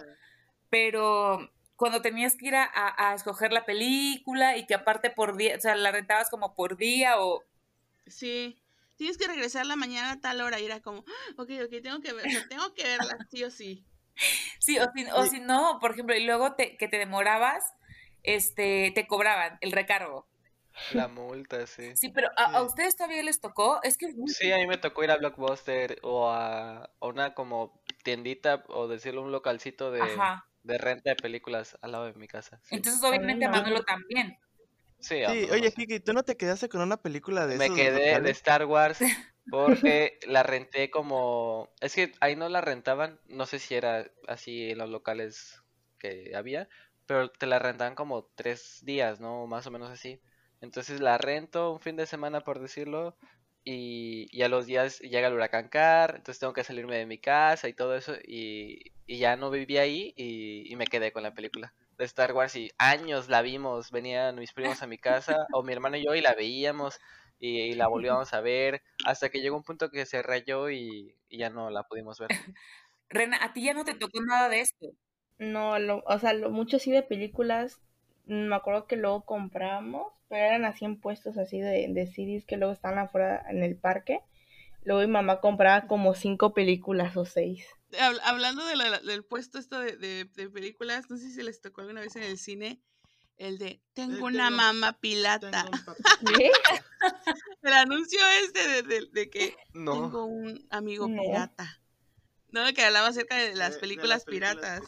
pero 0.69 1.51
cuando 1.75 2.01
tenías 2.01 2.35
que 2.35 2.47
ir 2.47 2.55
a, 2.55 3.13
escoger 3.15 3.51
la 3.51 3.65
película 3.65 4.55
y 4.55 4.65
que 4.65 4.75
aparte 4.75 5.09
por 5.09 5.35
día, 5.35 5.55
o 5.57 5.59
sea, 5.59 5.75
la 5.75 5.91
rentabas 5.91 6.29
como 6.29 6.53
por 6.55 6.77
día 6.77 7.19
o... 7.19 7.43
Sí, 8.05 8.61
tienes 8.95 9.17
que 9.17 9.27
regresar 9.27 9.65
la 9.65 9.75
mañana 9.75 10.11
a 10.11 10.21
tal 10.21 10.41
hora 10.41 10.59
y 10.59 10.65
era 10.65 10.81
como, 10.81 11.03
ah, 11.07 11.33
ok, 11.37 11.49
ok, 11.65 11.81
tengo 11.81 12.01
que, 12.01 12.13
ver, 12.13 12.25
tengo 12.49 12.73
que 12.73 12.83
verla, 12.83 13.17
sí 13.29 13.43
o 13.43 13.51
sí. 13.51 13.85
Sí, 14.59 14.77
o 14.79 14.91
si, 14.93 15.05
o 15.05 15.25
si 15.25 15.39
no, 15.39 15.79
por 15.79 15.91
ejemplo, 15.91 16.15
y 16.15 16.25
luego 16.25 16.53
te, 16.53 16.77
que 16.77 16.87
te 16.87 16.97
demorabas, 16.97 17.63
este, 18.23 18.91
te 18.93 19.07
cobraban 19.07 19.57
el 19.61 19.71
recargo. 19.71 20.27
La 20.91 21.07
multa, 21.07 21.65
sí. 21.65 21.95
Sí, 21.95 22.09
pero 22.09 22.29
¿a, 22.37 22.61
ustedes 22.61 22.95
todavía 22.95 23.23
les 23.23 23.39
tocó? 23.39 23.81
Es 23.83 23.97
que... 23.97 24.13
Sí, 24.27 24.51
a 24.51 24.57
mí 24.57 24.67
me 24.67 24.77
tocó 24.77 25.03
ir 25.03 25.11
a 25.11 25.17
Blockbuster 25.17 25.99
o 26.03 26.29
a, 26.29 26.91
una 26.99 27.33
como 27.33 27.81
tiendita 28.03 28.63
o 28.67 28.87
decirlo 28.87 29.23
un 29.23 29.31
localcito 29.31 29.91
de, 29.91 30.03
de 30.63 30.77
renta 30.77 31.09
de 31.09 31.15
películas 31.15 31.77
al 31.81 31.93
lado 31.93 32.05
de 32.05 32.13
mi 32.13 32.27
casa. 32.27 32.61
Entonces, 32.69 33.03
obviamente, 33.03 33.45
a 33.45 33.49
Manolo 33.49 33.83
también. 33.83 34.37
Sí, 34.99 35.21
sí 35.27 35.47
oye, 35.51 35.71
Kiki, 35.71 35.99
¿tú 35.99 36.13
no 36.13 36.23
te 36.23 36.37
quedaste 36.37 36.69
con 36.69 36.81
una 36.81 36.97
película 36.97 37.45
de 37.47 37.57
Me 37.57 37.73
quedé 37.73 38.19
de 38.19 38.31
Star 38.31 38.65
Wars 38.65 38.99
porque 39.51 40.19
la 40.27 40.43
renté 40.43 40.89
como... 40.89 41.69
Es 41.81 41.95
que 41.95 42.11
ahí 42.19 42.35
no 42.35 42.49
la 42.49 42.61
rentaban, 42.61 43.19
no 43.27 43.45
sé 43.45 43.59
si 43.59 43.75
era 43.75 44.09
así 44.27 44.71
en 44.71 44.77
los 44.77 44.89
locales 44.89 45.61
que 45.99 46.33
había, 46.35 46.69
pero 47.05 47.31
te 47.31 47.47
la 47.47 47.59
rentaban 47.59 47.95
como 47.95 48.25
tres 48.35 48.79
días, 48.83 49.19
¿no? 49.19 49.47
Más 49.47 49.65
o 49.67 49.71
menos 49.71 49.89
así. 49.89 50.21
Entonces 50.61 50.99
la 50.99 51.17
rento 51.17 51.71
un 51.71 51.79
fin 51.79 51.95
de 51.95 52.05
semana, 52.05 52.41
por 52.41 52.59
decirlo, 52.59 53.15
y, 53.63 54.41
a 54.41 54.49
los 54.49 54.65
días 54.65 54.99
llega 54.99 55.27
el 55.27 55.33
huracán 55.33 55.67
Car, 55.67 56.15
entonces 56.15 56.39
tengo 56.39 56.53
que 56.53 56.63
salirme 56.63 56.97
de 56.97 57.05
mi 57.05 57.17
casa 57.17 57.67
y 57.67 57.73
todo 57.73 57.95
eso, 57.95 58.13
y, 58.25 58.93
ya 59.07 59.35
no 59.35 59.49
viví 59.49 59.77
ahí 59.77 60.13
y, 60.15 60.73
me 60.77 60.87
quedé 60.87 61.11
con 61.11 61.23
la 61.23 61.33
película 61.33 61.73
de 61.97 62.05
Star 62.05 62.33
Wars 62.33 62.55
y 62.55 62.71
años 62.77 63.27
la 63.27 63.41
vimos, 63.41 63.91
venían 63.91 64.35
mis 64.35 64.53
primos 64.53 64.81
a 64.83 64.87
mi 64.87 64.97
casa 64.97 65.47
o 65.53 65.63
mi 65.63 65.73
hermano 65.73 65.97
y 65.97 66.05
yo 66.05 66.13
y 66.15 66.21
la 66.21 66.33
veíamos 66.33 66.99
y, 67.39 67.73
la 67.75 67.87
volvíamos 67.87 68.33
a 68.33 68.41
ver 68.41 68.81
hasta 69.05 69.29
que 69.29 69.41
llegó 69.41 69.57
un 69.57 69.63
punto 69.63 69.89
que 69.89 70.05
se 70.05 70.21
rayó 70.21 70.69
y, 70.69 71.15
ya 71.29 71.49
no 71.49 71.69
la 71.69 71.83
pudimos 71.83 72.19
ver. 72.19 72.29
Rena, 73.09 73.37
¿a 73.41 73.53
ti 73.53 73.63
ya 73.63 73.73
no 73.73 73.85
te 73.85 73.93
tocó 73.93 74.21
nada 74.21 74.49
de 74.49 74.61
esto? 74.61 74.87
No, 75.37 75.79
lo, 75.79 76.03
o 76.05 76.19
sea, 76.19 76.33
lo, 76.33 76.49
mucho 76.49 76.79
sí 76.79 76.91
de 76.91 77.03
películas, 77.03 77.79
me 78.25 78.55
acuerdo 78.55 78.87
que 78.87 78.97
luego 78.97 79.23
compramos 79.23 80.11
pero 80.29 80.45
eran 80.45 80.65
así 80.65 80.85
en 80.85 80.99
puestos 80.99 81.37
así 81.37 81.59
de, 81.59 81.87
de 81.89 82.07
CDs 82.07 82.45
que 82.45 82.57
luego 82.57 82.73
estaban 82.73 82.99
afuera 82.99 83.45
en 83.49 83.63
el 83.63 83.77
parque. 83.77 84.21
Luego 84.83 85.01
mi 85.01 85.07
mamá 85.07 85.41
compraba 85.41 85.87
como 85.87 86.13
cinco 86.13 86.53
películas 86.53 87.15
o 87.17 87.25
seis. 87.25 87.65
Hablando 88.23 88.65
de 88.65 88.75
del 89.05 89.23
puesto 89.23 89.59
esto 89.59 89.79
de, 89.79 89.95
de, 89.97 90.49
películas, 90.49 91.09
no 91.09 91.17
sé 91.17 91.29
si 91.31 91.41
les 91.41 91.61
tocó 91.61 91.81
alguna 91.81 92.01
vez 92.01 92.15
en 92.15 92.23
el 92.23 92.37
cine 92.37 92.81
el 93.37 93.57
de 93.57 93.81
Tengo 93.93 94.25
una 94.25 94.49
mamá 94.49 94.99
pilata. 94.99 95.69
el 97.61 97.73
anuncio 97.73 98.19
este 98.43 98.83
de, 98.83 99.07
de, 99.11 99.29
que 99.29 99.55
tengo 99.71 100.25
un 100.25 100.65
amigo 100.69 101.07
pirata. 101.07 101.81
No, 102.49 102.73
que 102.73 102.83
hablaba 102.83 103.07
acerca 103.07 103.37
de 103.37 103.55
las 103.55 103.77
películas, 103.77 104.25
piratas. 104.25 104.81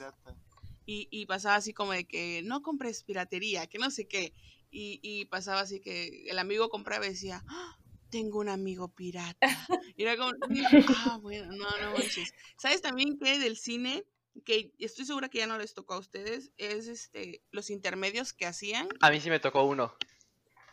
Y, 0.86 1.08
y 1.12 1.26
pasaba 1.28 1.56
así 1.56 1.74
como 1.74 1.92
de 1.92 2.06
que 2.06 2.42
no 2.44 2.62
compres 2.62 3.04
piratería, 3.04 3.68
que 3.68 3.78
no 3.78 3.92
sé 3.92 4.08
qué. 4.08 4.34
Y, 4.72 5.26
pasaba 5.26 5.62
así 5.62 5.80
que 5.80 6.30
el 6.30 6.38
amigo 6.40 6.70
compraba 6.70 7.06
y 7.06 7.10
decía, 7.10 7.44
¡Ah! 7.48 7.78
tengo 8.10 8.40
un 8.40 8.50
amigo 8.50 8.88
pirata. 8.88 9.48
Y 9.96 10.04
era 10.04 10.16
como, 10.18 10.32
ah, 11.06 11.20
bueno, 11.22 11.52
no, 11.52 11.66
no 11.82 11.92
manches. 11.94 12.34
¿Sabes 12.58 12.82
también 12.82 13.18
que 13.18 13.40
del 13.40 13.58
cine, 13.58 14.06
que 14.42 14.74
estoy 14.80 15.06
segura 15.06 15.30
que 15.30 15.40
ya 15.40 15.48
no 15.48 15.58
les 15.58 15.74
tocó 15.74 15.96
a 15.96 16.00
ustedes, 16.00 16.52
es 16.58 16.88
este 16.88 17.42
los 17.52 17.70
intermedios 17.70 18.34
que 18.34 18.46
hacían? 18.46 18.88
A 19.02 19.10
mí 19.10 19.20
sí 19.20 19.30
me 19.30 19.40
tocó 19.40 19.64
uno. 19.64 19.96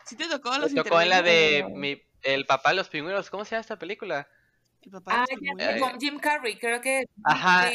¿Sí 0.05 0.15
te 0.15 0.27
tocó 0.27 0.57
los 0.57 0.71
me 0.71 0.83
tocó 0.83 1.01
en 1.01 1.09
la 1.09 1.21
de 1.21 1.65
mi, 1.69 2.01
El 2.21 2.45
papá 2.45 2.69
de 2.69 2.77
los 2.77 2.89
pingüinos. 2.89 3.29
¿Cómo 3.29 3.43
se 3.43 3.51
llama 3.51 3.61
esta 3.61 3.77
película? 3.77 4.27
El 4.81 4.91
papá 4.91 5.25
de 5.27 5.35
los 5.35 5.67
ah, 5.67 5.79
con 5.79 5.99
Jim 5.99 6.19
Carrey, 6.19 6.57
creo 6.57 6.79
que. 6.81 7.05
Ajá. 7.23 7.71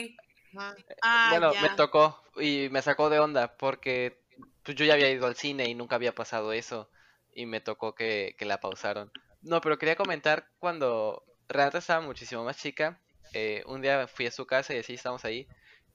Ah, 1.02 1.28
bueno, 1.30 1.52
me 1.60 1.70
tocó 1.76 2.22
y 2.36 2.68
me 2.70 2.82
sacó 2.82 3.08
de 3.08 3.18
onda 3.18 3.56
porque 3.56 4.22
pues 4.62 4.76
yo 4.76 4.84
ya 4.84 4.94
había 4.94 5.10
ido 5.10 5.26
al 5.26 5.36
cine 5.36 5.68
y 5.68 5.74
nunca 5.74 5.96
había 5.96 6.14
pasado 6.14 6.52
eso 6.52 6.90
y 7.34 7.46
me 7.46 7.60
tocó 7.60 7.94
que, 7.94 8.36
la 8.40 8.60
pausaron. 8.60 9.10
No, 9.40 9.60
pero 9.60 9.78
quería 9.78 9.96
comentar 9.96 10.48
cuando 10.58 11.24
Renata 11.48 11.78
estaba 11.78 12.00
muchísimo 12.00 12.44
más 12.44 12.58
chica, 12.58 13.00
eh, 13.32 13.62
un 13.66 13.80
día 13.80 14.06
fui 14.06 14.26
a 14.26 14.30
su 14.30 14.46
casa 14.46 14.74
y 14.74 14.78
así 14.78 14.94
estamos 14.94 15.24
ahí 15.24 15.48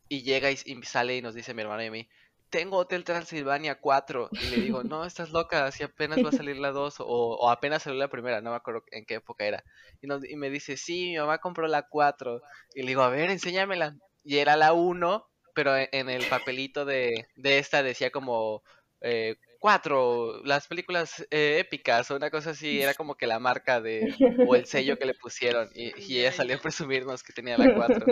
y 0.09 0.23
llega 0.23 0.51
y, 0.51 0.57
sale 0.83 1.17
y 1.17 1.21
nos 1.21 1.35
dice 1.35 1.53
mi 1.53 1.61
hermano 1.61 1.83
y 1.83 1.87
a 1.87 1.91
mí, 1.91 2.07
tengo 2.49 2.77
Hotel 2.77 3.03
Transilvania 3.03 3.79
4. 3.79 4.29
Y 4.31 4.49
le 4.49 4.57
digo, 4.57 4.83
no, 4.83 5.05
estás 5.05 5.31
loca, 5.31 5.71
si 5.71 5.83
apenas 5.83 6.23
va 6.23 6.29
a 6.29 6.33
salir 6.33 6.57
la 6.57 6.71
2 6.71 6.99
o, 7.01 7.05
o 7.05 7.49
apenas 7.49 7.83
salió 7.83 7.99
la 7.99 8.09
primera, 8.09 8.41
no 8.41 8.51
me 8.51 8.55
acuerdo 8.55 8.83
en 8.91 9.05
qué 9.05 9.15
época 9.15 9.45
era. 9.45 9.63
Y, 10.01 10.07
nos, 10.07 10.23
y, 10.27 10.35
me 10.35 10.49
dice, 10.49 10.77
sí, 10.77 11.09
mi 11.11 11.17
mamá 11.17 11.39
compró 11.39 11.67
la 11.67 11.83
4. 11.83 12.41
Y 12.75 12.81
le 12.81 12.87
digo, 12.87 13.01
a 13.01 13.09
ver, 13.09 13.29
enséñamela. 13.29 13.95
Y 14.23 14.37
era 14.37 14.55
la 14.55 14.73
1, 14.73 15.27
pero 15.53 15.75
e, 15.75 15.89
en 15.91 16.09
el 16.09 16.25
papelito 16.25 16.85
de, 16.85 17.27
de 17.35 17.59
esta 17.59 17.83
decía 17.83 18.11
como 18.11 18.63
eh, 19.01 19.35
4, 19.59 20.43
las 20.45 20.67
películas 20.67 21.25
eh, 21.31 21.59
épicas 21.59 22.09
o 22.11 22.15
una 22.15 22.29
cosa 22.29 22.51
así, 22.51 22.81
era 22.81 22.93
como 22.93 23.15
que 23.15 23.27
la 23.27 23.39
marca 23.39 23.81
de, 23.81 24.15
o 24.47 24.55
el 24.55 24.65
sello 24.65 24.97
que 24.97 25.05
le 25.05 25.13
pusieron. 25.13 25.69
Y, 25.73 25.99
y 25.99 26.19
ella 26.19 26.31
salió 26.31 26.55
a 26.55 26.61
presumirnos 26.61 27.23
que 27.23 27.33
tenía 27.33 27.57
la 27.57 27.73
4. 27.73 28.05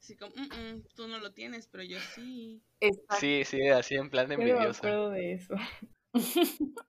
Así 0.00 0.16
como, 0.16 0.34
mm 0.34 0.48
-mm, 0.48 0.88
tú 0.94 1.08
no 1.08 1.18
lo 1.18 1.32
tienes, 1.32 1.68
pero 1.68 1.84
yo 1.84 1.98
sí. 2.14 2.62
Sí, 3.20 3.44
sí, 3.44 3.68
así 3.68 3.96
en 3.96 4.08
plan 4.08 4.28
de 4.28 4.34
envidiosa. 4.34 4.82
Me 4.82 5.10
de 5.10 5.32
eso. 5.34 5.54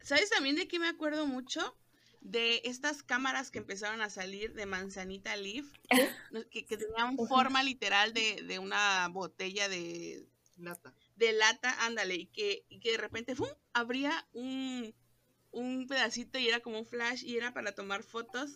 ¿Sabes 0.00 0.30
también 0.30 0.56
de 0.56 0.66
qué 0.66 0.78
me 0.78 0.88
acuerdo 0.88 1.26
mucho? 1.26 1.76
De 2.20 2.62
estas 2.64 3.02
cámaras 3.02 3.50
que 3.50 3.58
empezaron 3.58 4.00
a 4.00 4.08
salir 4.08 4.54
de 4.54 4.64
Manzanita 4.64 5.36
Leaf, 5.36 5.66
que, 6.50 6.64
tenían 6.64 7.18
forma 7.28 7.62
literal 7.62 8.14
de, 8.14 8.42
de 8.42 8.58
una 8.58 9.08
botella 9.08 9.68
de 9.68 10.26
lata. 10.56 10.94
De 11.16 11.32
lata, 11.32 11.84
ándale, 11.84 12.14
y 12.14 12.26
que, 12.26 12.64
y 12.68 12.80
que 12.80 12.92
de 12.92 12.98
repente 12.98 13.36
¡fum! 13.36 13.48
abría 13.74 14.26
un, 14.32 14.94
un 15.50 15.86
pedacito 15.86 16.38
y 16.38 16.48
era 16.48 16.60
como 16.60 16.78
un 16.78 16.86
flash 16.86 17.24
y 17.24 17.36
era 17.36 17.52
para 17.52 17.72
tomar 17.72 18.02
fotos. 18.02 18.52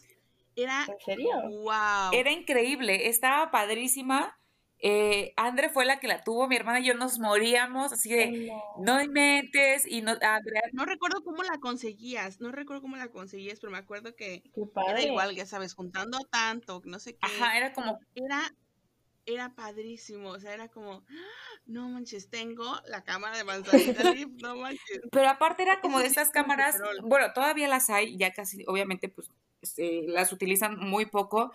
Era, 0.59 0.87
¿En 0.89 0.99
serio? 1.05 1.31
Wow. 1.63 2.11
Era 2.13 2.31
increíble, 2.33 3.09
estaba 3.09 3.51
padrísima 3.51 4.39
eh, 4.81 5.33
Andre 5.37 5.71
fue 5.71 5.85
la 5.85 5.99
que 5.99 6.07
la 6.07 6.23
tuvo, 6.23 6.47
mi 6.47 6.55
hermana 6.55 6.79
y 6.79 6.85
yo 6.85 6.95
nos 6.95 7.19
moríamos, 7.19 7.93
así 7.93 8.11
de 8.11 8.53
no, 8.79 9.03
inventes 9.03 9.85
y 9.87 10.03
no, 10.03 10.15
no 10.73 10.85
recuerdo 10.85 11.25
cómo 11.25 11.43
la 11.43 11.59
conseguías, 11.59 12.41
no 12.41 12.53
recuerdo 12.53 12.83
cómo 12.83 12.97
la 12.97 13.09
conseguías, 13.09 13.59
pero 13.59 13.73
me 13.73 13.79
acuerdo 13.79 14.15
que 14.15 14.45
era 14.89 15.03
igual, 15.03 15.35
ya 15.35 15.47
sabes, 15.47 15.75
juntando 15.75 16.19
tanto, 16.31 16.81
no 16.85 17.01
sé 17.01 17.15
qué. 17.15 17.19
Ajá, 17.23 17.57
era 17.57 17.73
como 17.73 17.99
era 18.15 18.55
era 19.27 19.55
padrísimo, 19.55 20.31
o 20.31 20.41
sea, 20.41 20.55
era 20.55 20.69
como 20.69 21.05
no 21.67 21.89
manches, 21.89 22.31
tengo 22.31 22.65
la 22.87 23.03
cámara 23.03 23.37
de 23.37 23.45
manzanita 23.45 24.03
no 24.43 24.57
manches. 24.57 25.01
Pero 25.11 25.29
aparte 25.29 25.65
era 25.65 25.81
como 25.81 25.99
de 25.99 26.07
esas 26.07 26.31
cámaras, 26.31 26.81
bueno, 27.03 27.33
todavía 27.35 27.69
las 27.69 27.91
hay, 27.91 28.17
ya 28.17 28.33
casi, 28.33 28.65
obviamente, 28.69 29.09
pues 29.09 29.31
este, 29.63 30.05
las 30.09 30.33
utilizan 30.33 30.79
muy 30.79 31.07
poco, 31.07 31.53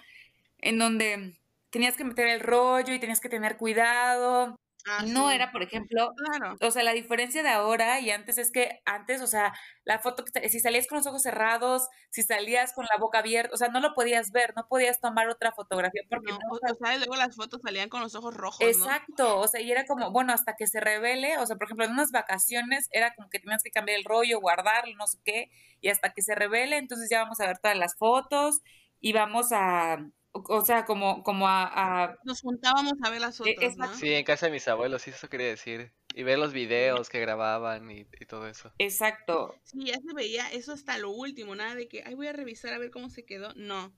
en 0.60 0.80
donde 0.80 1.34
tenías 1.70 1.97
que 1.97 2.04
meter 2.04 2.28
el 2.28 2.39
rollo 2.39 2.93
y 2.93 2.99
tenías 2.99 3.20
que 3.20 3.30
tener 3.30 3.58
cuidado. 3.58 4.56
Ah, 4.86 5.03
no 5.07 5.31
era, 5.31 5.51
por 5.51 5.63
ejemplo, 5.63 6.13
o 6.59 6.71
sea, 6.71 6.84
la 6.84 6.91
diferencia 6.91 7.41
de 7.41 7.49
ahora 7.49 8.01
y 8.01 8.11
antes 8.11 8.38
es 8.38 8.51
que 8.51 8.81
antes, 8.86 9.21
o 9.21 9.27
sea, 9.27 9.53
la 9.86 9.99
foto, 9.99 10.25
si 10.49 10.59
salías 10.59 10.88
con 10.88 10.97
los 10.97 11.07
ojos 11.07 11.21
cerrados, 11.21 11.88
si 12.09 12.21
salías 12.21 12.73
con 12.73 12.86
la 12.86 12.97
boca 12.99 13.19
abierta, 13.19 13.53
o 13.53 13.57
sea, 13.57 13.69
no 13.69 13.79
lo 13.79 13.93
podías 13.93 14.31
ver, 14.31 14.53
no 14.55 14.67
podías 14.67 14.99
tomar 14.99 15.29
otra 15.29 15.53
fotografía 15.53 16.01
porque 16.09 16.31
no, 16.31 16.38
o 16.51 16.57
sea, 16.57 16.97
luego 16.97 17.15
las 17.15 17.36
fotos 17.36 17.61
salían 17.63 17.88
con 17.88 18.01
los 18.01 18.13
ojos 18.15 18.34
rojos. 18.34 18.61
Exacto, 18.61 19.39
o 19.39 19.47
sea, 19.47 19.61
y 19.61 19.71
era 19.71 19.86
como, 19.86 20.11
bueno, 20.11 20.34
hasta 20.34 20.55
que 20.55 20.67
se 20.67 20.81
revele, 20.81 21.38
o 21.38 21.45
sea, 21.45 21.55
por 21.55 21.65
ejemplo, 21.65 21.86
en 21.86 21.91
unas 21.91 22.11
vacaciones 22.11 22.89
era 22.91 23.15
como 23.15 23.29
que 23.29 23.39
tenías 23.39 23.63
que 23.63 23.71
cambiar 23.71 23.97
el 23.97 24.05
rollo, 24.05 24.41
guardarlo, 24.41 24.93
no 24.97 25.07
sé 25.07 25.17
qué, 25.23 25.49
y 25.79 25.89
hasta 25.89 26.11
que 26.11 26.21
se 26.21 26.36
revele, 26.36 26.77
entonces 26.77 27.09
ya 27.09 27.23
vamos 27.23 27.39
a 27.39 27.47
ver 27.47 27.57
todas 27.59 27.77
las 27.77 27.95
fotos 27.95 28.61
y 28.99 29.13
vamos 29.13 29.47
a 29.51 29.97
o 30.34 30.65
sea, 30.65 30.86
como, 30.86 31.23
como 31.23 31.47
a, 31.47 32.17
Nos 32.23 32.41
juntábamos 32.41 32.93
a 33.03 33.09
ver 33.09 33.21
las 33.21 33.39
e, 33.39 33.55
fotos, 33.55 33.77
¿no? 33.77 33.93
Sí, 33.95 34.11
en 34.13 34.25
casa 34.25 34.47
de 34.47 34.51
mis 34.51 34.67
abuelos, 34.67 35.03
sí, 35.03 35.11
eso 35.11 35.29
quería 35.29 35.47
decir. 35.47 35.91
Y 36.15 36.23
ver 36.23 36.39
los 36.39 36.53
videos 36.53 37.09
que 37.09 37.19
grababan 37.19 37.89
y, 37.91 38.05
todo 38.27 38.47
eso. 38.47 38.71
Exacto. 38.79 39.55
Sí, 39.63 39.86
ya 39.86 39.99
se 39.99 40.13
veía 40.13 40.51
eso 40.51 40.73
hasta 40.73 40.97
lo 40.97 41.11
último, 41.11 41.55
nada 41.55 41.75
de 41.75 41.88
que, 41.88 42.03
ay, 42.05 42.15
voy 42.15 42.27
a 42.27 42.34
revisar 42.34 42.73
a 42.73 42.79
ver 42.79 42.89
cómo 42.89 43.09
se 43.09 43.25
quedó. 43.25 43.53
No. 43.55 43.93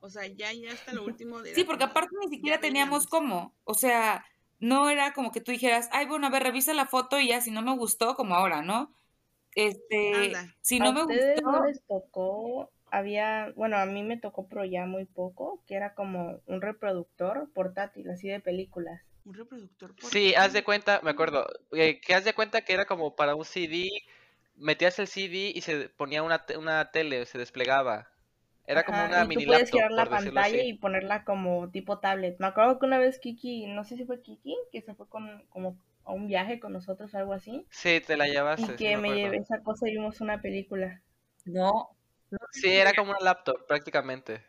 O 0.00 0.10
sea, 0.10 0.26
ya, 0.26 0.52
ya 0.52 0.72
hasta 0.72 0.92
lo 0.92 1.04
último 1.04 1.42
de... 1.42 1.54
Sí, 1.54 1.64
porque 1.64 1.84
aparte 1.84 2.14
ni 2.20 2.28
siquiera 2.28 2.60
teníamos 2.60 3.06
cómo. 3.06 3.54
O 3.64 3.74
sea, 3.74 4.24
no 4.58 4.88
era 4.88 5.12
como 5.12 5.32
que 5.32 5.40
tú 5.40 5.52
dijeras, 5.52 5.88
ay, 5.92 6.06
bueno, 6.06 6.26
a 6.26 6.30
ver, 6.30 6.42
revisa 6.42 6.74
la 6.74 6.86
foto 6.86 7.18
y 7.18 7.28
ya, 7.28 7.40
si 7.40 7.50
no 7.50 7.62
me 7.62 7.76
gustó, 7.76 8.14
como 8.14 8.34
ahora, 8.34 8.62
¿no? 8.62 8.94
Este, 9.54 10.32
si 10.60 10.78
no 10.78 10.92
me 10.92 11.04
gustó. 11.04 11.50
no 11.50 11.66
les 11.66 11.82
tocó, 11.86 12.70
había, 12.92 13.52
bueno, 13.56 13.78
a 13.78 13.86
mí 13.86 14.02
me 14.02 14.18
tocó 14.18 14.46
pero 14.48 14.64
ya 14.66 14.84
muy 14.84 15.06
poco, 15.06 15.62
que 15.66 15.74
era 15.74 15.94
como 15.94 16.40
un 16.46 16.60
reproductor 16.60 17.50
portátil, 17.54 18.08
así 18.10 18.28
de 18.28 18.38
películas. 18.38 19.00
Un 19.24 19.34
reproductor 19.34 19.94
portátil. 19.94 20.10
Sí, 20.10 20.34
haz 20.34 20.52
de 20.52 20.62
cuenta, 20.62 21.00
me 21.02 21.10
acuerdo, 21.10 21.46
eh, 21.72 22.00
que 22.00 22.14
haz 22.14 22.24
de 22.24 22.34
cuenta 22.34 22.66
que 22.66 22.74
era 22.74 22.84
como 22.84 23.16
para 23.16 23.34
un 23.34 23.46
CD, 23.46 23.88
metías 24.56 24.98
el 24.98 25.08
CD 25.08 25.52
y 25.54 25.62
se 25.62 25.88
ponía 25.88 26.22
una, 26.22 26.44
una 26.58 26.90
tele, 26.90 27.24
se 27.24 27.38
desplegaba. 27.38 28.10
Era 28.66 28.84
como 28.84 29.02
una 29.02 29.24
y 29.24 29.28
mini 29.28 29.44
tú 29.44 29.48
puedes 29.48 29.70
girar 29.70 29.90
la 29.90 30.06
pantalla 30.06 30.62
y 30.62 30.74
ponerla 30.74 31.24
como 31.24 31.70
tipo 31.70 31.98
tablet. 31.98 32.36
Me 32.38 32.46
acuerdo 32.46 32.78
que 32.78 32.86
una 32.86 32.98
vez 32.98 33.18
Kiki, 33.18 33.66
no 33.66 33.84
sé 33.84 33.96
si 33.96 34.04
fue 34.04 34.20
Kiki, 34.20 34.54
que 34.70 34.82
se 34.82 34.94
fue 34.94 35.08
con 35.08 35.44
como 35.48 35.78
a 36.04 36.12
un 36.12 36.28
viaje 36.28 36.60
con 36.60 36.74
nosotros, 36.74 37.14
algo 37.14 37.32
así. 37.32 37.66
Sí, 37.70 38.02
te 38.06 38.16
la 38.18 38.26
llevaste. 38.26 38.74
Y 38.74 38.76
que 38.76 38.96
me, 38.98 39.14
llevé 39.14 39.38
esa 39.38 39.62
cosa 39.62 39.88
y 39.88 39.92
vimos 39.92 40.20
una 40.20 40.42
película. 40.42 41.00
No. 41.44 41.96
Sí, 42.52 42.68
era 42.68 42.94
como 42.94 43.10
una 43.10 43.20
laptop 43.20 43.66
prácticamente. 43.66 44.44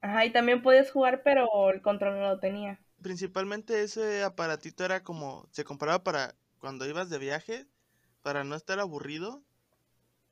Ajá, 0.00 0.24
y 0.24 0.32
también 0.32 0.62
podías 0.62 0.90
jugar, 0.90 1.22
pero 1.22 1.70
el 1.70 1.80
control 1.80 2.18
no 2.18 2.28
lo 2.28 2.40
tenía. 2.40 2.78
Principalmente 3.02 3.82
ese 3.82 4.22
aparatito 4.22 4.84
era 4.84 5.02
como, 5.02 5.48
se 5.50 5.64
compraba 5.64 6.02
para 6.02 6.34
cuando 6.58 6.86
ibas 6.86 7.10
de 7.10 7.18
viaje, 7.18 7.66
para 8.22 8.44
no 8.44 8.54
estar 8.54 8.78
aburrido. 8.80 9.42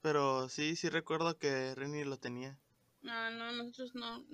Pero 0.03 0.49
sí, 0.49 0.77
sí 0.77 0.89
recuerdo 0.89 1.37
que 1.39 1.75
Renny 1.75 2.05
lo 2.05 2.19
tenía. 2.19 2.59
No, 3.03 3.31
no, 3.31 3.53
nosotros 3.53 3.95
no. 3.95 4.25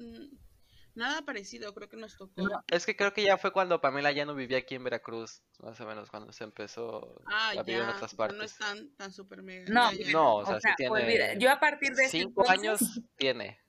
Nada 0.97 1.23
parecido, 1.23 1.75
creo 1.75 1.91
que 1.91 1.99
nos 1.99 2.17
tocó. 2.17 2.49
es 2.69 2.87
que 2.87 2.97
creo 2.97 3.13
que 3.13 3.23
ya 3.23 3.37
fue 3.37 3.53
cuando 3.53 3.83
Pamela 3.83 4.13
ya 4.13 4.25
no 4.25 4.35
vivía 4.35 4.59
aquí 4.59 4.77
en 4.77 4.85
Veracruz, 4.85 5.43
más 5.59 5.79
o 5.81 5.87
menos, 5.87 6.11
cuando 6.11 6.33
se 6.33 6.45
empezó 6.45 7.23
ah, 7.27 7.51
a 7.51 7.63
vivir 7.63 7.83
en 7.83 7.89
otras 7.91 8.15
partes. 8.15 8.39
no 8.39 8.45
es 8.45 8.57
tan, 8.57 8.91
tan 8.97 9.13
super 9.13 9.43
mega. 9.43 9.67
No, 9.69 9.91
no, 10.11 10.37
o 10.37 10.47
sea, 10.47 10.59
sí 10.59 10.69
tiene. 10.79 11.37
yo 11.39 11.53
a 11.53 11.61
partir 11.61 11.95
de 11.95 12.09
cinco 12.09 12.49
años 12.49 12.81
tiene. 13.17 13.61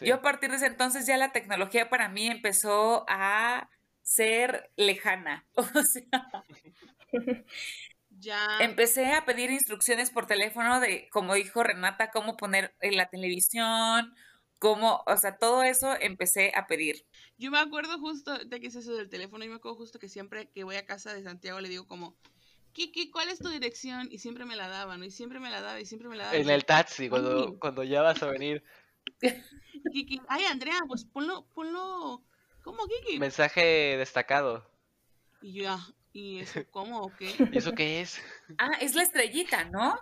Yo 0.00 0.14
a 0.14 0.22
partir 0.22 0.50
de 0.50 0.56
ese 0.56 0.66
entonces 0.66 1.06
ya 1.06 1.16
la 1.16 1.32
tecnología 1.32 1.90
para 1.90 2.08
mí 2.08 2.28
empezó 2.28 3.04
a 3.08 3.68
ser 4.02 4.70
lejana. 4.76 5.46
O 5.56 5.82
sea. 5.82 6.44
Ya. 8.20 8.58
Empecé 8.60 9.12
a 9.12 9.24
pedir 9.24 9.50
instrucciones 9.50 10.10
por 10.10 10.26
teléfono 10.26 10.78
de, 10.78 11.08
como 11.10 11.34
dijo 11.34 11.64
Renata, 11.64 12.10
cómo 12.10 12.36
poner 12.36 12.72
en 12.80 12.96
la 12.96 13.08
televisión, 13.08 14.14
cómo, 14.62 15.02
o 15.08 15.16
sea, 15.16 15.36
todo 15.38 15.64
eso 15.64 15.92
empecé 16.00 16.52
a 16.54 16.68
pedir. 16.68 17.04
Yo 17.36 17.50
me 17.50 17.58
acuerdo 17.58 17.98
justo 17.98 18.38
de 18.38 18.60
que 18.60 18.68
es 18.68 18.76
eso 18.76 18.94
del 18.94 19.08
teléfono, 19.08 19.44
y 19.44 19.48
me 19.48 19.56
acuerdo 19.56 19.76
justo 19.76 19.98
que 19.98 20.08
siempre 20.08 20.50
que 20.54 20.62
voy 20.62 20.76
a 20.76 20.86
casa 20.86 21.12
de 21.12 21.24
Santiago 21.24 21.60
le 21.60 21.68
digo 21.68 21.88
como, 21.88 22.16
Kiki, 22.72 23.10
¿cuál 23.10 23.28
es 23.28 23.40
tu 23.40 23.48
dirección? 23.48 24.06
Y 24.12 24.18
siempre 24.18 24.44
me 24.44 24.54
la 24.54 24.68
daban, 24.68 25.02
Y 25.02 25.10
siempre 25.10 25.40
me 25.40 25.50
la 25.50 25.60
daba, 25.60 25.80
y 25.80 25.84
siempre 25.84 26.08
me 26.08 26.16
la 26.16 26.26
daba. 26.26 26.36
En 26.36 26.48
el 26.48 26.64
taxi, 26.64 27.08
cuando, 27.08 27.58
cuando 27.58 27.82
ya 27.82 28.02
vas 28.02 28.22
a 28.22 28.30
venir. 28.30 28.62
Kiki, 29.92 30.20
ay, 30.28 30.44
Andrea, 30.44 30.78
pues 30.86 31.06
ponlo, 31.06 31.44
ponlo, 31.54 32.22
¿cómo, 32.62 32.86
Kiki? 32.86 33.18
Mensaje 33.18 33.96
destacado. 33.96 34.70
Y 35.40 35.54
yo, 35.54 35.70
ah, 35.70 35.88
¿y 36.12 36.38
eso 36.38 36.60
cómo 36.70 37.00
o 37.00 37.12
qué? 37.16 37.34
¿Y 37.50 37.58
eso 37.58 37.72
qué 37.72 38.00
es? 38.00 38.22
Ah, 38.58 38.78
es 38.80 38.94
la 38.94 39.02
estrellita, 39.02 39.64
¿no? 39.64 39.98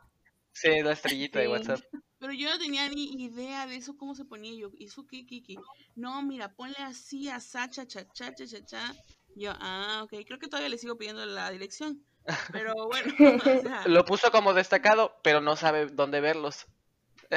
Sí, 0.53 0.83
la 0.83 0.93
estrellita 0.93 1.39
de 1.39 1.49
WhatsApp. 1.49 1.81
Pero 2.21 2.35
yo 2.35 2.51
no 2.51 2.59
tenía 2.59 2.87
ni 2.91 3.25
idea 3.25 3.67
de 3.67 3.77
eso, 3.77 3.97
cómo 3.97 4.15
se 4.15 4.27
ponía 4.27 4.55
yo. 4.55 4.71
¿Y 4.77 4.85
eso 4.85 5.07
qué, 5.07 5.25
Kiki? 5.25 5.59
No, 5.97 6.23
mira, 6.23 6.53
ponle 6.53 6.77
así 6.79 7.31
a 7.31 7.41
Sacha, 7.41 7.87
cha, 7.87 8.07
cha, 8.13 8.35
cha, 8.35 8.47
cha, 8.47 8.65
cha. 8.65 8.95
Yo, 9.35 9.53
ah, 9.59 10.03
ok, 10.05 10.11
creo 10.27 10.39
que 10.39 10.47
todavía 10.47 10.69
le 10.69 10.77
sigo 10.77 10.99
pidiendo 10.99 11.25
la 11.25 11.51
dirección. 11.51 12.05
Pero 12.53 12.75
bueno. 12.89 13.15
Lo 13.87 14.05
puso 14.05 14.31
como 14.31 14.53
destacado, 14.53 15.19
pero 15.23 15.41
no 15.41 15.57
sabe 15.57 15.87
dónde 15.87 16.21
verlos. 16.21 16.67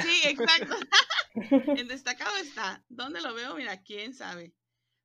Sí, 0.02 0.22
exacto. 0.26 0.76
en 1.80 1.88
destacado 1.88 2.36
está. 2.38 2.84
¿Dónde 2.90 3.22
lo 3.22 3.34
veo? 3.34 3.56
Mira, 3.56 3.82
quién 3.84 4.14
sabe. 4.14 4.54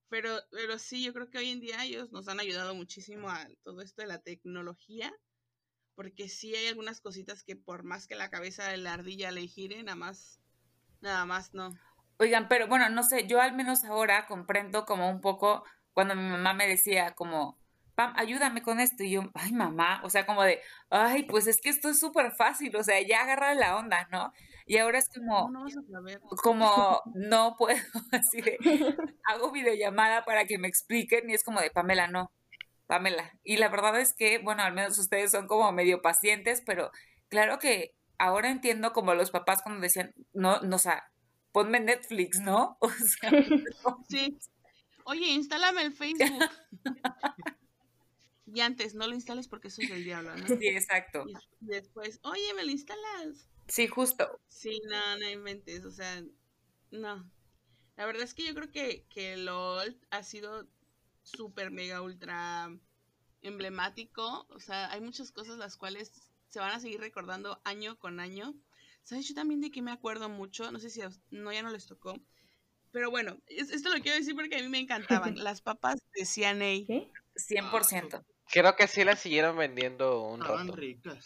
Pero, 0.08 0.40
pero 0.50 0.78
sí, 0.78 1.04
yo 1.04 1.12
creo 1.12 1.30
que 1.30 1.38
hoy 1.38 1.50
en 1.50 1.60
día 1.60 1.84
ellos 1.84 2.10
nos 2.10 2.26
han 2.26 2.40
ayudado 2.40 2.74
muchísimo 2.74 3.28
a 3.28 3.46
todo 3.62 3.82
esto 3.82 4.02
de 4.02 4.08
la 4.08 4.18
tecnología 4.18 5.12
porque 5.98 6.28
sí 6.28 6.54
hay 6.54 6.68
algunas 6.68 7.00
cositas 7.00 7.42
que 7.42 7.56
por 7.56 7.82
más 7.82 8.06
que 8.06 8.14
la 8.14 8.30
cabeza 8.30 8.68
de 8.68 8.76
la 8.76 8.92
ardilla 8.92 9.32
le 9.32 9.48
gire, 9.48 9.82
nada 9.82 9.96
más, 9.96 10.40
nada 11.00 11.26
más 11.26 11.54
no. 11.54 11.76
Oigan, 12.18 12.46
pero 12.46 12.68
bueno, 12.68 12.88
no 12.88 13.02
sé, 13.02 13.26
yo 13.26 13.40
al 13.40 13.56
menos 13.56 13.82
ahora 13.82 14.28
comprendo 14.28 14.84
como 14.84 15.10
un 15.10 15.20
poco 15.20 15.64
cuando 15.92 16.14
mi 16.14 16.22
mamá 16.22 16.54
me 16.54 16.68
decía 16.68 17.16
como, 17.16 17.58
Pam, 17.96 18.12
ayúdame 18.14 18.62
con 18.62 18.78
esto. 18.78 19.02
Y 19.02 19.10
yo, 19.10 19.22
ay, 19.34 19.50
mamá, 19.50 20.00
o 20.04 20.08
sea, 20.08 20.24
como 20.24 20.44
de, 20.44 20.60
ay, 20.88 21.24
pues 21.24 21.48
es 21.48 21.60
que 21.60 21.68
esto 21.68 21.88
es 21.88 21.98
súper 21.98 22.30
fácil, 22.30 22.76
o 22.76 22.84
sea, 22.84 23.02
ya 23.02 23.22
agarra 23.22 23.56
la 23.56 23.76
onda, 23.76 24.06
¿no? 24.12 24.32
Y 24.66 24.76
ahora 24.76 24.98
es 24.98 25.08
como, 25.08 25.50
no, 25.50 25.64
no 25.64 26.36
como, 26.44 27.02
no 27.16 27.56
puedo, 27.58 27.76
así 28.12 28.40
de, 28.40 28.56
hago 29.24 29.50
videollamada 29.50 30.24
para 30.24 30.44
que 30.44 30.58
me 30.58 30.68
expliquen 30.68 31.28
y 31.28 31.34
es 31.34 31.42
como 31.42 31.60
de, 31.60 31.72
Pamela, 31.72 32.06
no, 32.06 32.30
Pamela. 32.88 33.38
Y 33.44 33.58
la 33.58 33.68
verdad 33.68 34.00
es 34.00 34.14
que, 34.14 34.38
bueno, 34.38 34.62
al 34.62 34.72
menos 34.72 34.98
ustedes 34.98 35.30
son 35.30 35.46
como 35.46 35.70
medio 35.70 36.02
pacientes, 36.02 36.62
pero 36.64 36.90
claro 37.28 37.58
que 37.58 37.94
ahora 38.18 38.50
entiendo 38.50 38.92
como 38.92 39.14
los 39.14 39.30
papás 39.30 39.62
cuando 39.62 39.82
decían, 39.82 40.12
no, 40.32 40.60
no, 40.62 40.76
o 40.76 40.78
sea, 40.80 41.12
ponme 41.52 41.78
Netflix, 41.78 42.40
¿no? 42.40 42.78
O 42.80 42.90
sea, 42.90 43.30
sí. 44.08 44.36
Oye, 45.04 45.28
instálame 45.28 45.82
el 45.82 45.92
Facebook. 45.92 46.44
y 48.46 48.60
antes, 48.60 48.94
no 48.94 49.06
lo 49.06 49.14
instales 49.14 49.48
porque 49.48 49.68
eso 49.68 49.82
es 49.82 49.90
el 49.90 50.04
diablo, 50.04 50.34
¿no? 50.36 50.46
Sí, 50.46 50.66
exacto. 50.66 51.26
Y 51.60 51.66
después, 51.66 52.20
oye, 52.24 52.54
¿me 52.54 52.64
lo 52.64 52.70
instalas? 52.70 53.48
Sí, 53.68 53.86
justo. 53.86 54.40
Sí, 54.48 54.80
no, 54.88 55.18
no 55.18 55.28
inventes, 55.28 55.84
o 55.84 55.90
sea, 55.90 56.22
no. 56.90 57.30
La 57.96 58.06
verdad 58.06 58.22
es 58.22 58.32
que 58.32 58.46
yo 58.46 58.54
creo 58.54 58.70
que, 58.70 59.06
que 59.10 59.36
LOL 59.36 60.00
ha 60.10 60.22
sido 60.22 60.66
súper, 61.28 61.70
mega, 61.70 62.02
ultra 62.02 62.70
emblemático. 63.42 64.46
O 64.50 64.60
sea, 64.60 64.90
hay 64.90 65.00
muchas 65.00 65.32
cosas 65.32 65.58
las 65.58 65.76
cuales 65.76 66.12
se 66.48 66.60
van 66.60 66.72
a 66.72 66.80
seguir 66.80 67.00
recordando 67.00 67.60
año 67.64 67.98
con 67.98 68.20
año. 68.20 68.54
¿Sabes? 69.02 69.28
Yo 69.28 69.34
también 69.34 69.60
de 69.60 69.70
que 69.70 69.82
me 69.82 69.92
acuerdo 69.92 70.28
mucho, 70.28 70.70
no 70.70 70.78
sé 70.78 70.90
si 70.90 71.00
no 71.30 71.52
ya 71.52 71.62
no 71.62 71.70
les 71.70 71.86
tocó. 71.86 72.18
Pero 72.90 73.10
bueno, 73.10 73.38
esto 73.46 73.94
lo 73.94 74.02
quiero 74.02 74.18
decir 74.18 74.34
porque 74.34 74.56
a 74.56 74.62
mí 74.62 74.68
me 74.68 74.80
encantaban. 74.80 75.36
Las 75.44 75.60
papas 75.60 76.00
de 76.14 76.24
CNA. 76.24 76.86
¿Qué? 76.86 77.10
100%. 77.36 78.24
Creo 78.50 78.76
que 78.76 78.88
sí 78.88 79.04
las 79.04 79.20
siguieron 79.20 79.56
vendiendo 79.56 80.22
un 80.22 80.40
Estaban 80.40 80.72
ricas. 80.72 81.24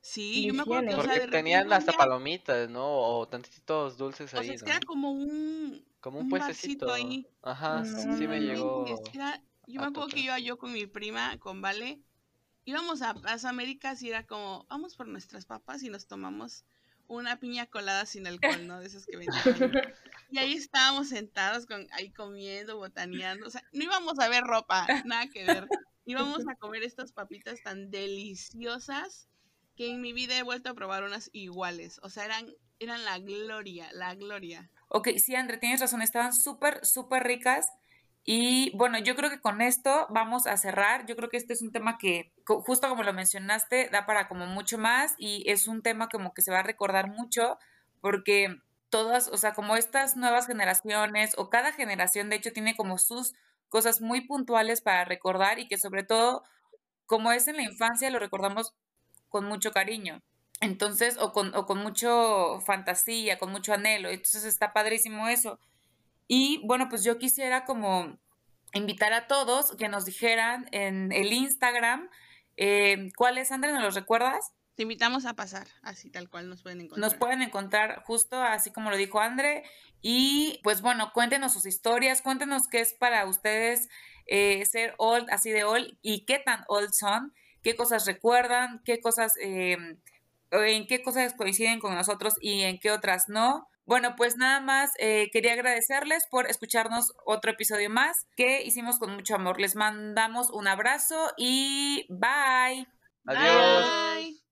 Sí, 0.00 0.46
yo 0.46 0.52
me 0.52 0.62
acuerdo 0.62 0.96
Porque 0.96 1.28
tenían 1.28 1.72
hasta 1.72 1.92
palomitas, 1.92 2.68
¿no? 2.68 2.84
O 2.86 3.26
tantitos 3.26 3.96
dulces 3.96 4.34
ahí. 4.34 4.50
O 4.50 4.58
sea, 4.58 4.76
era 4.76 4.80
como 4.80 5.10
un. 5.10 5.82
Como 6.04 6.18
un, 6.18 6.28
puestecito. 6.28 6.92
ahí. 6.92 7.26
Ajá, 7.40 7.82
sí 7.86 8.28
me 8.28 8.38
llegó. 8.38 8.84
yo 9.66 9.80
me 9.80 9.86
acuerdo 9.86 10.08
que 10.08 10.20
iba 10.20 10.38
yo 10.38 10.58
con 10.58 10.70
mi 10.70 10.86
prima, 10.86 11.38
con 11.38 11.62
Vale. 11.62 11.98
Íbamos 12.66 13.00
a 13.00 13.14
Plaza 13.14 13.48
Américas 13.48 14.02
y 14.02 14.10
era 14.10 14.26
como, 14.26 14.66
vamos 14.68 14.96
por 14.96 15.08
nuestras 15.08 15.46
papas 15.46 15.82
y 15.82 15.88
nos 15.88 16.06
tomamos 16.06 16.66
una 17.06 17.40
piña 17.40 17.64
colada 17.64 18.04
sin 18.04 18.26
alcohol, 18.26 18.66
¿no? 18.66 18.80
De 18.80 18.86
esas 18.86 19.06
que 19.06 19.16
vendían. 19.16 19.72
y 20.30 20.36
ahí 20.36 20.52
estábamos 20.52 21.08
sentados 21.08 21.64
con, 21.64 21.86
ahí 21.92 22.10
comiendo, 22.10 22.76
botaneando. 22.76 23.46
O 23.46 23.50
sea, 23.50 23.64
no 23.72 23.84
íbamos 23.84 24.18
a 24.18 24.28
ver 24.28 24.44
ropa, 24.44 24.86
nada 25.06 25.28
que 25.28 25.46
ver. 25.46 25.66
Íbamos 26.04 26.46
a 26.46 26.54
comer 26.56 26.82
estas 26.82 27.12
papitas 27.12 27.62
tan 27.62 27.90
deliciosas 27.90 29.26
que 29.74 29.90
en 29.90 30.02
mi 30.02 30.12
vida 30.12 30.36
he 30.36 30.42
vuelto 30.42 30.68
a 30.68 30.74
probar 30.74 31.02
unas 31.02 31.30
iguales. 31.32 31.98
O 32.02 32.10
sea, 32.10 32.26
eran, 32.26 32.54
eran 32.78 33.06
la 33.06 33.18
gloria, 33.20 33.88
la 33.94 34.14
gloria. 34.14 34.70
Ok, 34.96 35.08
sí, 35.18 35.34
André, 35.34 35.58
tienes 35.58 35.80
razón, 35.80 36.02
estaban 36.02 36.32
súper, 36.32 36.86
súper 36.86 37.24
ricas. 37.24 37.66
Y 38.24 38.70
bueno, 38.76 38.96
yo 39.00 39.16
creo 39.16 39.28
que 39.28 39.40
con 39.40 39.60
esto 39.60 40.06
vamos 40.08 40.46
a 40.46 40.56
cerrar. 40.56 41.04
Yo 41.06 41.16
creo 41.16 41.28
que 41.28 41.36
este 41.36 41.52
es 41.52 41.62
un 41.62 41.72
tema 41.72 41.98
que, 41.98 42.32
justo 42.46 42.88
como 42.88 43.02
lo 43.02 43.12
mencionaste, 43.12 43.88
da 43.90 44.06
para 44.06 44.28
como 44.28 44.46
mucho 44.46 44.78
más 44.78 45.16
y 45.18 45.42
es 45.50 45.66
un 45.66 45.82
tema 45.82 46.08
como 46.08 46.32
que 46.32 46.42
se 46.42 46.52
va 46.52 46.60
a 46.60 46.62
recordar 46.62 47.08
mucho 47.08 47.58
porque 48.00 48.56
todas, 48.88 49.26
o 49.26 49.36
sea, 49.36 49.52
como 49.52 49.74
estas 49.74 50.16
nuevas 50.16 50.46
generaciones 50.46 51.32
o 51.38 51.50
cada 51.50 51.72
generación 51.72 52.30
de 52.30 52.36
hecho 52.36 52.52
tiene 52.52 52.76
como 52.76 52.96
sus 52.98 53.34
cosas 53.68 54.00
muy 54.00 54.20
puntuales 54.20 54.80
para 54.80 55.04
recordar 55.04 55.58
y 55.58 55.66
que 55.66 55.76
sobre 55.76 56.04
todo, 56.04 56.44
como 57.06 57.32
es 57.32 57.48
en 57.48 57.56
la 57.56 57.64
infancia, 57.64 58.10
lo 58.10 58.20
recordamos 58.20 58.76
con 59.28 59.44
mucho 59.46 59.72
cariño. 59.72 60.22
Entonces, 60.64 61.18
o 61.18 61.32
con, 61.32 61.54
o 61.54 61.66
con 61.66 61.78
mucho 61.78 62.60
fantasía, 62.64 63.38
con 63.38 63.52
mucho 63.52 63.74
anhelo. 63.74 64.08
Entonces 64.08 64.44
está 64.44 64.72
padrísimo 64.72 65.28
eso. 65.28 65.58
Y 66.26 66.62
bueno, 66.64 66.88
pues 66.88 67.04
yo 67.04 67.18
quisiera 67.18 67.66
como 67.66 68.18
invitar 68.72 69.12
a 69.12 69.26
todos 69.26 69.76
que 69.76 69.88
nos 69.88 70.06
dijeran 70.06 70.66
en 70.72 71.12
el 71.12 71.32
Instagram 71.32 72.08
eh, 72.56 73.10
cuáles, 73.16 73.52
André, 73.52 73.72
¿nos 73.72 73.82
los 73.82 73.94
recuerdas? 73.94 74.52
Te 74.74 74.82
invitamos 74.82 75.26
a 75.26 75.34
pasar, 75.34 75.68
así 75.82 76.10
tal 76.10 76.28
cual 76.30 76.48
nos 76.48 76.62
pueden 76.62 76.80
encontrar. 76.80 77.00
Nos 77.00 77.14
pueden 77.18 77.42
encontrar 77.42 78.02
justo 78.04 78.42
así 78.42 78.72
como 78.72 78.90
lo 78.90 78.96
dijo 78.96 79.20
André. 79.20 79.64
Y 80.00 80.60
pues 80.64 80.80
bueno, 80.80 81.12
cuéntenos 81.12 81.52
sus 81.52 81.66
historias, 81.66 82.22
cuéntenos 82.22 82.68
qué 82.68 82.80
es 82.80 82.94
para 82.94 83.26
ustedes 83.26 83.88
eh, 84.26 84.64
ser 84.64 84.94
old, 84.96 85.28
así 85.30 85.50
de 85.50 85.64
old, 85.64 85.96
y 86.00 86.24
qué 86.24 86.38
tan 86.38 86.64
old 86.68 86.92
son 86.92 87.32
qué 87.64 87.74
cosas 87.74 88.06
recuerdan, 88.06 88.80
qué 88.84 89.00
cosas, 89.00 89.32
eh, 89.40 89.96
en 90.62 90.86
qué 90.86 91.02
cosas 91.02 91.34
coinciden 91.34 91.80
con 91.80 91.94
nosotros 91.94 92.34
y 92.40 92.62
en 92.62 92.78
qué 92.78 92.90
otras 92.90 93.24
no. 93.28 93.66
Bueno, 93.86 94.14
pues 94.16 94.36
nada 94.36 94.60
más 94.60 94.92
eh, 94.98 95.28
quería 95.32 95.52
agradecerles 95.52 96.24
por 96.30 96.48
escucharnos 96.48 97.12
otro 97.26 97.50
episodio 97.50 97.90
más 97.90 98.16
que 98.36 98.62
hicimos 98.62 98.98
con 98.98 99.14
mucho 99.14 99.34
amor. 99.34 99.60
Les 99.60 99.76
mandamos 99.76 100.50
un 100.50 100.68
abrazo 100.68 101.32
y 101.36 102.06
bye. 102.08 102.86
Adiós. 103.26 104.43